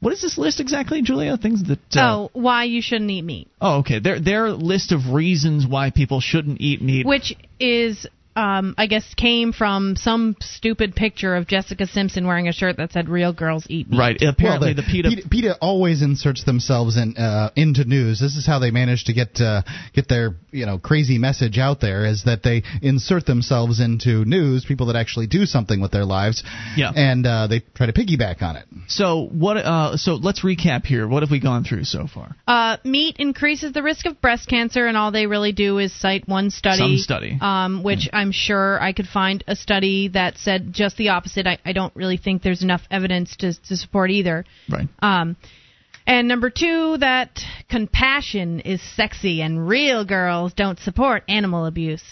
[0.00, 1.36] What is this list exactly, Julia?
[1.38, 1.78] Things that.
[1.96, 3.48] Uh, oh, why you shouldn't eat meat.
[3.60, 4.00] Oh, okay.
[4.00, 7.06] Their their list of reasons why people shouldn't eat meat.
[7.06, 8.06] Which is,
[8.36, 12.92] um, I guess, came from some stupid picture of Jessica Simpson wearing a shirt that
[12.92, 14.22] said "Real girls eat meat." Right.
[14.22, 15.08] Apparently, Well, the PETA.
[15.08, 18.20] PETA, PETA always inserts themselves in uh, into news.
[18.20, 19.62] This is how they manage to get uh,
[19.94, 22.04] get their you know crazy message out there.
[22.06, 26.42] Is that they insert themselves into news, people that actually do something with their lives,
[26.76, 26.92] Yeah.
[26.94, 28.66] and uh, they try to piggyback on it.
[28.88, 29.56] So what?
[29.58, 31.06] Uh, so let's recap here.
[31.08, 32.34] What have we gone through so far?
[32.46, 36.28] Uh, meat increases the risk of breast cancer, and all they really do is cite
[36.28, 36.78] one study.
[36.78, 37.38] Some study.
[37.40, 41.46] Um, which I'm sure I could find a study that said just the opposite.
[41.46, 44.46] I, I don't really think there's enough evidence to, to support either.
[44.66, 44.88] Right.
[45.00, 45.36] Um,
[46.06, 52.02] and number two, that compassion is sexy, and real girls don't support animal abuse.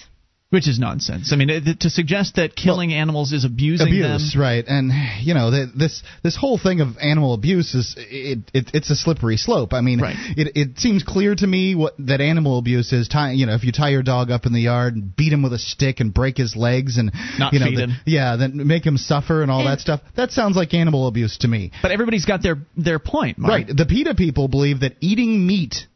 [0.53, 1.33] Which is nonsense.
[1.33, 4.43] I mean, it, to suggest that killing animals is abusing abuse, them.
[4.43, 4.63] right?
[4.69, 4.93] And
[5.23, 8.95] you know the, this this whole thing of animal abuse is it, it it's a
[8.95, 9.73] slippery slope.
[9.73, 10.15] I mean, Right.
[10.37, 13.09] it it seems clear to me what that animal abuse is.
[13.09, 15.43] Tie, you know, if you tie your dog up in the yard and beat him
[15.43, 17.93] with a stick and break his legs and Not you know, feed the- him.
[18.05, 20.01] yeah, then make him suffer and all And- that stuff.
[20.17, 21.71] That sounds like animal abuse to me.
[21.81, 23.51] But everybody's got their their point, Mark.
[23.51, 23.67] Right.
[23.75, 25.87] The PETA people believe that eating meat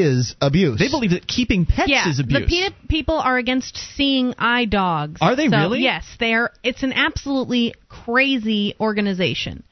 [0.00, 0.78] is abuse.
[0.78, 2.40] They believe that keeping pets yeah, is abuse.
[2.40, 5.18] the PETA people are against seeing eye dogs.
[5.20, 5.80] Are they So, really?
[5.82, 6.50] Yes, they're.
[6.62, 9.62] It's an absolutely crazy organization.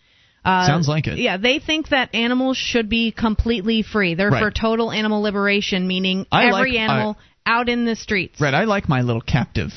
[0.44, 1.18] Uh, Sounds like it.
[1.18, 4.14] Yeah, they think that animals should be completely free.
[4.14, 4.42] They're Right.
[4.42, 8.40] for total animal liberation, meaning I every like- animal out in the streets.
[8.40, 8.54] Right.
[8.54, 9.70] I like my little captive.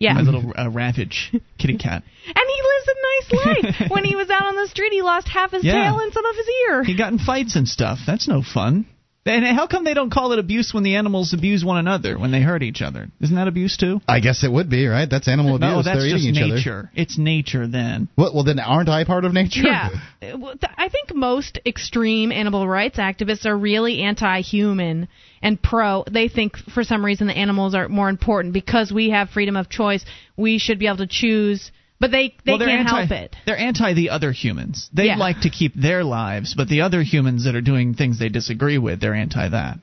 [0.00, 0.14] Yeah.
[0.14, 2.02] My little uh, ravage kitty cat.
[2.28, 3.90] And he lives a nice life.
[3.90, 5.72] when he was out on the street, he lost half his Yeah.
[5.84, 6.84] tail and some of his ear.
[6.84, 7.98] He got in fights and stuff.
[8.06, 8.86] That's no fun.
[9.28, 12.30] And how come they don't call it abuse when the animals abuse one another when
[12.30, 13.08] they hurt each other?
[13.20, 14.00] Isn't that abuse too?
[14.08, 15.08] I guess it would be right.
[15.08, 15.70] That's animal abuse.
[15.70, 16.54] No, that's They're just eating each other.
[16.56, 16.90] nature.
[16.94, 18.08] It's nature then.
[18.16, 19.62] Well, well, then aren't I part of nature?
[19.62, 19.90] Yeah.
[20.22, 25.08] Well, th- I think most extreme animal rights activists are really anti human
[25.42, 26.04] and pro.
[26.10, 29.68] They think for some reason the animals are more important because we have freedom of
[29.68, 30.04] choice.
[30.36, 31.70] We should be able to choose.
[32.00, 33.36] But they, they well, can't anti, help it.
[33.44, 34.88] They're anti the other humans.
[34.92, 35.16] They Yeah.
[35.16, 38.78] like to keep their lives, but the other humans that are doing things they disagree
[38.78, 39.78] with, they're anti that.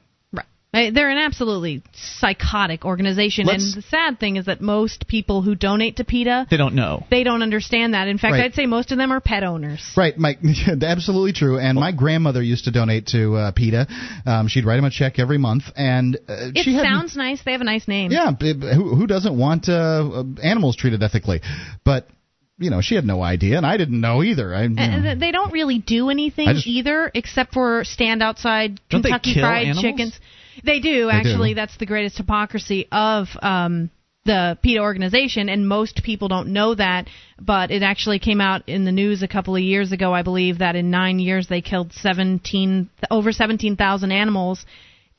[0.76, 0.84] Right.
[0.86, 3.46] They- They're an absolutely psychotic organization.
[3.46, 6.76] Let's- and the sad thing is that most people who donate to PETA, They don't
[6.76, 7.06] know.
[7.10, 8.08] they don't understand that.
[8.08, 8.44] In fact, Right.
[8.46, 9.82] I'd say most of them are pet owners.
[9.96, 10.40] Right, Mike.
[10.82, 11.58] Absolutely true.
[11.60, 13.88] And my grandmother used to donate to uh, PETA.
[14.26, 17.42] Um, she'd write him a check every month, and uh, It she had sounds nice.
[17.44, 18.12] They have a nice name.
[18.12, 18.32] yeah.
[18.32, 21.42] b- b- Who, who doesn't want uh, uh, animals treated ethically?
[21.84, 22.08] But
[22.58, 24.56] you know, she had no idea, and I didn't know either.
[24.56, 24.82] I, you know.
[24.82, 29.84] And they don't really do anything just- either, except for stand outside Kentucky Fried animals?
[29.84, 30.20] Chickens.
[30.64, 31.49] They do They actually.
[31.51, 31.56] do.
[31.56, 33.89] That's the greatest hypocrisy of um,
[34.26, 37.08] the PETA organization, and most people don't know that.
[37.39, 40.60] But it actually came out in the news a couple of years ago, I believe,
[40.60, 44.66] that in nine years they killed seventeen over seventeen thousand animals,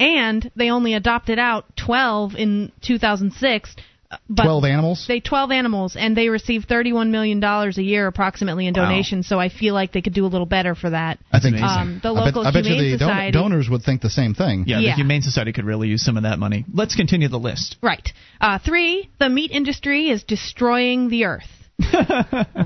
[0.00, 3.76] and they only adopted out twelve in two thousand six.
[4.28, 5.04] But Twelve animals.
[5.08, 8.84] they 12 animals, and they receive 31 million dollars a year, approximately, in Wow.
[8.84, 9.26] donations.
[9.26, 11.18] So I feel like they could do a little better for that.
[11.32, 11.56] I think.
[11.60, 14.10] Um, the I bet, local I bet you Humane the don- donors would think the
[14.10, 14.64] same thing.
[14.66, 14.90] Yeah, Yeah.
[14.92, 16.64] the Humane Society could really use some of that money.
[16.72, 17.76] Let's continue the list.
[17.82, 18.12] Right.
[18.40, 21.50] Uh, three, the meat industry is destroying the earth.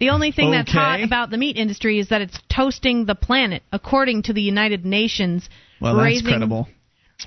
[0.00, 3.62] The only thing that's hot about the meat industry is that it's toasting the planet,
[3.72, 5.48] according to the United Nations.
[5.80, 6.68] Well, that's credible.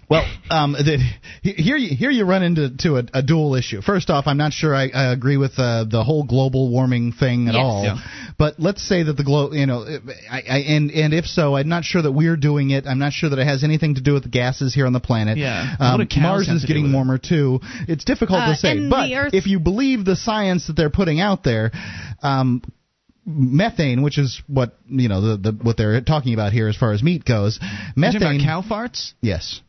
[0.10, 0.98] Well, um, the,
[1.42, 3.82] here you here you run into to a, a dual issue.
[3.82, 7.48] First off, I'm not sure I, I agree with uh, the whole global warming thing
[7.48, 7.62] at Yes.
[7.64, 7.84] all.
[7.84, 7.98] Yeah.
[8.38, 9.86] But let's say that the globe, you know,
[10.30, 12.86] I, I, and and if so, I'm not sure that we're doing it.
[12.86, 15.00] I'm not sure that it has anything to do with the gases here on the
[15.00, 15.38] planet.
[15.38, 15.76] Yeah.
[15.80, 16.96] Um, What do cows Mars is getting with it?
[16.96, 17.60] warmer too.
[17.88, 18.90] It's difficult Uh, to say.
[18.90, 21.72] But Earth- if you believe the science that they're putting out there,
[22.22, 22.62] um,
[23.26, 26.92] methane, which is what you know the, the what they're talking about here as far
[26.94, 28.42] as meat goes, You talking methane.
[28.42, 29.14] about cow farts?
[29.22, 29.62] Yes.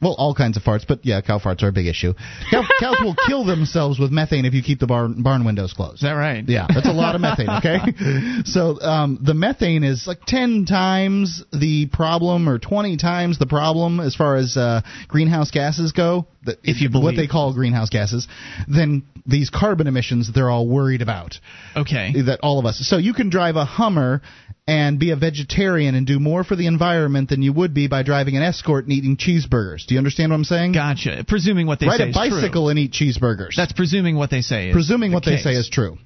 [0.00, 2.12] Well, all kinds of farts, but yeah, cow farts are a big issue.
[2.50, 5.96] Cow, cows will kill themselves with methane if you keep the barn, barn windows closed.
[5.96, 6.44] Is that right?
[6.46, 7.48] Yeah, that's a lot of methane.
[7.48, 7.78] Okay,
[8.44, 14.00] so um, the methane is like ten times the problem, or twenty times the problem
[14.00, 16.26] as far as uh, greenhouse gases go.
[16.44, 18.28] The, If you what they call greenhouse gases,
[18.68, 21.38] than these carbon emissions that they're all worried about.
[21.74, 22.12] Okay.
[22.26, 22.78] That all of us.
[22.88, 24.22] So you can drive a Hummer
[24.68, 28.02] and be a vegetarian and do more for the environment than you would be by
[28.02, 29.65] driving an Escort and eating cheeseburgers.
[29.86, 30.72] Do you understand what I'm saying?
[30.72, 31.24] Gotcha.
[31.26, 32.68] Presuming what they Ride say a bicycle true.
[32.68, 33.54] and eat cheeseburgers.
[33.56, 35.98] That's presuming what they say is presuming the what they say is true.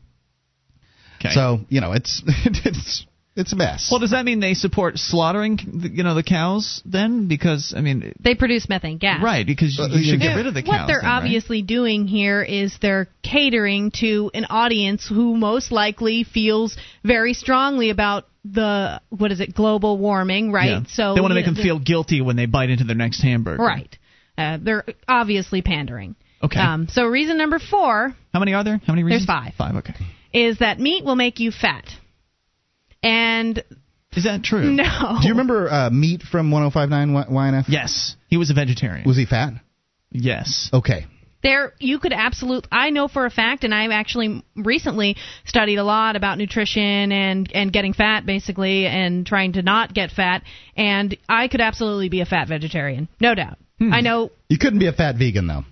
[1.20, 1.34] Okay.
[1.34, 3.06] So you know, it's it's
[3.36, 3.88] it's a mess.
[3.90, 5.58] well, does that mean they support slaughtering,
[5.94, 7.28] you know, the cows then?
[7.28, 9.22] Because I mean, They produce methane gas.
[9.22, 9.46] right?
[9.46, 10.68] Because Uh, you should get rid of the cows.
[10.68, 11.16] What they're then, right?
[11.22, 17.90] obviously doing here is they're catering to an audience who most likely feels very strongly
[17.90, 20.70] about the what is it global warming, right?
[20.70, 20.82] Yeah.
[20.88, 23.22] So they want to make know, them feel guilty when they bite into their next
[23.22, 23.62] hamburger.
[23.62, 23.96] right.
[24.38, 26.16] Uh, they're obviously pandering.
[26.42, 26.58] Okay.
[26.58, 28.80] Um, so reason number four How many are there?
[28.86, 29.56] How many reasons There's reasons?
[29.58, 29.74] five.
[29.74, 29.76] Five.
[29.84, 29.94] Okay.
[30.32, 31.84] is that meat will make you fat.
[33.02, 33.62] And
[34.12, 34.62] Is that true?
[34.72, 37.64] no, Do you remember uh, meat from 105.9 YNF?
[37.68, 38.16] Yes.
[38.28, 39.06] He was a vegetarian.
[39.06, 39.52] Was he fat?
[40.10, 40.70] yes.
[40.72, 41.06] Okay.
[41.42, 45.84] There you could absolutely I know for a fact and I've actually recently studied a
[45.84, 50.42] lot about nutrition and and getting fat basically and trying to not get fat
[50.76, 53.08] and I could absolutely be a fat vegetarian.
[53.20, 53.58] No doubt.
[53.78, 53.92] Hmm.
[53.92, 55.64] I know You couldn't be a fat vegan though.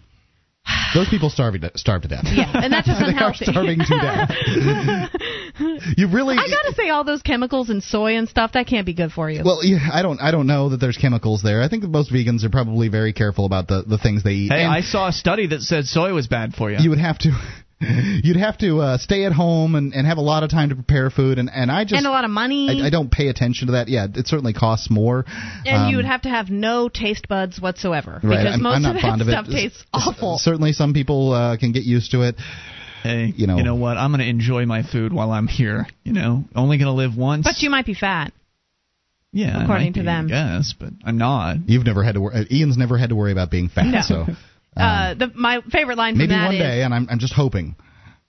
[0.94, 2.24] Those people starve to, starve to death.
[2.24, 4.30] yeah, and that's just they are starving to death.
[5.96, 8.86] you really I got to say all those chemicals and soy and stuff that can't
[8.86, 9.42] be good for you.
[9.44, 11.62] Well, yeah, I don't I don't know that there's chemicals there.
[11.62, 14.52] I think that most vegans are probably very careful about the, the things they eat.
[14.52, 16.78] Hey, And I saw a study that said soy was bad for you.
[16.80, 17.30] you would have to
[18.24, 20.74] you'd have to uh, stay at home and, and have a lot of time to
[20.74, 22.82] prepare food and, and I just and a lot of money.
[22.82, 23.88] I, I don't pay attention to that.
[23.88, 25.24] Yeah, it certainly costs more.
[25.64, 28.76] and Um, you would have to have no taste buds whatsoever right, because I'm, most
[28.76, 29.52] I'm not of fond that of stuff it.
[29.52, 30.38] tastes awful.
[30.38, 32.34] Certainly, some people uh, can get used to it.
[33.04, 33.96] hey, you know- you know what?
[33.96, 35.86] I'm going to enjoy my food while I'm here.
[36.02, 37.44] You know, only going to live once.
[37.44, 38.32] But you might be fat.
[39.32, 40.28] yeah, I according might to be, them.
[40.28, 41.58] Yes, but I'm not.
[41.68, 42.20] You've never had to.
[42.22, 43.86] Wor- uh, Ian's never had to worry about being fat.
[43.86, 44.00] No.
[44.02, 44.26] So
[44.82, 47.34] uh, the, my favorite line from maybe that one is, day, and I'm I'm just
[47.34, 47.76] hoping.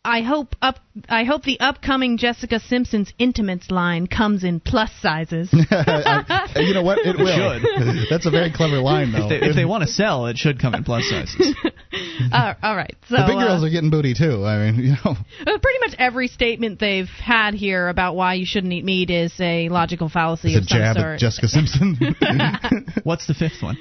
[0.05, 0.77] I hope up.
[1.09, 5.49] I hope the upcoming Jessica Simpson's Intimates line comes in plus sizes.
[5.71, 6.99] I- you know what?
[6.99, 7.27] It will.
[7.59, 8.07] should.
[8.09, 9.23] That's a very clever line, though.
[9.25, 11.53] If they, if they want to sell, it should come in plus sizes.
[12.31, 14.45] uh, all right, so the big girls uh, are getting booty too.
[14.45, 15.11] I mean, you know.
[15.11, 19.33] uh, pretty much every statement they've had here about why you shouldn't eat meat is
[19.41, 21.13] a logical fallacy It's a of some jab sort.
[21.15, 21.97] at Jessica Simpson.
[23.03, 23.77] What's the fifth one?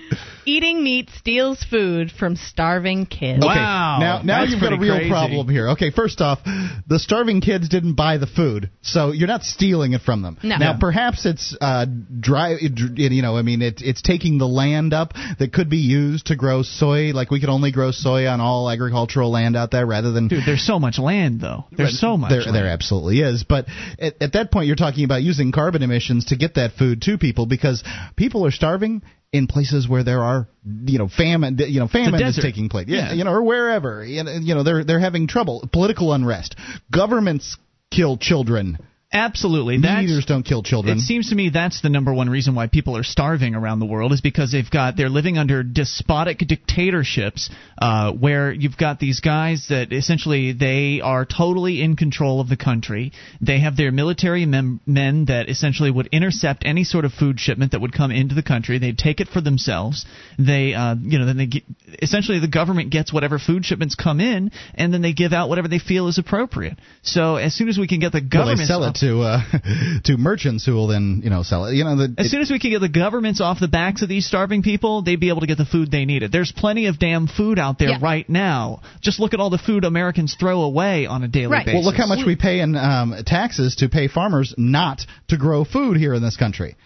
[0.47, 3.45] Eating meat steals food from starving kids.
[3.45, 5.11] Okay, Wow, now now that's you've got a real crazy.
[5.11, 5.69] problem here.
[5.71, 10.03] Okay, first off, the starving kids didn't buy the food, so you're not stealing it
[10.03, 10.39] from them.
[10.43, 10.57] No.
[10.57, 11.87] Now perhaps it's uh,
[12.21, 12.57] dry.
[12.61, 16.37] You know, I mean, it, it's taking the land up that could be used to
[16.37, 17.13] grow soy.
[17.13, 20.45] Like we could only grow soy on all agricultural land out there, rather than Dude,
[20.47, 21.67] there's so much land though.
[21.71, 22.31] There's so much.
[22.31, 22.55] There, land.
[22.55, 23.45] there absolutely is.
[23.45, 23.67] But
[23.99, 27.19] at, at that point, you're talking about using carbon emissions to get that food to
[27.19, 27.85] people because
[28.17, 29.03] people are starving
[29.33, 30.49] in places where there are,
[30.85, 31.59] you know, famine.
[31.59, 32.87] You know, famine is taking place.
[32.89, 33.13] Yeah, Yeah.
[33.15, 34.05] you know, or wherever.
[34.05, 36.57] You you know, they're they're having trouble, political unrest.
[36.91, 37.57] Governments
[37.91, 38.79] kill children.
[39.11, 39.79] Absolutely.
[39.79, 40.99] Meat eaters don't kill children.
[40.99, 43.87] It seems to me that's the number one reason why people are starving around the
[43.87, 47.49] world is because they've got they're living under despotic dictatorships
[47.81, 52.57] uh, where you've got these guys that essentially they are totally in control of the
[52.59, 53.13] country.
[53.41, 57.73] They have their military mem- men that essentially would intercept any sort of food shipment
[57.73, 58.79] that would come into the country.
[58.79, 60.05] They'd take it for themselves.
[60.39, 61.63] They uh, you know then they get,
[62.03, 65.69] essentially the government gets whatever food shipments come in and then they give out whatever
[65.69, 66.79] they feel is appropriate.
[67.01, 69.41] So as soon as we can get the government they it to uh,
[70.05, 71.75] to merchants who will then you know sell it.
[71.75, 74.03] You know, the, As it- soon as we can get the governments off the backs
[74.03, 76.33] of these starving people, they'd be able to get the food they needed.
[76.33, 77.99] There's plenty of damn food out there Yeah.
[78.01, 78.81] right now.
[79.01, 81.67] Just look at all the food Americans throw away on a daily Right.
[81.67, 81.75] basis.
[81.79, 85.65] Well, look how much we pay in um, taxes to pay farmers not to grow
[85.65, 86.77] food here in this country.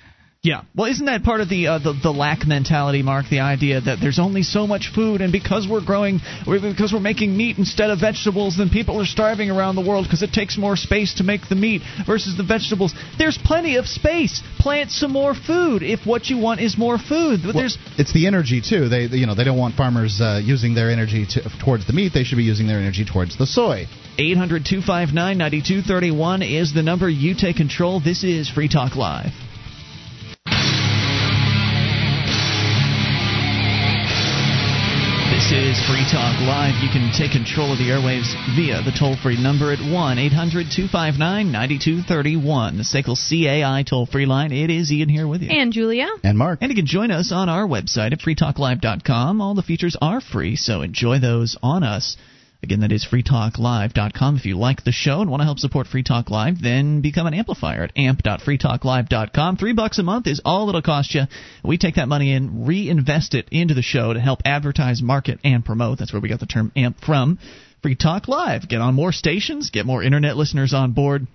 [0.45, 0.63] Yeah.
[0.75, 3.27] Well, isn't that part of the, uh, the the lack mentality, Mark?
[3.31, 7.37] The idea that there's only so much food, and because we're growing, because we're making
[7.37, 10.75] meat instead of vegetables, then people are starving around the world because it takes more
[10.75, 12.93] space to make the meat versus the vegetables.
[13.19, 14.43] There's plenty of space.
[14.59, 17.43] Plant some more food if what you want is more food.
[17.45, 18.89] But Well, there's it's the energy too.
[18.89, 22.15] They you know they don't want farmers uh, using their energy to, towards the meat.
[22.15, 23.87] They should be using their energy towards the soy.
[24.19, 27.09] 800 259 9231 is the number.
[27.09, 28.01] You take control.
[28.01, 29.31] This is Free Talk Live.
[35.53, 36.83] Is Free Talk Live.
[36.83, 40.67] You can take control of the airwaves via the toll free number at 1 800
[40.73, 42.79] 259 9231.
[42.79, 44.51] The SACL CAI toll free line.
[44.51, 45.51] It is Ian here with you.
[45.51, 46.09] And Julia.
[46.25, 46.61] And Mark.
[46.63, 49.41] And you can join us on our website at freetalklive.com.
[49.43, 52.17] All the features are free, so enjoy those on us.
[52.63, 54.37] Again, that is freetalklive.com.
[54.37, 57.27] If you like the show and want to help support Free Talk Live, then become
[57.27, 59.57] an amplifier at amp.freetalklive.com.
[59.57, 61.23] Three bucks a month is all it'll cost you.
[61.65, 65.65] We take that money and reinvest it into the show to help advertise, market, and
[65.65, 65.99] promote.
[65.99, 67.41] That's where we got the term amp from.
[67.83, 68.69] Free Talk Live.
[68.69, 71.27] Get on more stations, get more internet listeners on board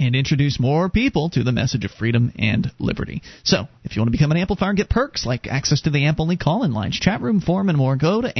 [0.00, 3.22] and introduce more people to the message of freedom and liberty.
[3.44, 6.06] So, if you want to become an amplifier and get perks like access to the
[6.06, 8.38] AMP only call in lines, chat room, forum, and more, go to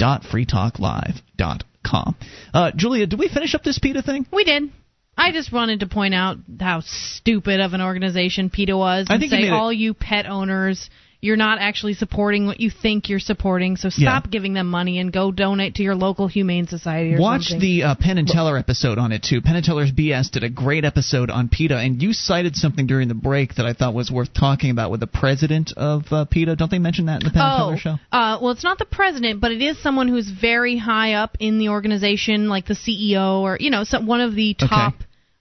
[0.00, 2.16] amp.freetalklive.com.
[2.54, 4.26] Uh, Julia, did we finish up this PETA thing?
[4.32, 4.70] We did.
[5.16, 9.20] I just wanted to point out how stupid of an organization PETA was I and
[9.20, 10.88] think you say, made it- all you pet owners,
[11.22, 14.18] you're not actually supporting what you think you're supporting, so Yeah.
[14.18, 17.60] stop giving them money and go donate to your local humane society or Watch something.
[17.60, 19.40] the uh, Penn and Teller episode on it too.
[19.40, 23.06] Penn and Teller's BS did a great episode on PETA, and you cited something during
[23.06, 26.56] the break that I thought was worth talking about with the president of uh, PETA.
[26.56, 27.98] Don't they mention that in the Penn and Oh, Teller show?
[28.10, 31.58] uh, well, it's not the president, but it is someone who's very high up in
[31.58, 34.94] the organization, like the CEO or you know, some, one of the top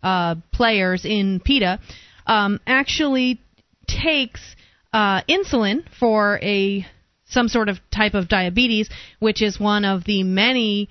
[0.04, 1.80] uh, players in PETA.
[2.28, 3.42] Um, actually
[3.88, 4.40] takes
[4.94, 6.86] uh, insulin for a
[7.26, 8.90] some sort of type of diabetes,
[9.20, 10.90] which is one of the many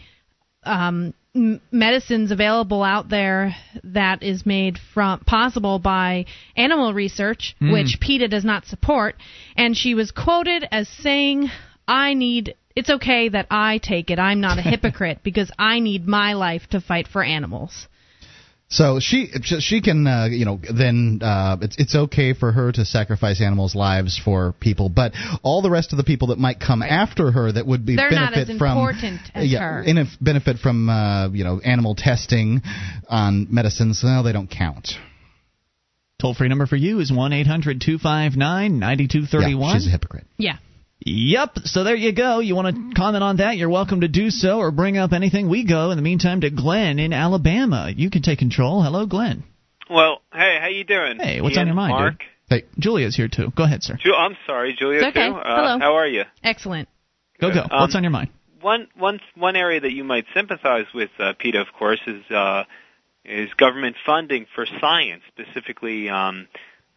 [0.62, 3.54] um, m- medicines available out there
[3.84, 6.24] that is made from possible by
[6.56, 7.72] animal research, Mm.
[7.72, 9.16] which PETA does not support.
[9.56, 11.50] And she was quoted as saying,
[11.86, 14.18] "I need." It's okay that I take it.
[14.18, 17.86] I'm not a hypocrite because I need my life to fight for animals.
[18.72, 22.84] So she she can uh, you know then uh, it's it's okay for her to
[22.84, 26.80] sacrifice animals' lives for people, but all the rest of the people that might come
[26.80, 29.84] after her that would be They're not benefit as from important as yeah her.
[29.84, 32.62] inif- benefit from uh, you know animal testing
[33.08, 34.02] on medicines.
[34.04, 34.92] Well, they don't count.
[36.20, 39.60] Toll free number for you is 1 800 259 9231.
[39.68, 40.26] Yeah, she's a hypocrite.
[40.36, 40.58] Yeah.
[41.02, 41.58] Yep.
[41.64, 42.40] So there you go.
[42.40, 43.56] You want to comment on that?
[43.56, 45.48] You're welcome to do so or bring up anything.
[45.48, 47.90] We go in the meantime to Glenn in Alabama.
[47.94, 48.82] You can take control.
[48.82, 49.44] Hello, Glenn.
[49.88, 51.18] Well, hey, how you doing?
[51.18, 52.18] Hey, what's Ian, on your mind, Mark?
[52.18, 52.26] dude?
[52.50, 53.50] Hey, Julia's here too.
[53.56, 53.96] Go ahead, sir.
[54.02, 55.28] Ju- I'm sorry, Julia It's okay.
[55.28, 55.34] too.
[55.34, 55.78] Uh, Hello.
[55.78, 56.24] How are you?
[56.42, 56.88] Excellent.
[57.40, 57.60] Go go.
[57.62, 58.30] Um, What's on your mind?
[58.60, 62.64] One one one area that you might sympathize with, uh, PETA, of course, is uh,
[63.24, 66.46] is government funding for science, specifically um,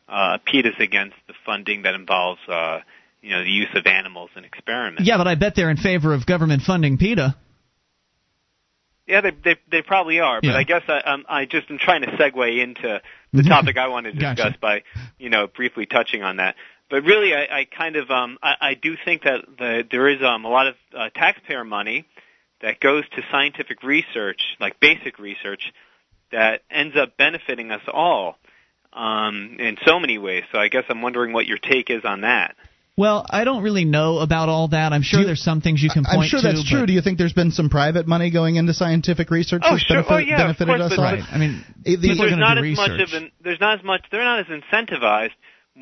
[0.10, 2.80] uh, PETA's against the funding that involves uh,
[3.24, 5.08] you know the use of animals in experiments.
[5.08, 7.36] Yeah, but I bet they're in favor of government funding PETA.
[9.08, 10.58] Yeah, they they, they probably are, but Yeah.
[10.58, 13.02] I guess I, um, I just am trying to segue into
[13.32, 13.48] the Mhm.
[13.48, 14.60] topic I want to discuss Gotcha.
[14.60, 14.84] by
[15.18, 16.56] you know briefly touching on that.
[16.90, 20.22] But really, I, I kind of um, I, I do think that the, there is
[20.22, 22.06] um, a lot of uh, taxpayer money
[22.62, 25.74] that goes to scientific research, like basic research,
[26.32, 28.38] that ends up benefiting us all
[28.94, 30.44] um, in so many ways.
[30.52, 32.56] So I guess I'm wondering what your take is on that.
[32.96, 34.94] Well, I don't really know about all that.
[34.94, 36.20] I'm sure you- there's some things you can point to.
[36.20, 36.48] I'm sure to.
[36.48, 36.86] that's true.
[36.86, 39.98] Do you think there's been some private money going into scientific research Oh, that's sure.
[39.98, 41.06] Oh, benefit, Oh, yeah, benefited course, us but- all?
[41.06, 41.24] Right.
[41.32, 43.14] I mean, The- are there's going not to do as much research.
[43.14, 45.32] of an there's not as much they're not as incentivized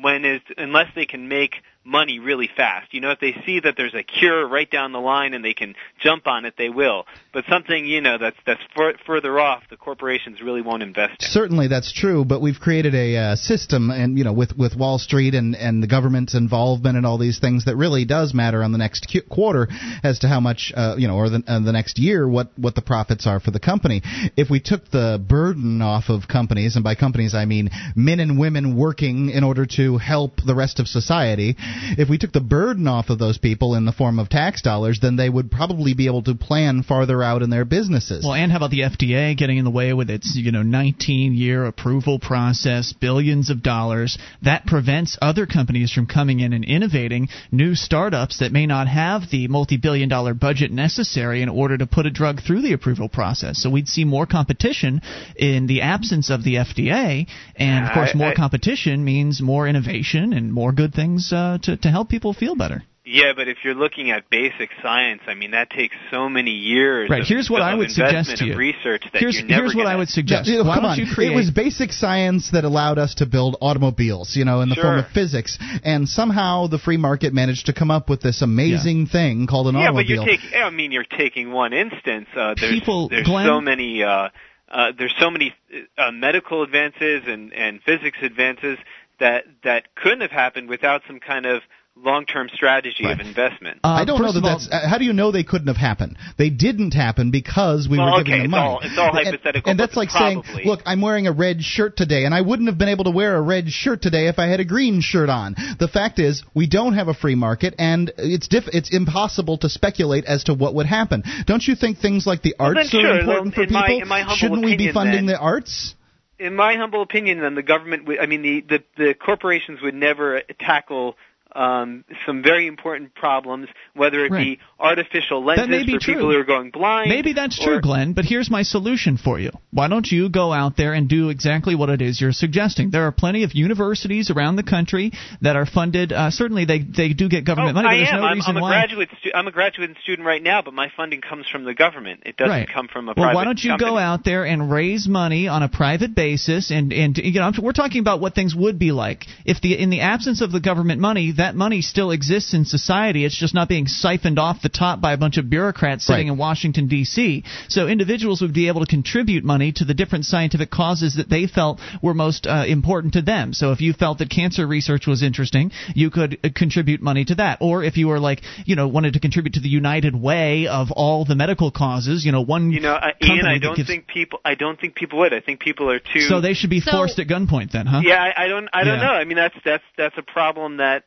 [0.00, 2.92] when is unless they can make money really fast.
[2.92, 5.54] You know, if they see that there's a cure right down the line and they
[5.54, 7.06] can jump on it, they will.
[7.32, 11.28] But something you know that's that's fur- further off, the corporations really won't invest in.
[11.28, 12.24] Certainly, that's true.
[12.24, 15.82] But we've created a uh, system, and you know, with with Wall Street and and
[15.82, 19.22] the government's involvement and all these things, that really does matter on the next qu-
[19.22, 19.68] quarter
[20.04, 22.74] as to how much, uh, you know, or the uh, the next year, what what
[22.74, 24.02] the profits are for the company.
[24.36, 28.38] If we took the burden off of companies, and by companies I mean men and
[28.38, 31.56] women working in order to help the rest of society,
[31.98, 34.98] if we took the burden off of those people in the form of tax dollars,
[35.00, 38.24] then they would probably be able to plan farther out in their businesses.
[38.24, 41.34] Well, and how about the FDA getting in the way with its you know 19
[41.34, 47.28] year approval process, billions of dollars that prevents other companies from coming in and innovating
[47.50, 52.06] new startups that may not have the multi-billion dollar budget necessary in order to put
[52.06, 53.62] a drug through the approval process.
[53.62, 55.02] So we'd see more competition
[55.36, 57.26] in the absence of the FDA,
[57.56, 61.76] and of course, more I- competition means more innovation and more good things uh, to
[61.76, 62.82] to help people feel better.
[63.04, 67.10] Yeah, but if you're looking at basic science, I mean that takes so many years.
[67.10, 67.22] Right.
[67.22, 68.56] Of, Here's what of I would suggest to you.
[68.56, 70.48] Research that Here's you're never here's what gonna, I would suggest.
[70.48, 70.98] Yeah, Why come don't on.
[70.98, 71.32] you create?
[71.32, 74.98] It was basic science that allowed us to build automobiles, you know, in the form
[75.00, 75.58] of physics.
[75.82, 79.74] And somehow the free market managed to come up with this amazing thing called an
[79.74, 80.16] yeah, but automobile.
[80.24, 80.62] you're taking.
[80.62, 82.28] I mean, you're taking one instance.
[82.36, 84.04] Uh, there's People- there's Glenn- so many.
[84.04, 84.28] Uh,
[84.70, 85.52] uh, there's so many
[85.98, 88.78] uh, medical advances and and physics advances
[89.22, 91.62] that that couldn't have happened without some kind of
[91.94, 93.78] long-term strategy of investment.
[93.84, 94.66] Uh, I don't know that of all- that's.
[94.72, 96.16] uh, how do you know they couldn't have happened?
[96.38, 98.66] They didn't happen because we Well, were giving okay, them it's money.
[98.66, 100.42] all- it's all And- hypothetical, And, but that's like probably.
[100.54, 103.10] saying, look, I'm wearing a red shirt today, and I wouldn't have been able to
[103.10, 105.54] wear a red shirt today if I had a green shirt on.
[105.78, 109.68] The fact is, we don't have a free market, and it's diff- it's impossible to
[109.68, 111.22] speculate as to what would happen.
[111.46, 114.02] Don't you think things like the arts then are sure, important for in my- people?
[114.02, 115.94] in my Shouldn't we be funding then- the arts?
[116.42, 119.94] In my humble opinion, then the government, would, I mean, the, the the corporations would
[119.94, 121.16] never tackle
[121.54, 124.58] um, some very important problems, whether it Right.
[124.58, 126.14] be artificial lenses That may be for true.
[126.14, 127.08] people who are going blind.
[127.08, 129.50] Maybe that's or- true, Glenn, but here's my solution for you.
[129.70, 132.90] Why don't you go out there and do exactly what it is you're suggesting?
[132.90, 136.12] There are plenty of universities around the country that are funded.
[136.12, 138.20] Uh, certainly, they they do get government Oh, money, but I there's am.
[138.20, 138.70] no I'm, reason I'm a why.
[138.70, 139.08] graduate.
[139.20, 142.22] Stu- I'm a graduate student right now, but my funding comes from the government.
[142.26, 142.68] It doesn't Right.
[142.68, 143.90] come from a well, private why don't you company.
[143.90, 146.70] go out there and raise money on a private basis?
[146.70, 149.90] And and you know, we're talking about what things would be like if the in
[149.90, 153.24] the absence of the government money, that money still exists in society.
[153.24, 156.32] It's just not being siphoned off the top by a bunch of bureaucrats sitting Right.
[156.32, 157.42] in Washington D.C.
[157.68, 161.46] So individuals would be able to contribute money to the different scientific causes that they
[161.46, 163.52] felt were most uh, important to them.
[163.52, 167.34] So if you felt that cancer research was interesting, you could uh, contribute money to
[167.36, 167.58] that.
[167.60, 170.92] Or if you were like, you know, wanted to contribute to the United Way of
[170.92, 174.06] all the medical causes, you know, one You know, uh, Ian, I don't gives- think
[174.06, 174.38] people.
[174.44, 175.34] I don't think people would.
[175.34, 176.20] I think people are too.
[176.20, 178.00] So they should be So- forced at gunpoint then, huh?
[178.04, 178.68] Yeah, I, I don't.
[178.72, 179.06] I don't Yeah.
[179.06, 179.12] know.
[179.12, 181.02] I mean, that's that's that's a problem that.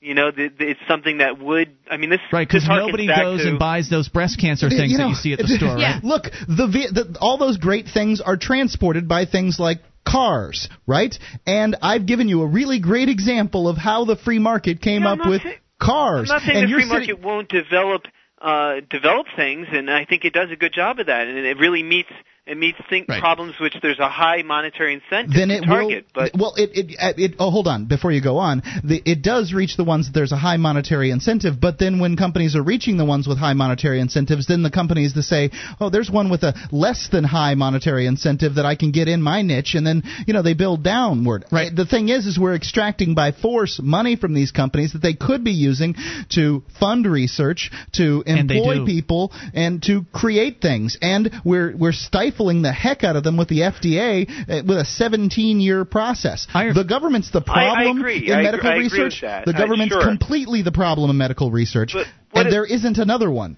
[0.00, 1.76] You know, the, the, it's something that would.
[1.90, 4.96] I mean, this Right, because nobody goes to, and buys those breast cancer things you
[4.98, 5.94] that you see at the store, Yeah.
[5.96, 6.04] right?
[6.04, 11.14] Look, the, ve- the all those great things are transported by things like cars, right?
[11.46, 15.10] And I've given you a really great example of how the free market came Yeah,
[15.12, 16.30] I'm up with saying- cars.
[16.30, 18.02] I'm not saying and the you're free sitting- market won't develop
[18.40, 21.58] uh, develop things, and I think it does a good job of that, and it
[21.58, 22.08] really meets
[22.46, 23.20] it meets think Right.
[23.20, 26.06] problems which there's a high monetary incentive then to target.
[26.14, 26.22] will.
[26.24, 28.62] but well, it, it it oh hold on before you go on.
[28.82, 32.16] The, it does reach the ones that there's a high monetary incentive, but then when
[32.16, 35.50] companies are reaching the ones with high monetary incentives, then the companies that say,
[35.80, 39.22] oh, there's one with a less than high monetary incentive that I can get in
[39.22, 41.44] my niche, and then you know they build downward.
[41.52, 41.74] Right.
[41.74, 45.44] The thing is, is we're extracting by force money from these companies that they could
[45.44, 45.94] be using
[46.30, 48.86] to fund research, to employ do.
[48.86, 53.48] people, and to create things, and we're we're stifling the heck out of them with
[53.48, 56.46] the FDA uh, with a 17-year process.
[56.54, 58.28] I- the government's the I- I problem agree.
[58.30, 59.20] in I medical I research.
[59.20, 60.02] The Uh, government's sure.
[60.02, 62.06] completely the problem in medical research, But
[62.46, 63.56] and there isn't another one.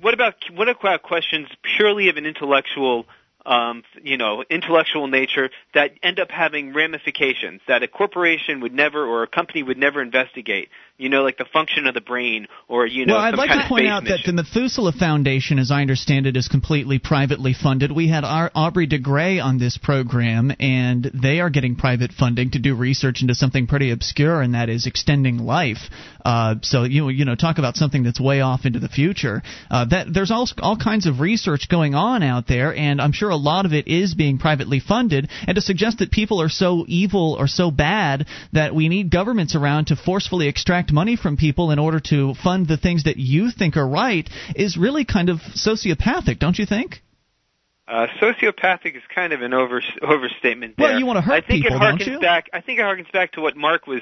[0.00, 3.06] what about what about questions purely of an intellectual
[3.44, 9.04] um, you know intellectual nature that end up having ramifications that a corporation would never
[9.04, 10.68] or a company would never investigate
[11.02, 13.68] you know like the function of the brain or you know well, I'd like to
[13.68, 14.18] point out mission.
[14.18, 17.90] that the Methuselah Foundation, as I understand it, is completely privately funded.
[17.90, 22.52] We had our Aubrey de Grey on this program, and they are getting private funding
[22.52, 25.90] to do research into something pretty obscure, and that is extending life.
[26.24, 29.42] Uh, so you you know talk about something that's way off into the future.
[29.70, 33.30] Uh, that there's all all kinds of research going on out there, and I'm sure
[33.30, 35.28] a lot of it is being privately funded.
[35.48, 39.56] And to suggest that people are so evil or so bad that we need governments
[39.56, 43.50] around to forcefully extract money from people in order to fund the things that you
[43.50, 47.02] think are right is really kind of sociopathic, don't you think?
[47.88, 50.76] Uh, sociopathic is kind of an over overstatement.
[50.76, 50.88] There.
[50.88, 52.20] Well, you wanna hurt I think people, it don't harkens you?
[52.20, 52.48] back.
[52.52, 54.00] I think it harkens back to what Mark was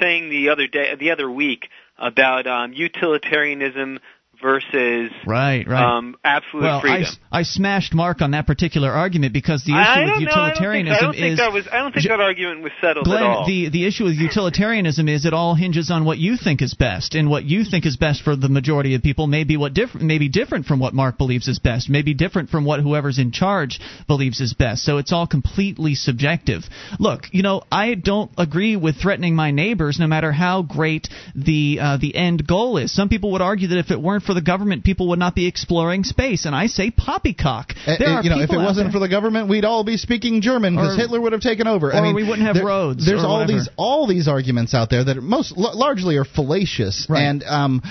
[0.00, 1.68] saying the other day, the other week
[1.98, 3.98] about um, utilitarianism
[4.42, 5.96] versus right, right.
[5.96, 7.06] Um, absolute well, freedom.
[7.30, 10.30] I, I smashed Mark on that particular argument because the issue I with don't know.
[10.30, 11.68] I don't think, utilitarianism I don't think is that was.
[11.70, 13.46] I don't think that argument was settled Glenn, at all.
[13.46, 17.14] the the issue with utilitarianism is it all hinges on what you think is best,
[17.14, 20.06] and what you think is best for the majority of people may be what different,
[20.06, 23.18] may be different from what Mark believes is best, may be different from what whoever's
[23.18, 24.84] in charge believes is best.
[24.84, 26.64] So it's all completely subjective.
[26.98, 31.78] Look, you know, I don't agree with threatening my neighbors, no matter how great the
[31.80, 32.94] uh, the end goal is.
[32.94, 35.46] Some people would argue that if it weren't for the government, people would not be
[35.46, 37.72] exploring space, and I say poppycock.
[37.86, 39.84] Uh, There uh, are you know, if it wasn't there- for the government, we'd all
[39.84, 41.94] be speaking German because Hitler would have taken over.
[41.94, 43.52] I mean, we wouldn't have there- roads There's or all whatever.
[43.58, 47.22] these all these arguments out there that are most l- largely are fallacious, Right.
[47.22, 47.82] and um,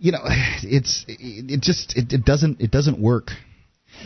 [0.00, 0.20] you know,
[0.62, 3.30] it's it, it just it, it doesn't it doesn't work.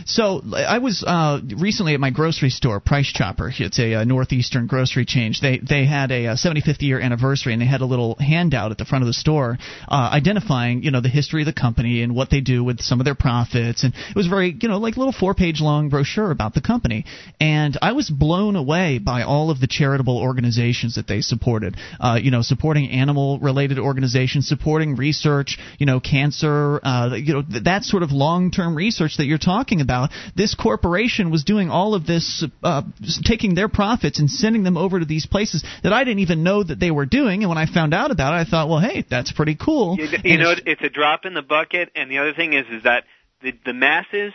[0.04, 3.50] So I was uh, recently at my grocery store, Price Chopper.
[3.56, 5.32] It's a, uh northeastern grocery chain.
[5.40, 8.78] They they had a, uh 75th year anniversary, and they had a little handout at
[8.78, 9.58] the front of the store
[9.88, 13.00] uh, identifying you know the history of the company and what they do with some
[13.00, 13.84] of their profits.
[13.84, 16.60] And it was very you know like a little four page long brochure about the
[16.60, 17.04] company.
[17.40, 21.76] And I was blown away by all of the charitable organizations that they supported.
[21.98, 25.58] Uh, you know, supporting animal related organizations, supporting research.
[25.78, 26.80] You know, cancer.
[26.82, 29.85] Uh, you know th- that sort of long term research that you're talking about.
[30.34, 32.82] This corporation was doing all of this, uh,
[33.24, 36.62] taking their profits and sending them over to these places that I didn't even know
[36.62, 37.42] that they were doing.
[37.42, 39.96] And when I found out about it, I thought, well, hey, that's pretty cool.
[39.96, 42.66] You, you know, it's- it's a drop in the bucket, and the other thing is,
[42.70, 43.04] is that
[43.42, 44.32] the the masses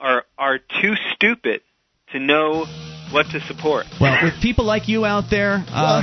[0.00, 1.62] are are too stupid
[2.12, 2.66] to know
[3.10, 3.86] what to support.
[4.00, 6.02] well, with people like you out there, uh,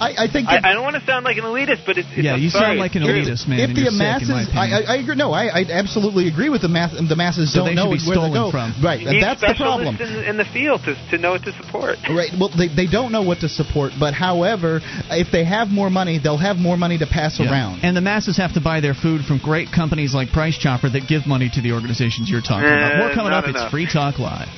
[0.00, 2.08] I, I think I, that I don't want to sound like an elitist, but it's,
[2.12, 3.22] it's yeah, you sorry, sound like an it's true.
[3.26, 3.58] elitist, man.
[3.70, 4.66] if the you're sick, masses, I.
[4.66, 5.16] I, I agree.
[5.16, 6.92] No, I, I absolutely agree with the mass.
[6.92, 8.50] The masses So don't they know be where to go.
[8.50, 8.72] from.
[8.82, 9.96] Right, You need that's the problem.
[9.96, 11.98] in, in the field to to know what to support.
[12.12, 12.30] Right.
[12.38, 16.18] Well, they, they don't know what to support, but however, if they have more money,
[16.22, 17.50] they'll have more money to pass Yeah.
[17.50, 17.80] around.
[17.82, 21.08] And the masses have to buy their food from great companies like Price Chopper that
[21.08, 22.92] give money to the organizations you're talking about.
[22.94, 23.44] Eh, More coming up.
[23.46, 23.64] enough.
[23.64, 24.48] It's Free Talk Live.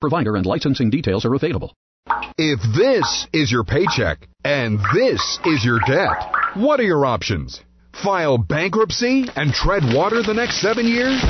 [0.00, 1.74] Provider and licensing details are available.
[2.38, 7.60] If this is your paycheck and this is your debt, what are your options?
[7.92, 11.22] File bankruptcy and tread water the next seven years?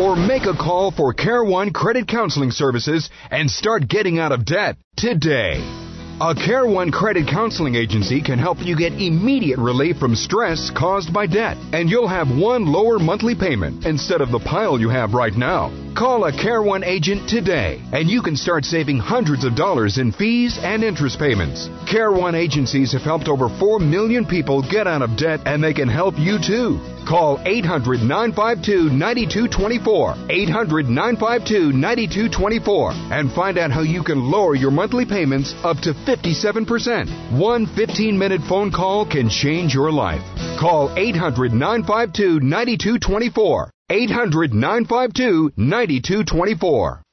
[0.00, 4.44] Or make a call for Care One Credit Counseling Services and start getting out of
[4.44, 5.83] debt today.
[6.20, 11.12] A Care One Credit Counseling Agency can help you get immediate relief from stress caused
[11.12, 15.12] by debt, and you'll have one lower monthly payment instead of the pile you have
[15.12, 15.72] right now.
[15.96, 20.12] Call a Care One agent today, and you can start saving hundreds of dollars in
[20.12, 21.68] fees and interest payments.
[21.90, 25.74] Care One agencies have helped over 4 million people get out of debt, and they
[25.74, 26.78] can help you too.
[27.06, 34.70] Call 800 952 9224, 800 952 9224, and find out how you can lower your
[34.70, 37.38] monthly payments up to 57%.
[37.38, 40.22] One 15 minute phone call can change your life.
[40.58, 47.03] Call 800 952 9224, 800 952 9224.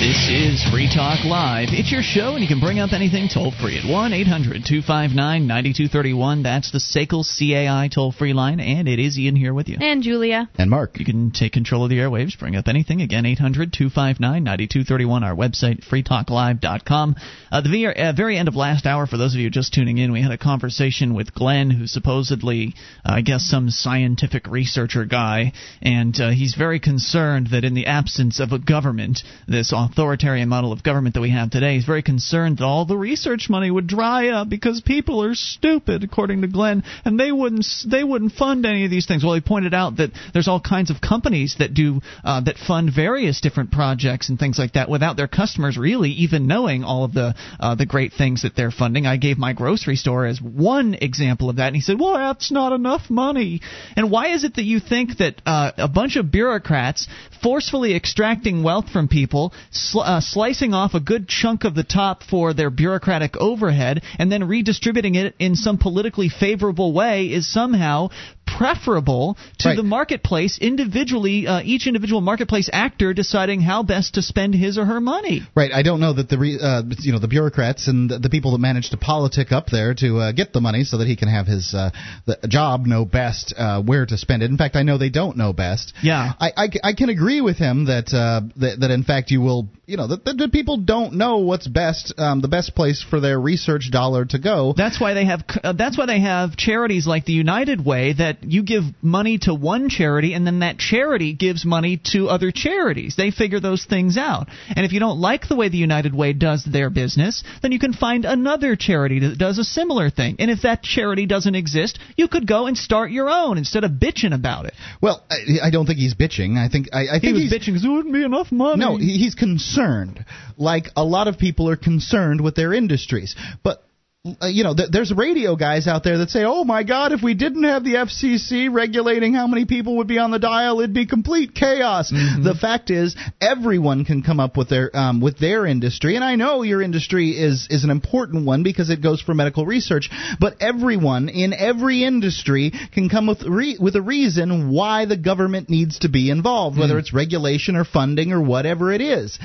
[0.00, 1.68] This is Free Talk Live.
[1.72, 5.12] It's your show, and you can bring up anything toll free at 1 800 259
[5.46, 6.42] 9231.
[6.42, 9.76] That's the SACL CAI toll free line, and it is Ian here with you.
[9.78, 10.48] And Julia.
[10.56, 10.98] And Mark.
[10.98, 13.02] You can take control of the airwaves, bring up anything.
[13.02, 17.16] Again, 800 259 9231, our website, freetalklive.com.
[17.52, 19.98] Uh, the very, uh, very end of last hour, for those of you just tuning
[19.98, 22.72] in, we had a conversation with Glenn, who's supposedly,
[23.04, 25.52] uh, I guess, some scientific researcher guy,
[25.82, 30.72] and uh, he's very concerned that in the absence of a government, this authoritarian model
[30.72, 33.86] of government that we have today, he's very concerned that all the research money would
[33.86, 38.66] dry up because people are stupid, according to Glenn, and they wouldn't they wouldn't fund
[38.66, 39.24] any of these things.
[39.24, 42.90] Well, he pointed out that there's all kinds of companies that do uh, that fund
[42.94, 47.12] various different projects and things like that without their customers really even knowing all of
[47.12, 49.06] the uh, the great things that they're funding.
[49.06, 52.50] I gave my grocery store as one example of that, and he said, "Well, that's
[52.50, 53.60] not enough money."
[53.96, 57.08] And why is it that you think that uh, a bunch of bureaucrats
[57.42, 62.22] forcefully extracting wealth from people, sl- uh, slicing off a good chunk of the top
[62.22, 68.08] for their bureaucratic overhead, and then redistributing it in some politically favorable way is somehow
[68.56, 69.76] preferable to Right.
[69.76, 74.84] the marketplace individually, uh, each individual marketplace actor deciding how best to spend his or
[74.84, 75.42] her money.
[75.54, 75.70] Right.
[75.72, 78.52] I don't know that the re, uh, you know the bureaucrats and the, the people
[78.52, 81.28] that manage to politic up there to uh, get the money so that he can
[81.28, 81.90] have his uh,
[82.26, 84.50] the job know best uh, where to spend it.
[84.50, 85.92] In fact, I know they don't know best.
[86.02, 86.32] Yeah.
[86.40, 89.68] I, I, I can agree with him that uh, that, that in fact you will
[89.86, 93.40] you know that, that people don't know what's best um, the best place for their
[93.40, 94.74] research dollar to go.
[94.76, 98.38] That's why they have uh, that's why they have charities like the United Way that
[98.42, 103.14] you give money to one charity and then that charity gives money to other charities.
[103.16, 104.48] They figure those things out.
[104.68, 107.78] And if you don't like the way the United Way does their business, then you
[107.78, 110.36] can find another charity that does a similar thing.
[110.38, 113.92] And if that charity doesn't exist, you could go and start your own instead of
[113.92, 114.74] bitching about it.
[115.00, 116.56] Well, I, I don't think he's bitching.
[116.56, 118.80] I think I, I think he was he's bitching because there wouldn't be enough money.
[118.80, 120.24] No, he, he's concerned.
[120.56, 123.82] Like a lot of people are concerned with their industries, but.
[124.22, 127.22] Uh, you know, th- there's radio guys out there that say, "Oh my God, if
[127.22, 130.92] we didn't have the FCC regulating how many people would be on the dial, it'd
[130.92, 132.42] be complete chaos." Mm-hmm.
[132.42, 136.36] The fact is, everyone can come up with their um, with their industry, and I
[136.36, 140.10] know your industry is is an important one because it goes for medical research.
[140.38, 145.70] But everyone in every industry can come with re- with a reason why the government
[145.70, 147.00] needs to be involved, whether Mm.
[147.00, 149.38] it's regulation or funding or whatever it is.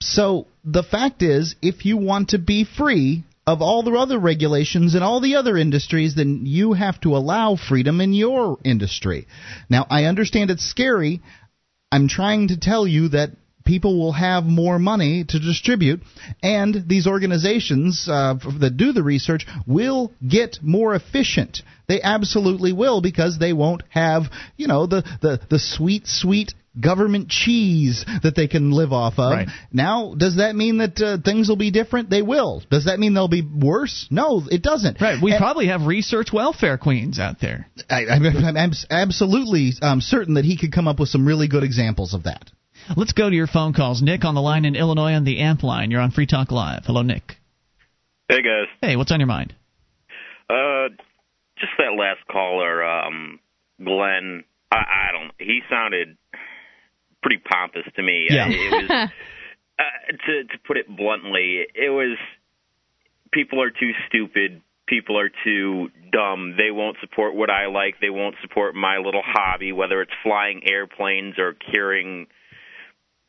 [0.00, 3.22] So the fact is, if you want to be free
[3.52, 7.56] of all the other regulations in all the other industries, then you have to allow
[7.56, 9.26] freedom in your industry.
[9.68, 11.20] Now, I understand it's scary.
[11.92, 13.30] I'm trying to tell you that
[13.64, 16.00] people will have more money to distribute,
[16.42, 21.62] and these organizations uh, that do the research will get more efficient.
[21.88, 24.22] They absolutely will because they won't have,
[24.56, 29.32] you know, the the, the sweet, sweet government cheese that they can live off of.
[29.32, 29.48] Right.
[29.72, 32.08] Now, does that mean that uh, things will be different?
[32.10, 32.62] They will.
[32.70, 34.06] Does that mean they'll be worse?
[34.10, 35.00] No, it doesn't.
[35.00, 35.22] Right.
[35.22, 37.68] We And- probably have research welfare queens out there.
[37.90, 38.24] I, I'm,
[38.56, 42.24] I'm absolutely um, certain that he could come up with some really good examples of
[42.24, 42.50] that.
[42.96, 44.02] Let's go to your phone calls.
[44.02, 45.90] Nick on the line in Illinois on the AMP line.
[45.90, 46.82] You're on Free Talk Live.
[46.84, 47.36] Hello, Nick.
[48.28, 48.66] Hey guys.
[48.80, 49.54] Hey, what's on your mind?
[50.50, 50.88] Uh,
[51.58, 53.38] just that last caller, um,
[53.82, 54.44] Glenn.
[54.72, 55.30] I, I don't.
[55.38, 56.16] He sounded
[57.22, 58.26] pretty pompous to me.
[58.30, 58.46] Yeah.
[58.46, 58.90] Uh, It was
[59.78, 61.64] uh, to to put it bluntly.
[61.74, 62.18] It was
[63.32, 64.60] people are too stupid.
[64.86, 66.56] People are too dumb.
[66.58, 67.94] They won't support what I like.
[68.00, 72.26] They won't support my little hobby, whether it's flying airplanes or curing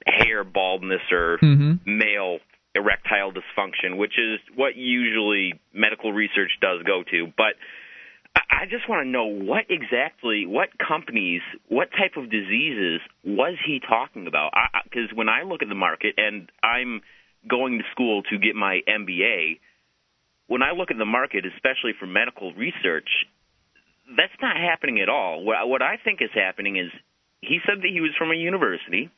[0.05, 1.79] hair baldness or Mhm.
[1.85, 2.39] male
[2.75, 7.27] erectile dysfunction, which is what usually medical research does go to.
[7.37, 7.55] But
[8.35, 13.79] I- just want to know what exactly, what companies, what type of diseases was he
[13.79, 14.53] talking about?
[14.83, 17.01] Because when I look at the market, and I'm
[17.47, 19.59] going to school to get my MBA,
[20.47, 23.09] when I look at the market, especially for medical research,
[24.17, 25.43] that's not happening at all.
[25.43, 26.91] What I think is happening is
[27.41, 29.09] he said that he was from a university,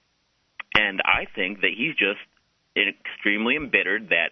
[0.76, 2.20] and I think that he's just
[2.76, 4.32] extremely embittered that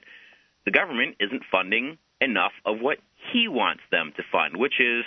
[0.66, 3.00] the government isn't funding enough of what
[3.32, 5.04] he wants them to fund, which is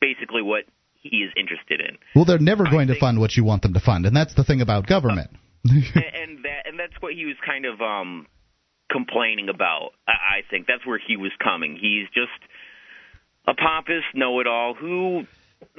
[0.00, 0.64] basically what
[0.94, 1.96] he is interested in.
[2.14, 4.44] Well, they're never going to fund what you want them to fund, and that's the
[4.44, 5.30] thing about government.
[5.64, 8.26] and, and that and that's what he was kind of um
[8.90, 9.90] complaining about.
[10.06, 11.78] I, I think that's where he was coming.
[11.80, 12.40] He's just
[13.46, 15.24] a pompous know-it-all who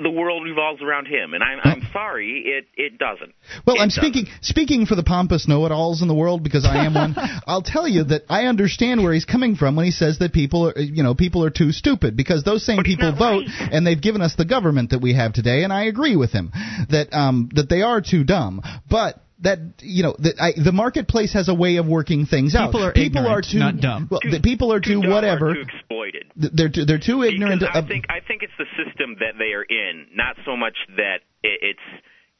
[0.01, 3.34] the world revolves around him, and I'm I'm sorry, it it doesn't.
[3.65, 4.01] Well, It I'm doesn't.
[4.03, 7.15] speaking speaking for the pompous know-it-alls in the world because I am one.
[7.47, 10.69] I'll tell you that I understand where he's coming from when he says that people
[10.69, 14.22] are, you know, people are too stupid because those same people vote and they've given
[14.22, 16.51] us the government that we have today, and I agree with him
[16.89, 19.22] that um that they are too dumb, but.
[19.41, 22.68] That you know, that I, the marketplace has a way of working things out.
[22.72, 24.07] People are people are too not dumb.
[24.11, 25.53] Well, the people are too, dumb whatever.
[25.53, 26.26] too exploited.
[26.36, 27.61] They're too, they're too ignorant.
[27.61, 30.76] Because I think I think it's the system that they are in, not so much
[30.98, 31.88] that it, it's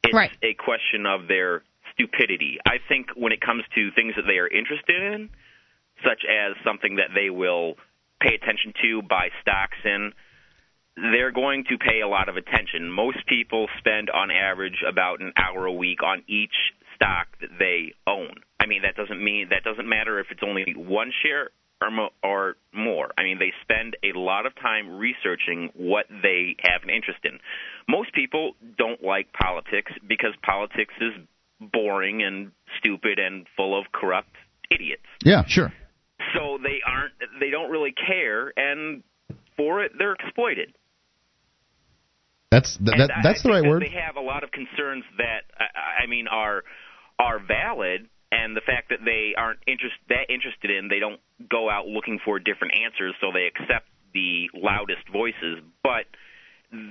[0.04, 0.30] it's Right.
[0.42, 1.62] a question of their
[1.94, 2.58] stupidity.
[2.66, 5.30] I think when it comes to things that they are interested in,
[6.04, 7.76] such as something that they will
[8.20, 10.12] pay attention to, buy stocks in,
[10.96, 12.90] they're going to pay a lot of attention.
[12.90, 16.52] Most people spend on average about an hour a week on each
[17.00, 18.34] stock that they own.
[18.58, 21.50] I mean, that doesn't mean that doesn't matter if it's only one share
[21.80, 23.08] or mo- or more.
[23.16, 27.38] I mean, they spend a lot of time researching what they have an interest in.
[27.88, 31.12] Most people don't like politics because politics is
[31.72, 34.36] boring and stupid and full of corrupt
[34.70, 35.06] idiots.
[35.24, 35.72] yeah, sure.
[36.34, 39.02] So they aren't they don't really care and
[39.56, 40.74] for it they're exploited.
[42.50, 43.82] That's th- that, that's I the right word.
[43.82, 46.62] They have a lot of concerns that I I mean are
[47.20, 51.68] are valid, and the fact that they aren't interest that interested in, they don't go
[51.68, 55.60] out looking for different answers, so they accept the loudest voices.
[55.82, 56.06] But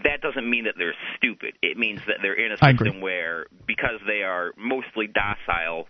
[0.04, 1.56] that doesn't mean that they're stupid.
[1.62, 5.88] It means that they're in a system where because they are mostly docile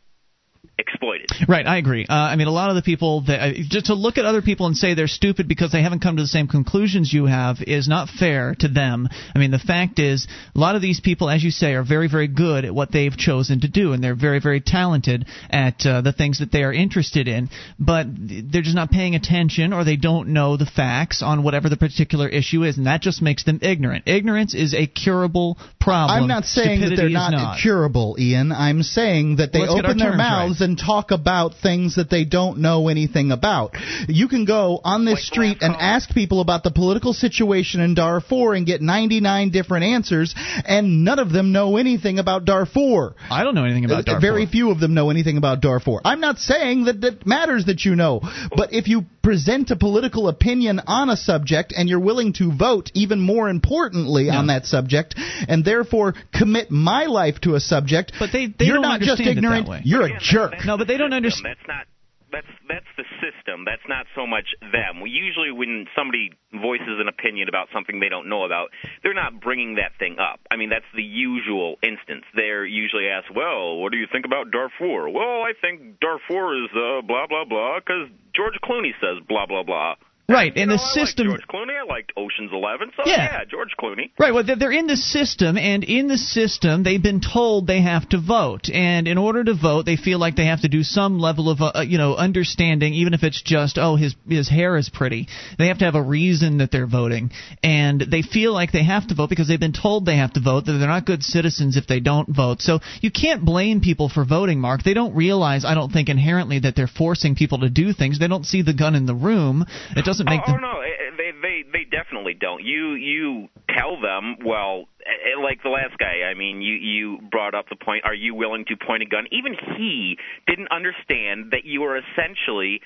[0.80, 1.30] exploited.
[1.48, 2.06] Right, I agree.
[2.10, 4.42] Uh, I mean, a lot of the people that uh, just to look at other
[4.42, 7.58] people and say they're stupid because they haven't come to the same conclusions you have
[7.62, 9.08] is not fair to them.
[9.36, 12.08] I mean, the fact is, a lot of these people, as you say, are very,
[12.08, 16.02] very good at what they've chosen to do, and they're very, very talented at uh,
[16.02, 17.50] the things that they are interested in.
[17.78, 21.78] But they're just not paying attention, or they don't know the facts on whatever the
[21.78, 24.08] particular issue is, and that just makes them ignorant.
[24.08, 26.24] Ignorance is a curable problem.
[26.24, 27.60] I'm not saying that they're not, not.
[27.62, 28.52] curable, Ian.
[28.52, 32.26] I'm saying that they Let's open their terms mouths and talk about things that they
[32.26, 33.76] don't know anything about.
[34.08, 38.54] You can go on this street and ask people about the political situation in Darfur
[38.54, 40.34] and get 99 different answers,
[40.66, 43.16] and none of them know anything about Darfur.
[43.30, 44.22] I don't know anything about Uh, Darfur.
[44.22, 46.00] Very few of them know anything about Darfur.
[46.04, 48.22] I'm not saying that it matters that you know,
[48.56, 52.90] but if you present a political opinion on a subject and you're willing to vote,
[52.94, 55.16] even more importantly, on that subject,
[55.48, 59.20] and therefore commit my life to a subject, but they, they you're don't not just
[59.20, 60.39] understand it that ignorant, you're a jerk.
[60.66, 61.56] No, but they don't understand.
[61.58, 61.86] That's not
[62.32, 63.66] that's that's the system.
[63.66, 65.02] That's not so much them.
[65.02, 68.70] We usually when somebody voices an opinion about something they don't know about,
[69.04, 70.40] they're not bringing that thing up.
[70.50, 72.26] I mean, that's the usual instance.
[72.36, 76.70] They're usually asked, "Well, what do you think about Darfur?" "Well, I think Darfur is
[76.74, 79.96] uh, blah blah blah because George Clooney says blah blah blah."
[80.30, 81.28] Right, and You the know, I system.
[81.28, 81.78] George Clooney.
[81.80, 82.92] I liked Ocean's Eleven.
[82.96, 83.16] So Yeah.
[83.40, 84.12] yeah, George Clooney.
[84.20, 87.82] Right, well, they're- they're in the system, and in the system, they've been told they
[87.82, 90.84] have to vote, and in order to vote, they feel like they have to do
[90.84, 94.78] some level of, uh, you know, understanding, even if it's just, oh, his his hair
[94.78, 95.28] is pretty.
[95.58, 97.32] They have to have a reason that they're voting,
[97.64, 100.40] and they feel like they have to vote because they've been told they have to
[100.40, 100.66] vote.
[100.66, 102.62] That they're not good citizens if they don't vote.
[102.62, 104.84] So you can't blame people for voting, Mark.
[104.84, 108.20] They don't realize, I don't think inherently that they're forcing people to do things.
[108.20, 109.66] They don't see the gun in the room.
[109.96, 110.64] It doesn't make oh, them.
[110.64, 112.64] Oh no, eh, they they they definitely don't.
[112.64, 116.30] You you tell them well, eh, eh, like the last guy.
[116.30, 118.06] I mean, you you brought up the point.
[118.06, 119.26] Are you willing to point a gun?
[119.32, 120.18] Even he
[120.48, 122.82] didn't understand that you are essentially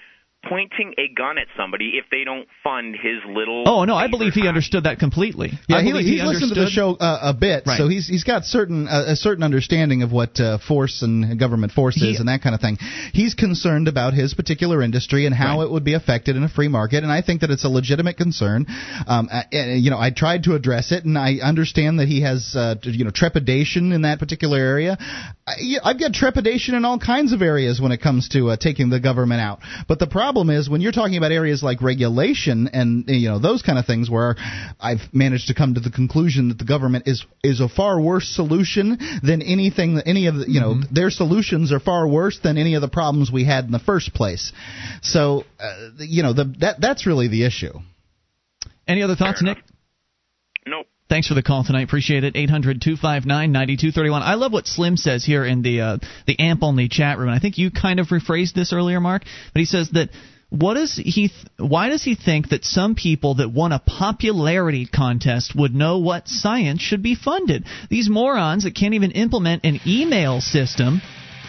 [0.49, 3.63] pointing a gun at somebody if they don't fund his little.
[3.65, 5.51] Oh no, I believe he understood that completely.
[5.67, 7.77] Yeah, I he, believe he's listened to the show uh, a bit, Right.
[7.77, 11.71] so he's he's got certain uh, a certain understanding of what uh, force and government
[11.71, 12.77] force is and that kind of thing.
[13.13, 16.67] He's concerned about his particular industry and how it would be affected in a free
[16.67, 18.65] market, and I think that it's a legitimate concern.
[19.07, 22.53] Um, uh, you know, I tried to address it, and I understand that he has
[22.55, 24.97] uh, you know trepidation in that particular area.
[25.47, 28.89] I, I've got trepidation in all kinds of areas when it comes to uh, taking
[28.89, 29.59] the government out.
[29.87, 33.61] But the problem is when you're talking about areas like regulation and you know those
[33.61, 34.35] kind of things where
[34.79, 38.27] I've managed to come to the conclusion that the government is is a far worse
[38.27, 42.57] solution than anything that any of the you know their solutions are far worse than
[42.57, 44.51] any of the problems we had in the first place.
[45.01, 47.73] So uh, you know the that that's really the issue.
[48.87, 49.59] Any other thoughts, Nick?
[51.13, 51.83] Thanks for the call tonight.
[51.83, 52.33] Appreciate it.
[52.33, 54.23] 800-259-9231.
[54.23, 57.29] I love what Slim says here in the uh, the AMP only chat room.
[57.29, 59.21] I think you kind of rephrased this earlier, Mark.
[59.53, 60.09] But he says that
[60.49, 61.27] what does he?
[61.27, 65.99] Th- why does he think that some people that won a popularity contest would know
[65.99, 67.65] what science should be funded?
[67.91, 70.99] These morons that can't even implement an email system.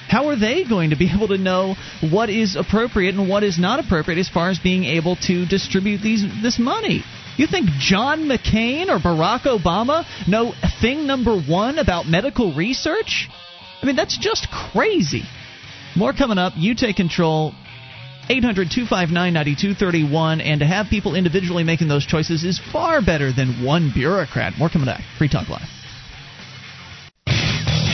[0.09, 3.59] How are they going to be able to know what is appropriate and what is
[3.59, 7.03] not appropriate as far as being able to distribute these this money?
[7.37, 13.29] You think John McCain or Barack Obama know thing number one about medical research?
[13.83, 15.23] I mean, that's just crazy.
[15.97, 16.53] More coming up.
[16.57, 17.53] You take control.
[18.29, 20.41] 800 259 9231.
[20.41, 24.55] And to have people individually making those choices is far better than one bureaucrat.
[24.59, 25.01] More coming up.
[25.19, 25.69] Free Talk Live.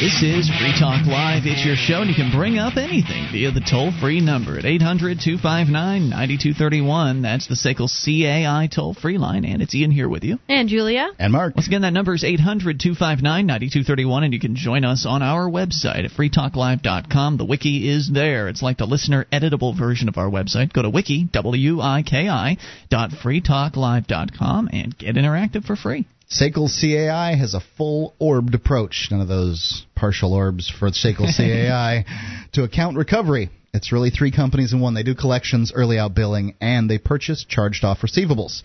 [0.01, 1.43] This is Free Talk Live.
[1.45, 4.65] It's your show, and you can bring up anything via the toll free number at
[4.65, 7.21] 800 259 9231.
[7.21, 10.39] That's the SACL CAI toll free line, and it's Ian here with you.
[10.49, 11.11] And Julia.
[11.19, 11.55] And Mark.
[11.55, 15.51] Once again, that number is 800 259 9231, and you can join us on our
[15.51, 17.37] website at freetalklive.com.
[17.37, 18.49] The wiki is there.
[18.49, 20.73] It's like the listener editable version of our website.
[20.73, 22.57] Go to wiki, W I K I,
[22.89, 26.07] dot freetalklive.com and get interactive for free.
[26.31, 32.05] SACL CAI has a full orbed approach, none of those partial orbs for SACL CAI,
[32.53, 33.51] to account recovery.
[33.73, 34.95] It's really three companies in one.
[34.95, 38.63] They do collections, early out billing, and they purchase charged off receivables.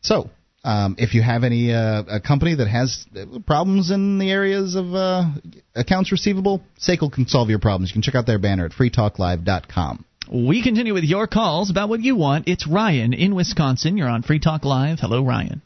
[0.00, 0.30] So,
[0.64, 4.74] um, if you have any uh, a company that has uh, problems in the areas
[4.74, 5.30] of uh,
[5.74, 7.90] accounts receivable, SACL can solve your problems.
[7.90, 10.04] You can check out their banner at freetalklive.com.
[10.32, 12.48] We continue with your calls about what you want.
[12.48, 13.98] It's Ryan in Wisconsin.
[13.98, 14.98] You're on Free Talk Live.
[15.00, 15.60] Hello, Ryan.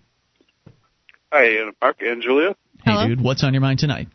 [1.30, 2.56] Hi, Mark and Julia.
[2.84, 4.08] Hey, dude, what's on your mind tonight?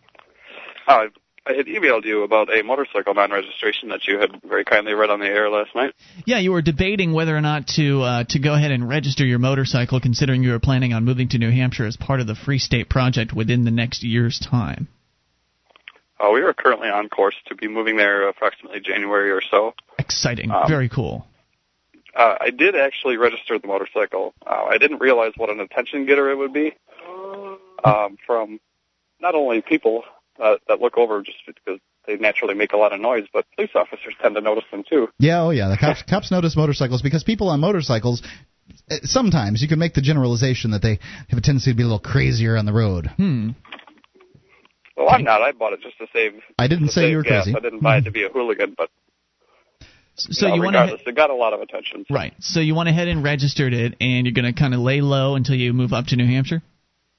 [0.88, 1.06] Uh,
[1.46, 5.20] I had emailed you about a motorcycle non-registration that you had very kindly read on
[5.20, 5.94] the air last night.
[6.26, 9.40] Yeah, you were debating whether or not to uh, to go ahead and register your
[9.40, 12.60] motorcycle, considering you were planning on moving to New Hampshire as part of the Free
[12.60, 14.88] State Project within the next year's time.
[16.20, 19.74] Uh, we are currently on course to be moving there approximately January or so.
[20.00, 20.50] Exciting.
[20.50, 21.28] Um, Very cool.
[22.16, 24.34] Uh, I did actually register the motorcycle.
[24.46, 26.74] Uh, I didn't realize what an attention getter it would be
[27.84, 28.60] um, from
[29.20, 30.04] not only people
[30.42, 33.72] uh, that look over just because they naturally make a lot of noise, but police
[33.76, 35.08] officers tend to notice them too.
[35.20, 35.70] Yeah, oh yeah.
[35.70, 38.22] The cops cops notice motorcycles because people on motorcycles.
[38.90, 41.00] eh, Sometimes you can make the generalization that they
[41.30, 43.08] have a tendency to be a little crazier on the road.
[43.18, 43.52] Hmm.
[44.98, 45.42] Well, I'm not.
[45.42, 46.34] I bought it just to save.
[46.60, 47.46] I didn't say you were gas.
[47.46, 47.58] crazy.
[47.58, 48.90] I didn't buy it to be a hooligan, but
[50.16, 52.06] So you, know, you want to regardless, it got a lot of attention.
[52.12, 52.34] right?
[52.40, 55.36] So you went ahead and registered it, and you're going to kind of lay low
[55.36, 56.62] until you move up to New Hampshire.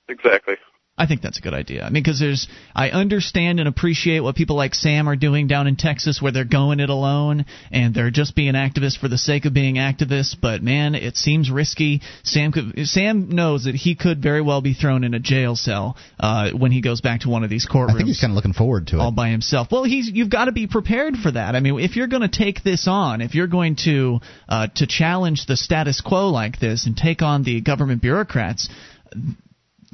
[0.08, 0.56] Exactly.
[0.96, 1.82] I think that's a good idea.
[1.82, 5.66] I mean, because there's, I understand and appreciate what people like Sam are doing down
[5.66, 9.44] in Texas, where they're going it alone and they're just being activists for the sake
[9.44, 10.36] of being activists.
[10.40, 12.00] But man, it seems risky.
[12.22, 15.96] Sam could, Sam knows that he could very well be thrown in a jail cell
[16.20, 17.94] uh, when he goes back to one of these courtrooms.
[17.94, 19.00] I think he's kind of looking forward to it.
[19.00, 19.68] all by himself.
[19.72, 21.56] Well, he's you've got to be prepared for that.
[21.56, 24.86] I mean, if you're going to take this on, if you're going to uh, to
[24.86, 28.68] challenge the status quo like this and take on the government bureaucrats,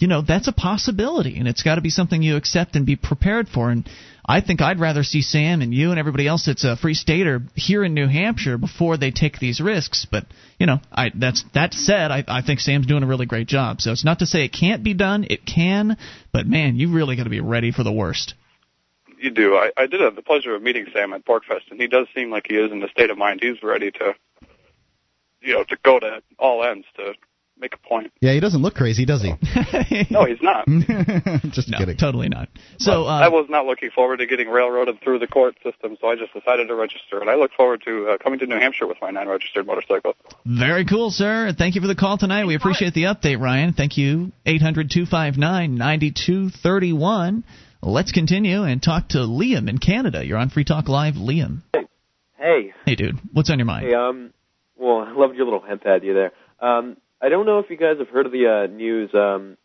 [0.01, 2.97] you know that's a possibility, and it's got to be something you accept and be
[2.97, 3.71] prepared for.
[3.71, 3.89] And
[4.25, 7.43] I think I'd rather see Sam and you and everybody else that's a free stater
[7.55, 10.07] here in New Hampshire before they take these risks.
[10.11, 10.25] But
[10.59, 13.81] you know, I that's that said, I, I think Sam's doing a really great job.
[13.81, 15.97] So it's not to say it can't be done; it can.
[16.33, 18.35] But man, you really got to be ready for the worst.
[19.19, 19.55] You do.
[19.55, 22.31] I, I did have the pleasure of meeting Sam at PorcFest, and he does seem
[22.31, 23.41] like he is in the state of mind.
[23.43, 24.15] He's ready to,
[25.43, 27.13] you know, to go to all ends to
[27.61, 28.13] make a point.
[28.21, 29.31] Yeah, he doesn't look crazy, does he?
[30.11, 30.67] No, he's not.
[31.53, 31.97] Just no, kidding.
[31.97, 32.49] totally not.
[32.79, 36.09] So uh, I was not looking forward to getting railroaded through the court system, so
[36.09, 38.87] I just decided to register, and I look forward to uh, coming to New Hampshire
[38.87, 40.15] with my non-registered motorcycle.
[40.47, 41.53] Very cool, sir.
[41.57, 42.47] Thank you for the call tonight.
[42.47, 43.73] We appreciate the update, Ryan.
[43.75, 44.33] Thank you.
[44.47, 47.45] 800 259 9231.
[47.83, 50.25] Let's continue and talk to Liam in Canada.
[50.25, 51.63] You're on Free Talk Live, Liam.
[52.37, 53.19] Hey, Hey, dude.
[53.33, 53.87] What's on your mind?
[53.87, 54.33] hey, um,
[54.77, 56.33] well, I loved your little hemp ad you there.
[56.61, 59.11] Um, I don't know if you guys have heard of the uh, news.
[59.15, 59.57] Um,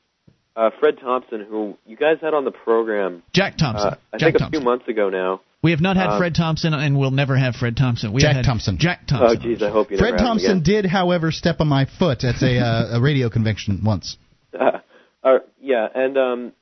[0.55, 3.89] uh, Fred Thompson, who you guys had on the program, Jack Thompson.
[3.89, 4.61] uh, I Jack think a Thompson.
[4.61, 5.41] few months ago now.
[5.61, 8.13] We have not had uh, Fred Thompson, and we'll never have Fred Thompson.
[8.13, 8.77] We Jack had Thompson.
[8.77, 9.37] Jack Thompson.
[9.39, 10.63] Oh, geez, I hope you Fred never have him Thompson again.
[10.63, 14.17] did, however, step on my foot at a, uh, a radio convention once.
[14.57, 14.79] Uh,
[15.21, 16.53] uh, yeah, and um,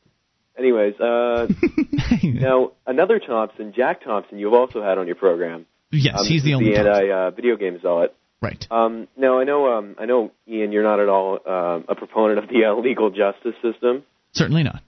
[0.58, 1.48] anyways, uh,
[2.24, 5.68] now another Thompson, Jack Thompson, you've also had on your program.
[5.92, 8.16] Yes, um, he's the only the anti uh, video game zealot.
[8.44, 8.68] Right.
[8.70, 12.40] Um, now I know, um, I know, Ian, you're not at all um, a proponent
[12.40, 14.04] of the uh, legal justice system.
[14.34, 14.84] Certainly not.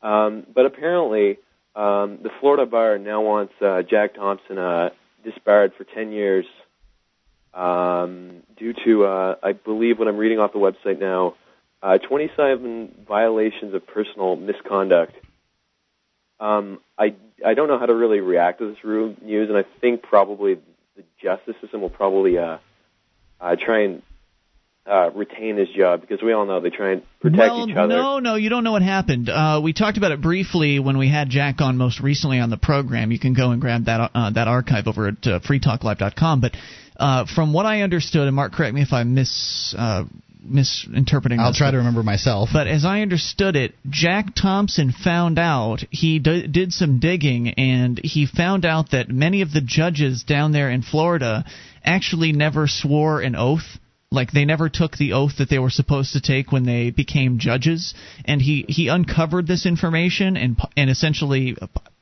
[0.00, 1.38] Um, but apparently,
[1.74, 4.90] um, the Florida bar now wants uh, Jack Thompson uh,
[5.24, 6.46] disbarred for 10 years
[7.52, 11.34] um, due to, uh, I believe, what I'm reading off the website now,
[11.82, 15.16] uh, 27 violations of personal misconduct.
[16.38, 20.02] Um, I I don't know how to really react to this news, and I think
[20.02, 20.54] probably
[20.96, 22.58] the justice system will probably uh,
[23.40, 24.02] uh, try and
[24.86, 27.88] uh, retain his job because we all know they try and protect well, each other.
[27.88, 29.28] no, no, you don't know what happened.
[29.28, 32.56] Uh, we talked about it briefly when we had Jack on most recently on the
[32.56, 33.12] program.
[33.12, 36.40] You can go and grab that uh, that archive over at uh, freetalklive.com.
[36.40, 36.56] But
[36.96, 40.04] uh, from what I understood, and Mark, correct me if I'm mis uh,
[40.42, 41.40] misinterpreting.
[41.40, 42.50] I'll try to remember myself.
[42.52, 47.98] But as I understood it, Jack Thompson found out he d- did some digging, and
[48.02, 51.44] he found out that many of the judges down there in Florida
[51.84, 53.78] actually never swore an oath.
[54.12, 57.38] Like they never took the oath that they were supposed to take when they became
[57.38, 57.94] judges,
[58.24, 61.56] and he he uncovered this information and and essentially.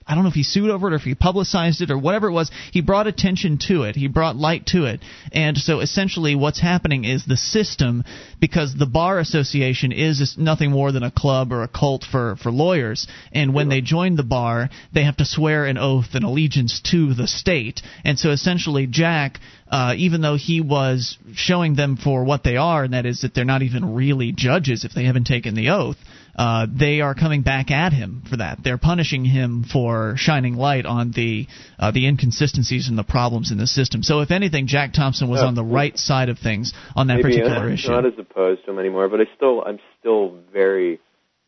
[0.09, 2.29] I don't know if he sued over it or if he publicized it or whatever
[2.29, 2.51] it was.
[2.73, 3.95] He brought attention to it.
[3.95, 5.01] He brought light to it.
[5.33, 8.05] And so essentially what's happening is the system,
[8.41, 12.51] because the Bar Association is nothing more than a club or a cult for, for
[12.51, 13.07] lawyers.
[13.33, 17.13] And when they join the bar, they have to swear an oath and allegiance to
[17.13, 17.83] the state.
[18.03, 19.39] And so essentially Jack,
[19.71, 23.35] uh, even though he was showing them for what they are, and that is that
[23.35, 25.97] they're not even really judges if they haven't taken the oath,
[26.39, 28.59] uh, they are coming back at him for that.
[28.63, 31.47] They're punishing him for shining light on the
[31.79, 34.03] uh, the inconsistencies and the problems in the system.
[34.05, 37.17] So, if anything, Jack Thompson was Uh, on the right side of things on that
[37.17, 37.91] Maybe particular I'm issue.
[37.91, 41.01] not as opposed to him anymore, but I still I'm still very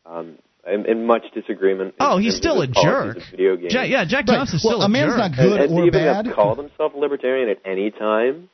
[0.05, 0.37] um,
[0.67, 1.95] I'm in much disagreement.
[1.99, 3.17] in Oh, he's still a jerk.
[3.31, 3.73] Video games.
[3.73, 4.35] Ja- yeah, Jack Right.
[4.37, 5.17] Thompson's Well, still a man's jerk.
[5.17, 6.25] not good and, and or to even bad.
[6.27, 8.49] have called himself a libertarian at any time,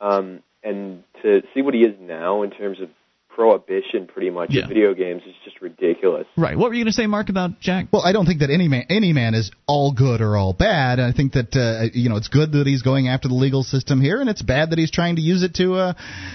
[0.00, 2.88] um, and to see what he is now in terms of
[3.34, 4.62] prohibition, pretty much Yeah.
[4.62, 6.26] of video games is just ridiculous.
[6.36, 6.56] Right.
[6.56, 7.86] What were you going to say, Mark, about Jack?
[7.92, 11.00] Well, I don't think that any man any man is all good or all bad.
[11.00, 14.00] I think that uh, you know it's good that he's going after the legal system
[14.00, 15.92] here, and it's bad that he's trying to use it to uh,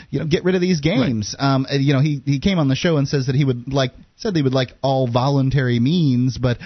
[0.10, 1.36] you know get rid of these games.
[1.38, 3.72] Um, uh, you know, he he came on the show and says that he would
[3.72, 6.58] like said he would like all voluntary means, but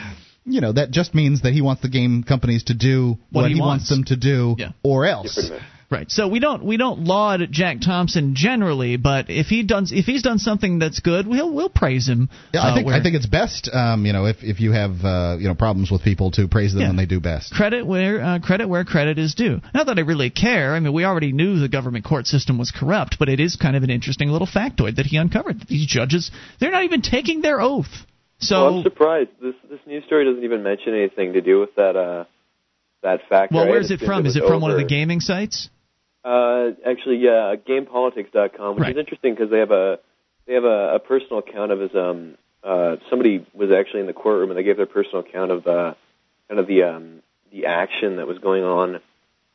[0.46, 3.48] you know that just means that he wants the game companies to do What what,
[3.50, 3.84] he he wants.
[3.84, 4.72] wants them to do, Yeah.
[4.84, 5.52] or else.
[5.92, 6.10] Right.
[6.10, 10.24] So we don't we don't laud Jack Thompson generally, but if he does if he's
[10.24, 12.30] done something that's good, we'll we'll praise him.
[12.54, 14.72] Yeah, I uh, think where- I think it's best, um, you know, if if you
[14.72, 16.88] have uh, you know problems with people to praise them Yeah.
[16.88, 17.54] when they do best.
[17.54, 19.60] credit where uh, credit where credit is due.
[19.74, 20.76] Not that I really care.
[20.76, 23.76] I mean, we already knew the government court system was corrupt, but it is kind
[23.76, 25.60] of an interesting little factoid that he uncovered.
[25.60, 26.32] That these judges,
[26.62, 28.06] they're not even taking their oath.
[28.40, 29.30] So well, I'm surprised.
[29.42, 32.24] This this news story doesn't even mention anything to do with that uh
[33.04, 33.56] that factor.
[33.56, 34.24] well, I where's it assumed from?
[34.24, 35.70] was Is it from one of the gaming sites?
[36.24, 38.92] Uh, actually, yeah, GamePolitics.com, which Right.
[38.92, 40.00] is interesting because they have a
[40.46, 44.14] they have a, a personal account of his um uh somebody was actually in the
[44.14, 45.94] courtroom and they gave their personal account of uh
[46.48, 47.22] kind of the um
[47.52, 49.00] the action that was going on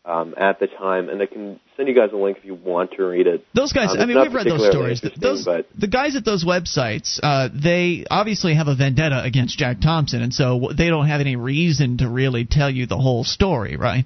[0.04, 2.92] um at the time, and I can send you guys a link if you want
[2.92, 3.44] to read it.
[3.54, 5.00] Those guys, Um, I mean, we've read those stories.
[5.16, 9.80] Those but the guys at those websites, uh, they obviously have a vendetta against Jack
[9.80, 13.76] Thompson, and so they don't have any reason to really tell you the whole story,
[13.76, 14.04] right?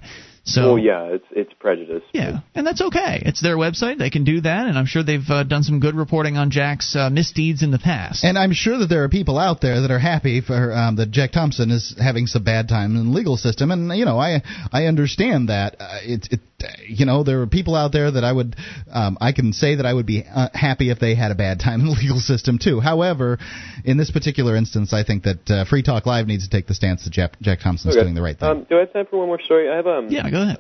[0.51, 2.03] So well, yeah, it's it's prejudice.
[2.13, 3.23] Yeah, and that's okay.
[3.25, 5.95] It's their website; they can do that, and I'm sure they've uh, done some good
[5.95, 8.25] reporting on Jack's uh, misdeeds in the past.
[8.25, 11.11] And I'm sure that there are people out there that are happy for um, that
[11.11, 14.43] Jack Thompson is having some bad time in the legal system, and you know I
[14.73, 15.77] I understand that.
[15.79, 16.41] Uh, it, it
[16.87, 18.57] you know there are people out there that I would
[18.93, 21.61] um, I can say that I would be uh, happy if they had a bad
[21.61, 22.81] time in the legal system too.
[22.81, 23.39] However,
[23.85, 26.75] in this particular instance, I think that uh, Free Talk Live needs to take the
[26.75, 28.05] stance that Jack, Jack Thompson's Okay.
[28.05, 28.49] doing the right thing.
[28.49, 29.71] Um, do I have time for one more story?
[29.71, 30.09] I have um.
[30.09, 30.59] Yeah, go ahead.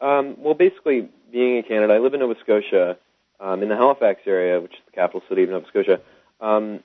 [0.00, 2.98] Um, well, basically, being in Canada, I live in Nova Scotia,
[3.40, 6.00] um, in the Halifax area, which is the capital city of Nova Scotia.
[6.40, 6.80] Um,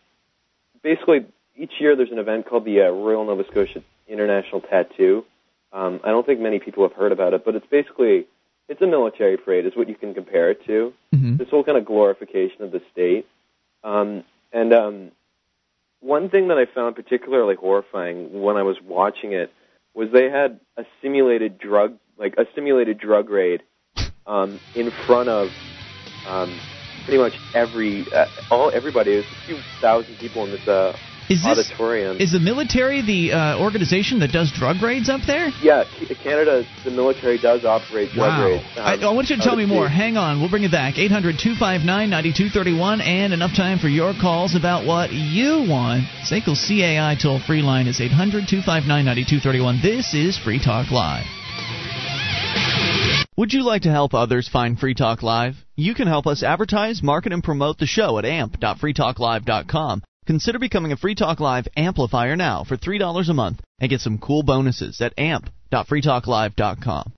[0.83, 1.25] basically,
[1.55, 5.25] each year there's an event called the uh, Royal Nova Scotia International Tattoo.
[5.71, 8.25] Um, I don't think many people have heard about it, but it's basically
[8.69, 10.93] it's a military parade, is what you can compare it to.
[11.37, 13.27] This whole kind of glorification of the state.
[13.83, 14.23] Um,
[14.53, 15.11] and um,
[16.01, 19.51] one thing that I found particularly horrifying when I was watching it
[19.95, 23.63] was they had a simulated drug, like a simulated drug raid,
[24.27, 25.49] um, in front of
[26.27, 26.53] um,
[27.05, 29.13] pretty much every, uh, all everybody.
[29.13, 30.95] There's a few thousand people in this uh,
[31.29, 32.17] Is this auditorium.
[32.19, 35.49] is the military the uh, organization that does drug raids up there?
[35.61, 35.83] yeah,
[36.23, 38.45] Canada, the military does operate drug Wow.
[38.47, 38.63] raids.
[38.77, 39.85] I, Um, I want you to tell me more.
[39.85, 39.95] state.
[39.95, 40.39] Hang on.
[40.39, 40.97] We'll bring it back.
[40.97, 46.05] 800 259 9231 and enough time for your calls about what you want.
[46.25, 49.79] SACL CAI toll free line is 800 259 9231.
[49.83, 51.25] This is Free Talk Live.
[53.37, 55.55] Would you like to help others find Free Talk Live?
[55.77, 60.03] You can help us advertise, market, and promote the show at amp.freetalklive.com.
[60.29, 64.19] Consider becoming a Free Talk Live amplifier now for $3 a month and get some
[64.19, 67.13] cool bonuses at amp.freetalklive.com.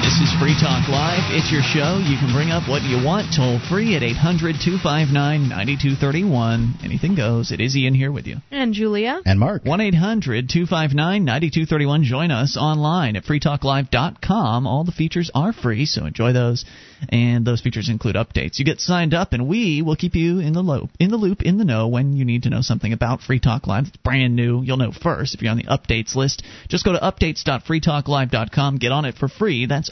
[0.00, 1.30] This is Free Talk Live.
[1.30, 2.02] It's your show.
[2.02, 6.82] You can bring up what you want toll free at 800 259 9231.
[6.82, 7.52] Anything goes.
[7.52, 8.38] It is Ian here with you.
[8.50, 9.22] And Julia.
[9.24, 9.64] And Mark.
[9.64, 12.02] 1 800 259 9231.
[12.02, 14.66] Join us online at freetalklive.com.
[14.66, 16.64] All the features are free, so enjoy those.
[17.08, 18.58] And those features include updates.
[18.58, 21.42] You get signed up, and we will keep you in the loop, in the loop,
[21.42, 23.86] in the know when you need to know something about Free Talk Live.
[23.86, 24.62] It's brand new.
[24.62, 26.42] You'll know first if you're on the updates list.
[26.68, 28.78] Just go to updates.freetalklive.com.
[28.78, 29.66] Get on it for free.
[29.66, 29.90] That's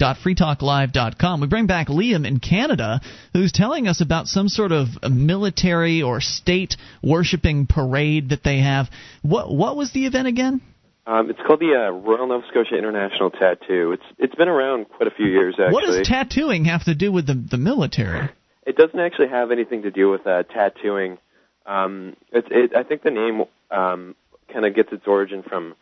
[0.00, 1.40] updates.freetalklive.com.
[1.40, 3.00] We bring back Liam in Canada,
[3.32, 8.88] who's telling us about some sort of military or state worshiping parade that they have.
[9.22, 10.60] What what was the event again?
[11.06, 13.92] Um, it's called the uh, Royal Nova Scotia International Tattoo.
[13.92, 15.72] It's it's been around quite a few years actually.
[15.72, 18.30] What does tattooing have to do with the the military?
[18.66, 21.16] It doesn't actually have anything to do with uh, tattooing.
[21.64, 24.14] Um, it, it, I think the name um,
[24.52, 25.74] kind of gets its origin from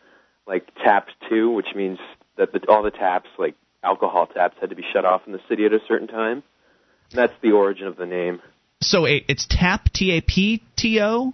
[0.45, 1.99] like tap two, which means
[2.37, 5.41] that the, all the taps, like alcohol taps, had to be shut off in the
[5.49, 6.43] city at a certain time.
[7.11, 8.41] And that's the origin of the name.
[8.81, 11.33] So it's tap T A P T O.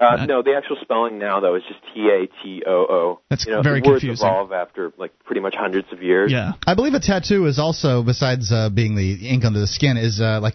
[0.00, 3.20] Uh, no, the actual spelling now though is just T A T O O.
[3.30, 4.26] That's you know, very words confusing.
[4.26, 6.32] evolve after like pretty much hundreds of years.
[6.32, 6.52] Yeah.
[6.66, 10.20] I believe a tattoo is also, besides uh, being the ink under the skin, is
[10.20, 10.54] uh, like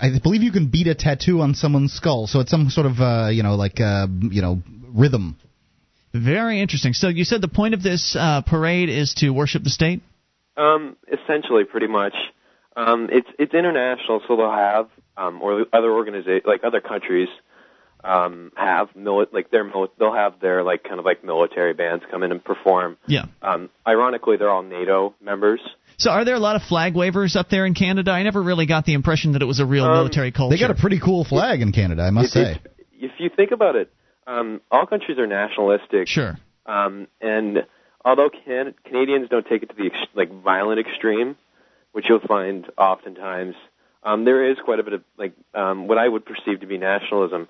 [0.00, 2.28] I believe you can beat a tattoo on someone's skull.
[2.28, 4.62] So it's some sort of uh, you know like uh, you know
[4.94, 5.36] rhythm.
[6.12, 6.92] Very interesting.
[6.92, 10.02] So you said the point of this uh, parade is to worship the state.
[10.56, 12.14] Um, essentially, pretty much.
[12.76, 17.28] Um, it's it's international, so they'll have um, or other organizations like other countries
[18.04, 22.04] um, have mili- like their mili- they'll have their like kind of like military bands
[22.10, 22.96] come in and perform.
[23.06, 23.26] Yeah.
[23.42, 25.60] Um, ironically, they're all NATO members.
[25.98, 28.10] So are there a lot of flag wavers up there in Canada?
[28.10, 30.56] I never really got the impression that it was a real Um, military culture.
[30.56, 32.50] They got a pretty cool flag in Canada, I must It- say.
[32.52, 32.66] it's-
[33.02, 33.90] If you think about it,
[34.26, 36.06] um, all countries are nationalistic.
[36.08, 36.38] Sure.
[36.66, 37.64] Um, and
[38.04, 41.36] although can- Canadians don't take it to the ex- like violent extreme,
[41.92, 43.54] which you'll find oftentimes,
[44.02, 46.78] um, there is quite a bit of like um, what I would perceive to be
[46.78, 47.48] nationalism.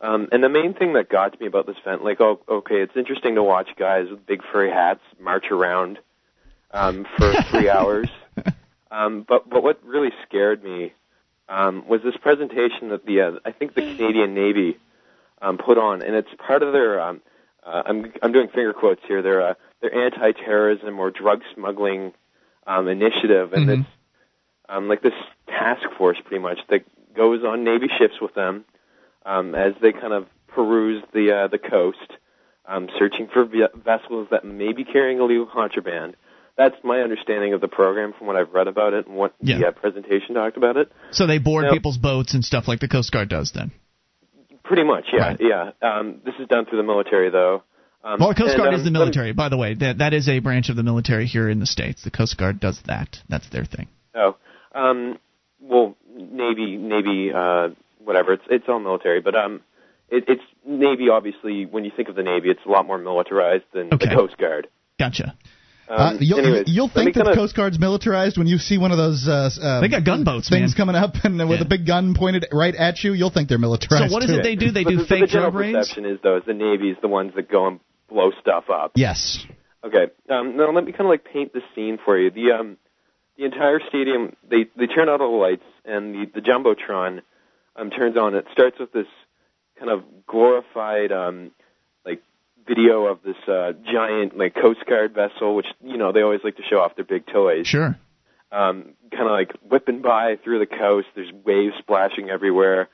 [0.00, 2.80] Um, and the main thing that got to me about this event, like, oh, okay,
[2.80, 5.98] it's interesting to watch guys with big furry hats march around
[6.70, 8.08] um, for three hours.
[8.90, 10.94] Um, but but what really scared me
[11.48, 14.78] um, was this presentation that the uh, I think the Canadian Navy
[15.42, 17.00] um, put on, and it's part of their.
[17.00, 17.20] Um,
[17.70, 19.22] uh, I'm I'm doing finger quotes here.
[19.22, 22.12] Their uh, their anti-terrorism or drug smuggling
[22.66, 23.80] um, initiative, and Mm-hmm.
[23.82, 23.90] it's
[24.68, 25.12] um, like this
[25.48, 26.80] task force pretty much that
[27.16, 28.64] goes on Navy ships with them
[29.26, 32.10] um, as they kind of peruse the uh, the coast,
[32.66, 36.14] um, searching for ve- vessels that may be carrying illegal contraband.
[36.56, 39.52] That's my understanding of the program from what I've read about it and what the
[39.52, 39.68] Yeah.
[39.68, 40.92] uh, presentation talked about it.
[41.12, 43.52] So they board Now- people's boats and stuff like the Coast Guard does.
[43.52, 43.70] Then.
[44.70, 45.70] Pretty much, yeah, yeah.
[45.82, 47.64] Um, this is done through the military, though.
[48.04, 49.74] Um, Well, the Coast and, Guard um, is the military, by the way.
[49.74, 52.04] That that is a branch of the military here in the states.
[52.04, 53.16] The Coast Guard does that.
[53.28, 53.88] That's their thing.
[54.14, 54.36] Oh,
[54.72, 55.18] um,
[55.60, 58.34] well, Navy, Navy, uh, whatever.
[58.34, 59.60] It's it's all military, but um,
[60.08, 61.08] it, it's Navy.
[61.08, 64.08] Obviously, when you think of the Navy, it's a lot more militarized than Okay.
[64.08, 64.68] the Coast Guard.
[65.00, 65.34] Gotcha.
[65.90, 68.78] Um, Uh, you'll anyways, you'll think that the kinda- Coast Guard's militarized when you see
[68.78, 69.26] one of those.
[69.26, 70.76] Uh, uh, They got gunboats, things man.
[70.76, 71.64] coming up, and with Yeah.
[71.66, 73.12] a big gun pointed right at you.
[73.12, 74.08] You'll think they're militarized.
[74.10, 74.36] So what is too.
[74.38, 74.70] it they do?
[74.70, 75.76] They do the, fake the general drug raids.
[75.78, 78.92] perception is though is the Navy's the ones that go and blow stuff up.
[78.94, 79.44] Yes.
[79.84, 80.06] Okay.
[80.28, 82.30] Um, now let me kind of like paint the scene for you.
[82.30, 82.76] The um,
[83.36, 87.22] the entire stadium they they turn out all the lights and the the jumbotron
[87.76, 88.34] um turns on.
[88.36, 89.06] It starts with this
[89.78, 91.52] kind of glorified um like
[92.74, 96.56] video of this uh giant like Coast Guard vessel, which you know they always like
[96.56, 97.66] to show off their big toys.
[97.66, 97.98] Sure.
[98.52, 101.06] Um, kind of like whipping by through the coast.
[101.14, 102.88] There's waves splashing everywhere.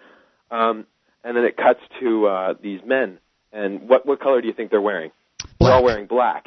[0.50, 0.86] Um,
[1.24, 3.18] and then it cuts to uh, these men.
[3.52, 5.10] And what what color do you think they're wearing?
[5.60, 6.44] They're all wearing black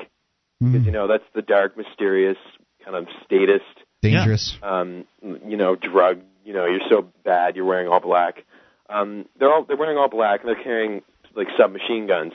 [0.60, 2.38] because you know that's the dark, mysterious
[2.84, 3.66] kind of statist,
[4.02, 4.58] Dangerous.
[4.62, 6.22] um, you know, drug.
[6.46, 8.44] You know, you're so bad, you're wearing all black.
[8.90, 11.02] Um, they're all they're wearing all black, and they're carrying
[11.36, 12.34] like submachine guns.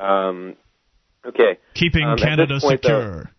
[0.00, 0.56] Um,
[1.24, 3.30] okay, Keeping Um, Canada point, though, secure.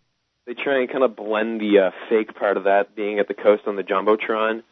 [0.46, 3.34] they try and kind of blend the uh, fake part of that being at the
[3.34, 4.64] coast on the jumbotron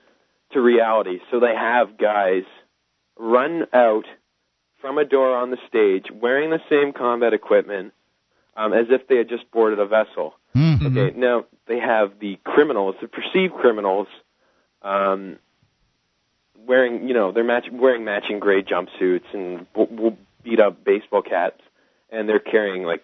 [0.51, 1.19] to reality.
[1.31, 2.43] So they have guys
[3.17, 4.05] run out
[4.81, 7.93] from a door on the stage wearing the same combat equipment
[8.55, 10.35] um, as if they had just boarded a vessel.
[10.55, 10.85] Mm-hmm.
[10.97, 14.07] Okay, now they have the criminals, the perceived criminals,
[14.81, 15.37] um,
[16.65, 21.61] wearing you know they're match- wearing matching gray jumpsuits and w- beat up baseball caps,
[22.11, 23.03] and they're carrying like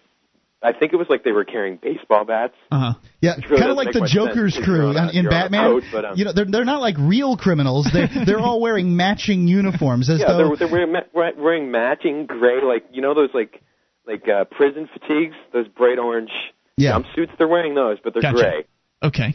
[0.62, 2.54] I think it was like they were carrying baseball bats.
[2.72, 2.98] Uh huh.
[3.20, 5.70] Yeah, kind of like the Joker's sense crew on in you're on a Batman.
[5.70, 7.88] boat, but, um, you know, they're they're not like real criminals.
[7.92, 11.70] They they're all wearing matching uniforms as yeah, though they're, they're wearing, ma- wearing wearing
[11.70, 13.62] matching gray, like you know those like
[14.06, 16.30] like uh, prison fatigues, those bright orange
[16.78, 16.92] Yeah.
[16.98, 17.36] jumpsuits.
[17.38, 18.36] They're wearing those, but they're Gotcha.
[18.36, 18.64] gray.
[19.02, 19.34] Okay.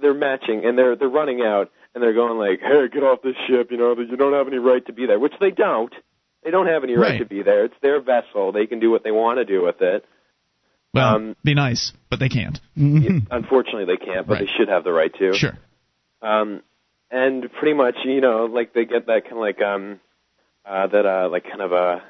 [0.00, 3.36] They're matching, and they're they're running out, and they're going like, "Hey, get off this
[3.46, 3.70] ship!
[3.70, 5.92] You know, you don't have any right to be there." Which they don't.
[6.44, 7.18] They don't have any right, Right.
[7.18, 7.64] to be there.
[7.64, 8.52] It's their vessel.
[8.52, 10.04] They can do what they want to do with it.
[10.94, 12.58] Well, Um, be nice, but they can't.
[12.76, 14.46] Unfortunately, they can't, but Right.
[14.46, 15.34] they should have the right to.
[15.34, 15.58] Sure.
[16.22, 16.62] Um,
[17.10, 20.00] and pretty much, you know, like they get that kind of like um,
[20.64, 22.02] uh, that uh, like kind of a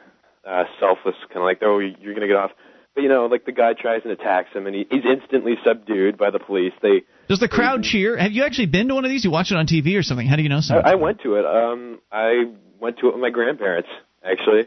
[0.47, 2.51] uh, selfless kind of like, oh, you're gonna get off.
[2.95, 6.17] But you know, like the guy tries and attacks him, and he, he's instantly subdued
[6.19, 6.73] by the police.
[6.83, 8.17] They, Does the crowd cheer?
[8.17, 9.25] Have you actually been to one of these?
[9.25, 10.27] You watch it on TV or something?
[10.27, 10.77] How do you know so?
[10.79, 11.45] I, I went to it.
[11.47, 12.45] Um, I
[12.81, 13.89] went to it with my grandparents.
[14.25, 14.67] Actually,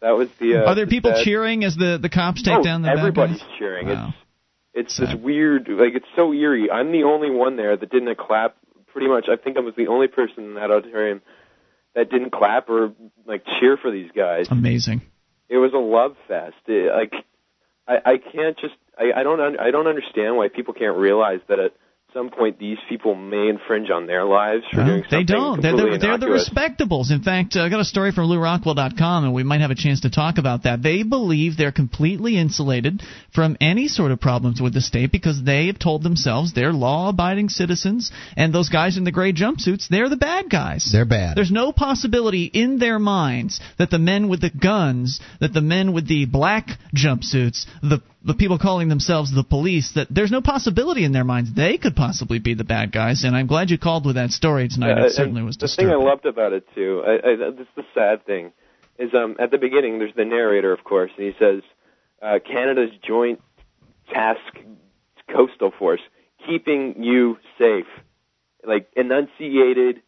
[0.00, 0.56] that was the.
[0.56, 2.98] Uh, Are there people sad- cheering as the the cops take oh, down the bad
[2.98, 3.48] everybody's guys?
[3.58, 3.88] cheering.
[3.88, 4.14] Wow.
[4.74, 6.70] It's it's this weird, like it's so eerie.
[6.70, 8.56] I'm the only one there that didn't clap.
[8.92, 11.20] Pretty much, I think I was the only person in that auditorium
[11.94, 12.92] that didn't clap or
[13.26, 14.48] like cheer for these guys.
[14.50, 15.02] Amazing.
[15.48, 16.56] It was a love fest.
[16.66, 17.12] It, like
[17.86, 21.40] I, I can't just I, I don't un, I don't understand why people can't realize
[21.48, 21.72] that at
[22.16, 25.60] some point these people may infringe on their lives for doing They don't.
[25.60, 27.10] They're, they're, they're the respectables.
[27.10, 30.00] In fact, uh, I got a story from LewRockwell.com, and we might have a chance
[30.00, 30.82] to talk about that.
[30.82, 33.02] They believe they're completely insulated
[33.34, 37.50] from any sort of problems with the state because they have told themselves they're law-abiding
[37.50, 40.88] citizens, and those guys in the gray jumpsuits, they're the bad guys.
[40.90, 41.36] they're bad.
[41.36, 45.92] There's no possibility in their minds that the men with the guns, that the men
[45.92, 51.04] with the black jumpsuits, the the people calling themselves the police, that there's no possibility
[51.04, 53.24] in their minds they could possibly be the bad guys.
[53.24, 54.98] And I'm glad you called with that story tonight.
[54.98, 57.02] Yeah, it certainly was the thing I loved about it too.
[57.06, 58.52] I, I, this is the sad thing
[58.98, 61.62] is um, at the beginning there's the narrator, of course, and he says
[62.22, 63.40] uh, Canada's Joint
[64.12, 64.40] Task
[65.30, 66.00] Coastal Force
[66.46, 67.86] keeping you safe,
[68.66, 70.02] like enunciated,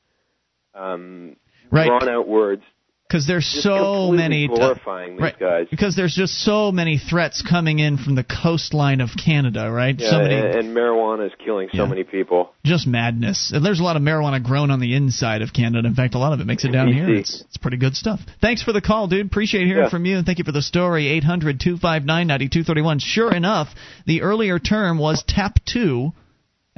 [0.74, 1.36] um,
[1.70, 1.86] Right.
[1.86, 2.62] drawn out words.
[3.09, 5.67] Because there's Just so many glorifying these right, guys.
[5.71, 9.99] because there's just so many threats coming in from the coastline of Canada, right?
[9.99, 11.89] Yeah, so many, and, marijuana is killing so Yeah.
[11.89, 12.53] many people.
[12.65, 13.51] just madness.
[13.51, 15.89] And there's a lot of marijuana grown on the inside of Canada.
[15.89, 17.09] In fact, a lot of it makes it down here.
[17.09, 18.21] It's, it's pretty good stuff.
[18.43, 19.25] Thanks for the call, dude.
[19.25, 19.89] Appreciate hearing Yeah.
[19.89, 21.09] from you, and thank you for the story.
[21.09, 22.99] 800 259 9231.
[22.99, 23.69] Sure enough,
[24.05, 26.13] the earlier term was tap two.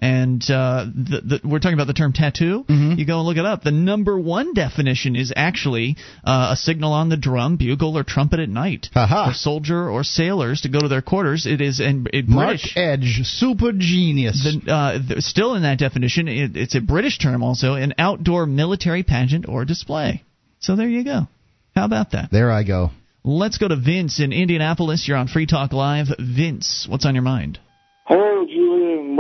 [0.02, 2.64] And uh, the, the, we're talking about the term tattoo.
[2.68, 3.62] You go and look it up.
[3.62, 8.40] The number one definition is actually uh, a signal on the drum, bugle, or trumpet
[8.40, 9.28] at night Ha-ha.
[9.28, 11.44] for soldier or sailors to go to their quarters.
[11.47, 12.77] It is in, in Mark British.
[12.77, 14.43] Edge, super genius.
[14.43, 19.02] The, uh, still in that definition, it, it's a British term also, an outdoor military
[19.02, 20.24] pageant or display.
[20.60, 21.28] So there you go.
[21.77, 22.31] How about that?
[22.32, 22.90] there I go.
[23.22, 25.06] Let's go to Vince in Indianapolis.
[25.06, 26.06] You're on Free Talk Live.
[26.18, 27.59] Vince, what's on your mind?
[28.06, 28.49] Hello, Julia,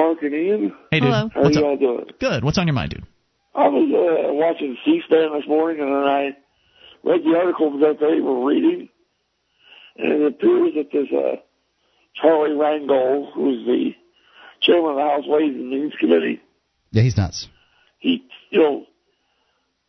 [0.00, 0.72] Mark, and Ian.
[0.90, 1.08] Hey, dude.
[1.08, 1.30] Hello.
[1.34, 1.68] How What's you up?
[1.68, 2.06] all doing?
[2.18, 2.44] Good.
[2.44, 3.06] What's on your mind, dude?
[3.54, 6.22] I was uh, watching C-SPAN this morning, and then I
[7.04, 8.88] read the article that they were reading,
[9.96, 11.40] and it appears that there's uh,
[12.20, 13.90] Charlie Rangel, who's the
[14.62, 16.40] chairman of the House Ways and Means Committee.
[16.92, 17.48] Yeah, he's nuts.
[17.98, 18.84] He, you know,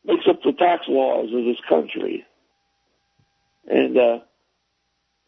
[0.05, 2.25] makes up the tax laws of this country,
[3.69, 4.19] and uh,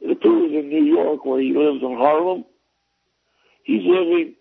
[0.02, 2.46] it appears in New York, where he lives in Harlem,
[3.64, 4.36] he's living.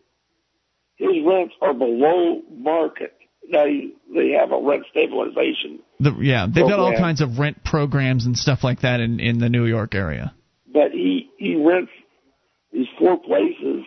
[1.03, 3.13] His rents are below market.
[3.49, 7.65] Now he, they have a rent stabilization, The, yeah, they've got all kinds of rent
[7.65, 10.33] programs and stuff like that in, in the New York area.
[10.73, 11.91] but he he rents
[12.73, 13.85] these four places.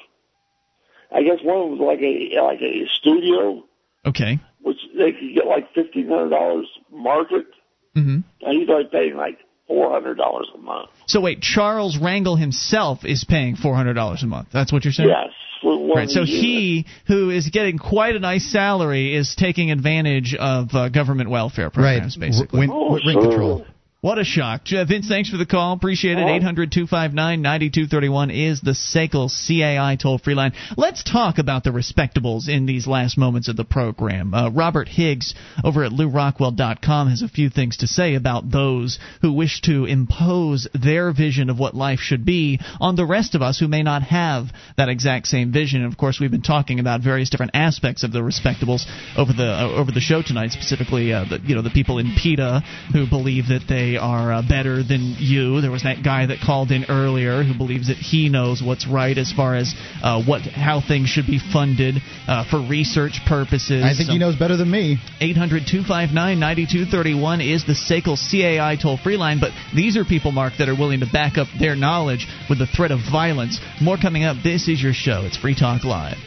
[1.11, 3.63] I guess one of them was like a like a studio,
[4.05, 4.39] Okay.
[4.61, 7.47] which they could get like fifteen hundred dollars market.
[7.95, 8.19] Mm-hmm.
[8.45, 10.89] And he's only paying like four hundred dollars a month.
[11.07, 14.49] So wait, Charles Rangel himself is paying $400 a month.
[14.51, 15.09] That's what you're saying?
[15.09, 15.29] Yes,
[15.63, 16.09] Right.
[16.09, 16.29] So unit.
[16.29, 21.69] he, who is getting quite a nice salary, is taking advantage of uh, government welfare
[21.71, 22.27] programs, right.
[22.29, 22.59] basically.
[22.59, 23.21] Win- Oh, rent sure.
[23.23, 23.65] control.
[24.05, 24.67] What a shock.
[24.69, 25.73] Vince, thanks for the call.
[25.73, 26.21] Appreciate it.
[26.21, 26.35] Oh.
[26.35, 30.53] 800 259 9231 is the SACL CAI toll free line.
[30.77, 34.31] Let's talk about the respectables in these last moments of the program.
[34.31, 35.33] Uh, Robert Higgs
[35.63, 40.67] over at LewRockwell.com has a few things to say about those who wish to impose
[40.75, 44.03] their vision of what life should be on the rest of us who may not
[44.03, 45.81] have that exact same vision.
[45.81, 48.85] And of course, we've been talking about various different aspects of the respectables
[49.17, 52.13] over the uh, over the show tonight, specifically uh, the you know the people in
[52.15, 52.61] PETA
[52.93, 55.61] who believe that they are uh, better than you.
[55.61, 59.17] There was that guy that called in earlier who believes that he knows what's right
[59.17, 59.73] as far as
[60.03, 61.95] uh, what how things should be funded
[62.27, 63.83] uh, for research purposes.
[63.83, 64.97] I think he knows better than me.
[65.19, 70.53] 800 259 9231 is the SACL CAI toll free line, but these are people, Mark,
[70.59, 73.59] that are willing to back up their knowledge with the threat of violence.
[73.81, 74.37] More coming up.
[74.43, 75.25] This is your show.
[75.25, 76.17] It's Free Talk Live.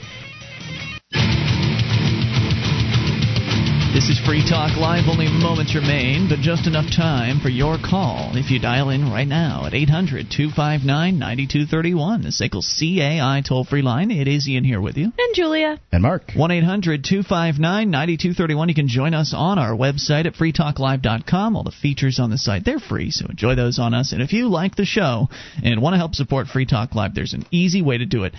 [3.95, 5.09] This is Free Talk Live.
[5.09, 8.37] Only moments remain, but just enough time for your call.
[8.37, 13.81] If you dial in right now at 800 259 9231, the SACL CAI toll free
[13.81, 14.11] line.
[14.11, 15.05] It is Ian here with you.
[15.05, 15.81] And Julia.
[15.91, 16.33] And Mark.
[16.37, 18.69] 1 800 259 9231.
[18.69, 21.57] You can join us on our website at freetalklive.com.
[21.57, 24.13] All the features on the site, they're free, so enjoy those on us.
[24.13, 25.29] And if you like the show
[25.65, 28.35] and want to help support Free Talk Live, there's an easy way to do it.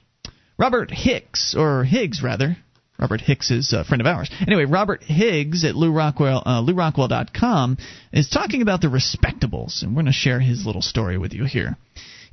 [0.57, 2.57] Robert Hicks, or Higgs rather,
[2.99, 4.29] Robert Hicks is a friend of ours.
[4.45, 7.77] Anyway, Robert Higgs at Lew Rockwell, uh, LewRockwell.com
[8.11, 11.45] is talking about the respectables, and we're going to share his little story with you
[11.45, 11.77] here.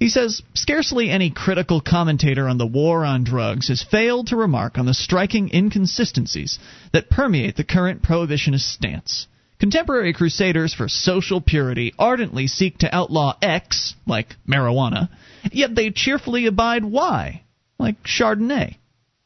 [0.01, 4.77] He says, Scarcely any critical commentator on the war on drugs has failed to remark
[4.77, 6.59] on the striking inconsistencies
[6.93, 9.29] that permeate the current prohibitionist stance.
[9.61, 15.09] Contemporary crusaders for social purity ardently seek to outlaw X, like marijuana,
[15.53, 17.43] yet they cheerfully abide Y,
[17.79, 18.77] like Chardonnay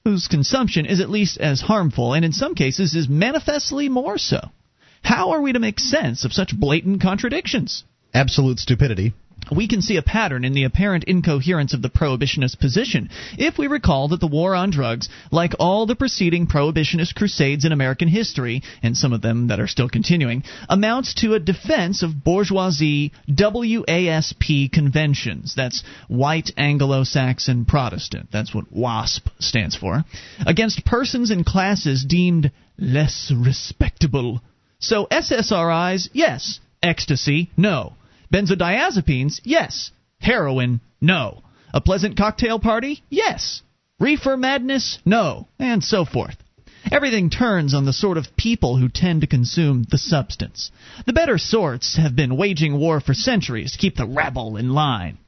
[0.05, 4.41] whose consumption is at least as harmful and in some cases is manifestly more so.
[5.03, 7.85] How are we to make sense of such blatant contradictions?
[8.13, 9.13] Absolute stupidity.
[9.55, 13.67] We can see a pattern in the apparent incoherence of the prohibitionist position if we
[13.67, 18.63] recall that the war on drugs, like all the preceding prohibitionist crusades in American history,
[18.83, 24.73] and some of them that are still continuing, amounts to a defense of bourgeoisie WASP
[24.73, 25.55] conventions.
[25.57, 28.29] That's White Anglo Saxon Protestant.
[28.33, 30.05] That's what WASP stands for.
[30.47, 34.41] Against persons and classes deemed less respectable.
[34.79, 36.61] So SSRIs, yes.
[36.83, 37.95] Ecstasy, no.
[38.32, 39.90] Benzodiazepines, yes.
[40.20, 41.43] Heroin, no.
[41.73, 43.62] A pleasant cocktail party, yes.
[43.98, 45.48] Reefer madness, no.
[45.59, 46.36] And so forth.
[46.90, 50.70] Everything turns on the sort of people who tend to consume the substance.
[51.07, 55.19] The better sorts have been waging war for centuries to keep the rabble in line.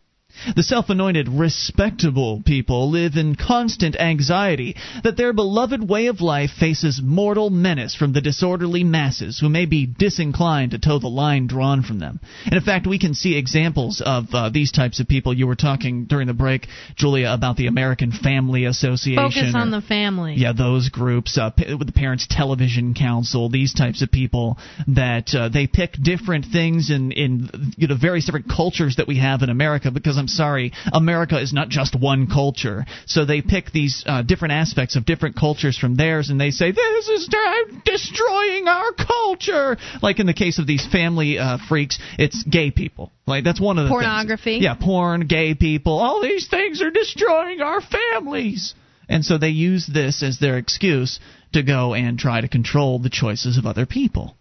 [0.56, 6.50] The self anointed respectable people live in constant anxiety that their beloved way of life
[6.50, 11.46] faces mortal menace from the disorderly masses who may be disinclined to toe the line
[11.46, 12.20] drawn from them.
[12.44, 15.32] And in fact, we can see examples of uh, these types of people.
[15.34, 19.22] You were talking during the break, Julia, about the American Family Association.
[19.30, 20.34] Focus on or- the family.
[20.36, 25.34] yeah, those groups, uh, p- with the Parents Television Council, these types of people that
[25.34, 29.42] uh, they pick different things in in you know various different cultures that we have
[29.42, 29.90] in America.
[29.90, 32.86] Because I'm sorry, America is not just one culture.
[33.06, 36.70] So they pick these uh, different aspects of different cultures from theirs, and they say
[36.70, 39.76] this is de- destroying our culture.
[40.00, 43.10] Like in the case of these family uh, freaks, it's gay people.
[43.26, 44.02] Like that's one of the things.
[44.04, 44.58] Pornography.
[44.62, 45.98] Yeah, porn, gay people.
[45.98, 48.74] All these things are destroying our families.
[49.08, 51.18] And so they use this as their excuse
[51.52, 54.36] to go and try to control the choices of other people.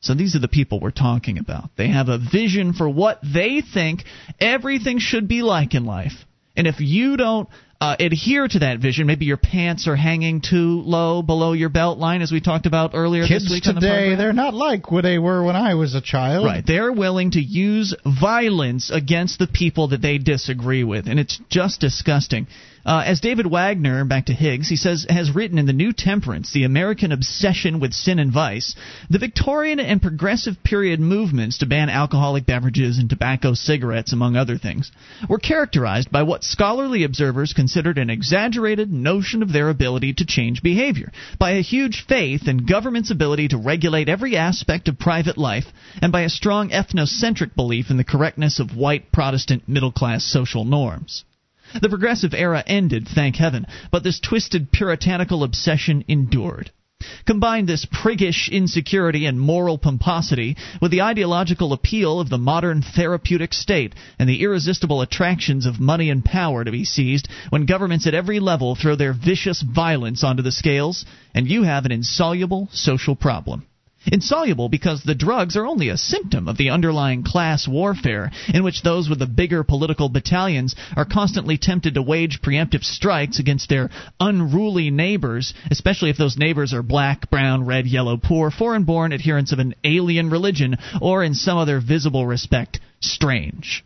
[0.00, 1.70] So these are the people we're talking about.
[1.76, 4.04] They have a vision for what they think
[4.40, 6.12] everything should be like in life.
[6.56, 7.48] And if you don't
[7.82, 11.98] uh, adhere to that vision, maybe your pants are hanging too low below your belt
[11.98, 14.18] line, as we talked about earlier Kids this week the today, program.
[14.18, 16.44] they're not like what they were when I was a child.
[16.44, 16.64] Right.
[16.66, 21.80] They're willing to use violence against the people that they disagree with, and it's just
[21.80, 22.46] disgusting.
[22.84, 26.52] Uh, as David Wagner, back to Higgs, he says, has written in The New Temperance,
[26.52, 28.74] The American Obsession with Sin and Vice,
[29.10, 34.56] the Victorian and progressive period movements to ban alcoholic beverages and tobacco cigarettes, among other
[34.56, 34.90] things,
[35.28, 40.62] were characterized by what scholarly observers considered an exaggerated notion of their ability to change
[40.62, 45.66] behavior, by a huge faith in government's ability to regulate every aspect of private life,
[46.00, 50.64] and by a strong ethnocentric belief in the correctness of white Protestant middle class social
[50.64, 51.24] norms.
[51.80, 56.70] The progressive era ended, thank heaven, but this twisted puritanical obsession endured.
[57.24, 63.54] Combine this priggish insecurity and moral pomposity with the ideological appeal of the modern therapeutic
[63.54, 68.14] state and the irresistible attractions of money and power to be seized when governments at
[68.14, 73.16] every level throw their vicious violence onto the scales, and you have an insoluble social
[73.16, 73.64] problem.
[74.06, 78.80] Insoluble because the drugs are only a symptom of the underlying class warfare in which
[78.80, 83.90] those with the bigger political battalions are constantly tempted to wage preemptive strikes against their
[84.18, 89.52] unruly neighbors, especially if those neighbors are black, brown, red, yellow, poor, foreign born adherents
[89.52, 93.84] of an alien religion, or in some other visible respect, strange.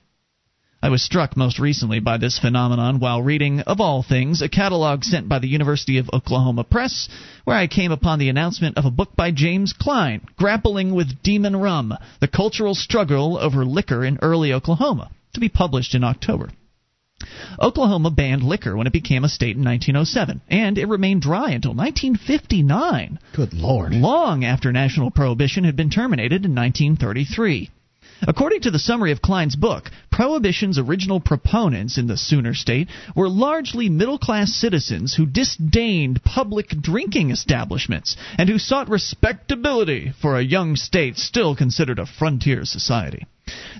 [0.85, 5.03] I was struck most recently by this phenomenon while reading, of all things, a catalog
[5.03, 7.09] sent by the University of Oklahoma Press,
[7.45, 11.57] where I came upon the announcement of a book by James Klein, Grappling with Demon
[11.57, 16.51] Rum The Cultural Struggle Over Liquor in Early Oklahoma, to be published in October.
[17.59, 21.73] Oklahoma banned liquor when it became a state in 1907, and it remained dry until
[21.73, 23.19] 1959.
[23.33, 23.95] Good Lord.
[23.95, 27.71] Long after national prohibition had been terminated in 1933.
[28.27, 33.29] According to the summary of Klein's book, Prohibition's original proponents in the Sooner State were
[33.29, 40.45] largely middle class citizens who disdained public drinking establishments and who sought respectability for a
[40.45, 43.27] young state still considered a frontier society.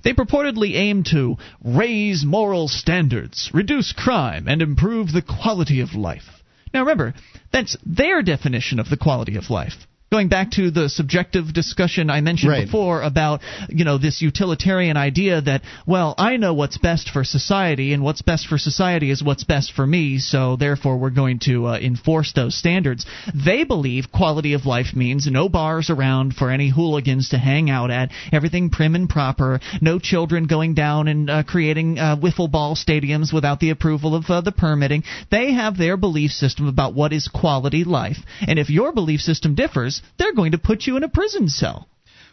[0.03, 6.43] They purportedly aimed to raise moral standards, reduce crime, and improve the quality of life.
[6.75, 7.15] Now remember,
[7.51, 9.87] that's their definition of the quality of life.
[10.15, 12.67] Going back to the subjective discussion I mentioned Right.
[12.67, 17.93] before about, you know, this utilitarian idea that, well, I know what's best for society,
[17.93, 21.67] and what's best for society is what's best for me, so therefore we're going to
[21.67, 23.05] uh, enforce those standards.
[23.35, 27.91] They believe quality of life means no bars around for any hooligans to hang out
[27.91, 32.77] at, everything prim and proper, no children going down and uh, creating uh, wiffle ball
[32.77, 35.03] stadiums without the approval of uh, the permitting.
[35.33, 39.57] They have their belief system about what is quality life, and if your belief system
[39.57, 41.89] differs, they're going to put you in a prison cell.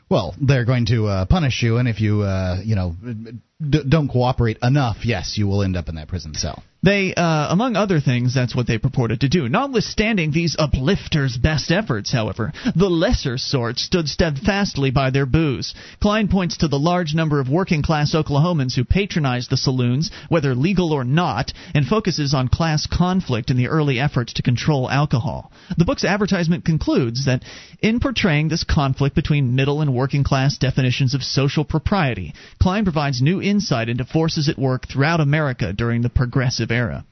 [0.09, 2.95] Well, they're going to uh, punish you, and if you, uh, you know,
[3.69, 6.63] d- don't cooperate enough, yes, you will end up in that prison cell.
[6.83, 9.47] They, uh, among other things, that's what they purported to do.
[9.47, 15.75] Notwithstanding these uplifters' best efforts, however, the lesser sort stood steadfastly by their booze.
[15.99, 20.55] Klein points to the large number of working class Oklahomans who patronized the saloons, whether
[20.55, 25.51] legal or not, and focuses on class conflict in the early efforts to control alcohol.
[25.77, 27.43] The book's advertisement concludes that
[27.79, 33.21] in portraying this conflict between middle and working class definitions of social propriety, Klein provides
[33.21, 37.05] new insight into forces at work throughout America during the progressive era.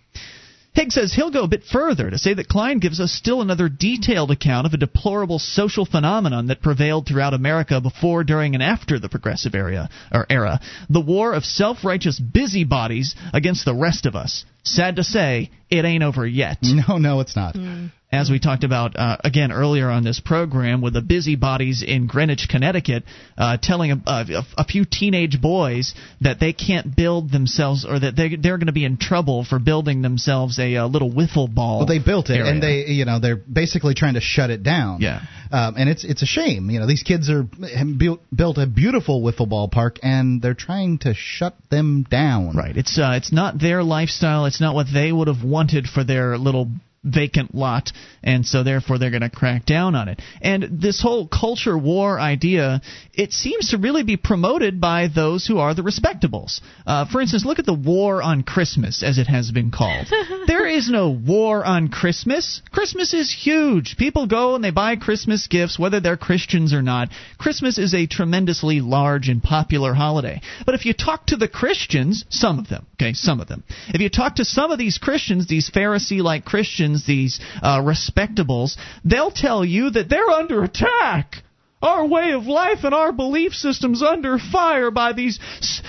[0.74, 3.68] Higgs says he'll go a bit further to say that Klein gives us still another
[3.70, 8.98] detailed account of a deplorable social phenomenon that prevailed throughout America before, during, and after
[8.98, 14.16] the progressive era, or era the war of self righteous busybodies against the rest of
[14.16, 14.46] us.
[14.64, 16.60] Sad to say, it ain't over yet.
[16.88, 17.56] No, no, it's not.
[17.56, 17.88] Hmm.
[18.12, 22.48] As we talked about uh, again earlier on this program, with the busybodies in Greenwich,
[22.50, 23.04] Connecticut,
[23.38, 28.16] uh, telling a, a, a, few teenage boys that they can't build themselves, or that
[28.16, 31.80] they, they're going to be in trouble for building themselves a, a little wiffle ball.
[31.80, 32.52] Well, they built it, area.
[32.52, 35.02] and they, you know, they're basically trying to shut it down.
[35.02, 35.22] Yeah,
[35.52, 36.72] um, and it's it's a shame.
[36.72, 40.98] You know, these kids are built built a beautiful wiffle ball park, and they're trying
[41.00, 42.56] to shut them down.
[42.56, 42.76] Right.
[42.76, 44.46] It's uh, it's not their lifestyle.
[44.46, 46.70] It's not what they would have wanted for their little
[47.04, 47.92] vacant lot,
[48.24, 50.22] and so therefore they're going to crack down on it.
[50.42, 52.82] And this whole culture war idea,
[53.14, 56.62] it seems to really be promoted by those who are the respectables.
[56.86, 60.08] Uh, for instance, look at the war on Christmas, as it has been called.
[60.48, 62.62] there is no war on Christmas.
[62.72, 63.96] Christmas is huge.
[63.98, 67.10] People go and they buy Christmas gifts, whether they're Christians or not.
[67.38, 70.42] Christmas is a tremendously large and popular holiday.
[70.66, 74.02] But if you talk to the Christians, some of them, okay, some of them, if
[74.02, 79.32] you talk to some of these Christians, these Pharisee like Christians, these uh, respectables, they'll
[79.32, 81.36] tell you that they're under attack.
[81.82, 85.40] Our way of life and our belief systems under fire by these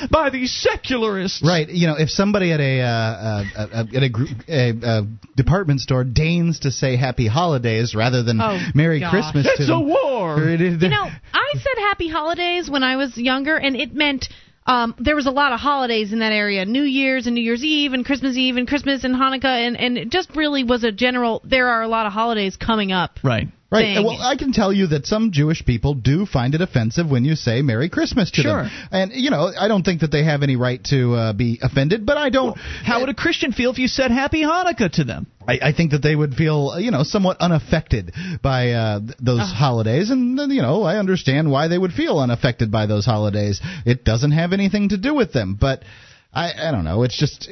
[0.09, 1.43] by these secularists.
[1.45, 1.69] Right.
[1.69, 5.81] You know, if somebody at a, uh, a, a at a, group, a, a, department
[5.81, 9.11] store deigns to say Happy Holidays rather than oh, Merry gosh.
[9.11, 10.39] Christmas, it's to a them, war.
[10.39, 14.29] You know, I said Happy Holidays when I was younger, and it meant
[14.67, 17.65] um, there was a lot of holidays in that area New Year's and New Year's
[17.65, 20.93] Eve and Christmas Eve and Christmas and Hanukkah, and, and it just really was a
[20.93, 23.19] general, there are a lot of holidays coming up.
[23.23, 23.49] Right.
[23.71, 23.95] Right.
[23.95, 24.05] Thing.
[24.05, 27.37] Well, I can tell you that some Jewish people do find it offensive when you
[27.37, 28.65] say Merry Christmas to sure.
[28.65, 28.71] them.
[28.91, 32.05] And, you know, I don't think that they have any right to uh, be offended,
[32.05, 32.57] but I don't.
[32.57, 35.29] Well, how would a Christian feel if you said Happy Hanukkah to them?
[35.47, 39.55] I, I think that they would feel, you know, somewhat unaffected by uh, those Oh.
[39.55, 40.11] holidays.
[40.11, 43.61] And, you know, I understand why they would feel unaffected by those holidays.
[43.87, 45.57] It doesn't have anything to do with them.
[45.61, 45.85] But
[46.33, 47.05] I, I don't know.
[47.05, 47.49] It's just.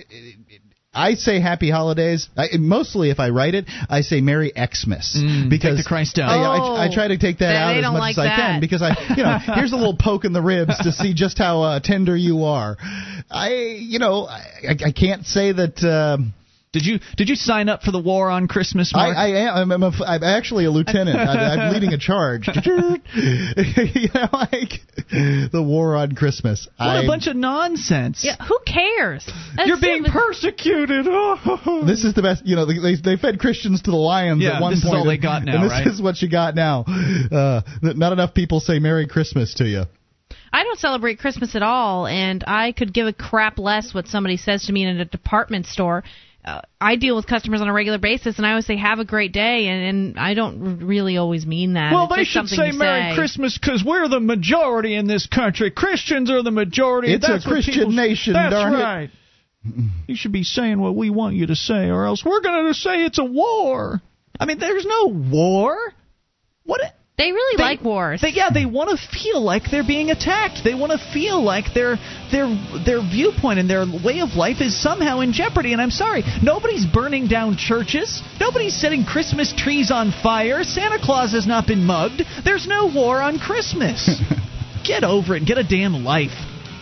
[0.94, 2.28] It, it, I say Happy Holidays.
[2.36, 6.18] I, mostly, if I write it, I say Merry Xmas Mm, because take the Christ
[6.18, 6.28] out.
[6.30, 8.24] I, I, Oh, I try to take that they out as much like as I
[8.24, 8.36] that.
[8.36, 11.38] can because I, you know, here's a little poke in the ribs to see just
[11.38, 12.76] how uh, tender you are.
[13.30, 15.82] I, you know, I, I can't say that.
[15.84, 16.34] Um,
[16.72, 18.92] did you did you sign up for the war on Christmas?
[18.94, 19.16] Mark?
[19.16, 19.28] I, I
[19.60, 19.72] am.
[19.72, 21.16] I'm, I'm, a, I'm actually a lieutenant.
[21.18, 22.48] I, I'm leading a charge.
[23.14, 24.80] you know, like
[25.52, 26.68] the war on Christmas.
[26.76, 28.22] what a bunch of nonsense!
[28.24, 29.26] Yeah, who cares?
[29.56, 30.12] That's You're being it.
[30.12, 31.06] persecuted.
[31.08, 31.84] Oh.
[31.88, 32.44] This is the best.
[32.46, 34.98] You know, they they fed Christians to the lions Yeah, at one this is point.
[34.98, 35.86] all they and- got now, and this right?
[35.86, 36.84] is what you got now.
[37.30, 39.84] Uh, not enough people say Merry Christmas to you.
[40.52, 44.36] I don't celebrate Christmas at all, and I could give a crap less what somebody
[44.36, 46.04] says to me in a department store.
[46.48, 49.04] Uh, I deal with customers on a regular basis, and I always say "Have a
[49.04, 51.92] great day," and, and I don't really always mean that.
[51.92, 53.16] Well, It's they should say Merry say.
[53.16, 55.70] Christmas because we're the majority in this country.
[55.70, 57.12] Christians are the majority.
[57.12, 59.10] It's a That's what Christian nation, That's darn it.
[60.06, 62.74] You should be saying what we want you to say, or else we're going to
[62.74, 64.00] say it's a war.
[64.40, 65.76] I mean, there's no war.
[66.64, 66.80] What?
[67.18, 68.20] It, They really They- like wars.
[68.20, 70.62] they, yeah, they want to feel like they're being attacked.
[70.64, 71.98] They want to feel like their
[72.30, 72.46] their
[72.86, 75.72] their viewpoint and their way of life is somehow in jeopardy.
[75.72, 78.22] And I'm sorry, nobody's burning down churches.
[78.40, 80.62] Nobody's setting Christmas trees on fire.
[80.62, 82.22] Santa Claus has not been mugged.
[82.44, 84.20] There's no war on Christmas.
[84.86, 85.38] get over it.
[85.38, 86.32] and Get a damn life.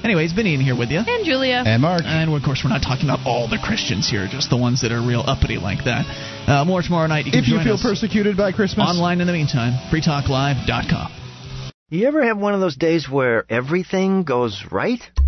[0.07, 1.01] Anyway, it's been Ian here with you.
[1.05, 1.65] and Julia.
[1.67, 2.03] And Mark.
[2.05, 4.93] And of course, we're not talking about all the Christians here, just the ones that
[4.93, 6.07] are real uppity like that.
[6.47, 7.27] Uh, more tomorrow night.
[7.27, 9.73] You can If you join feel us persecuted by Christmas, online in the meantime.
[9.91, 11.73] freetalklive.com.
[11.91, 15.01] You ever have one of those days where everything goes right?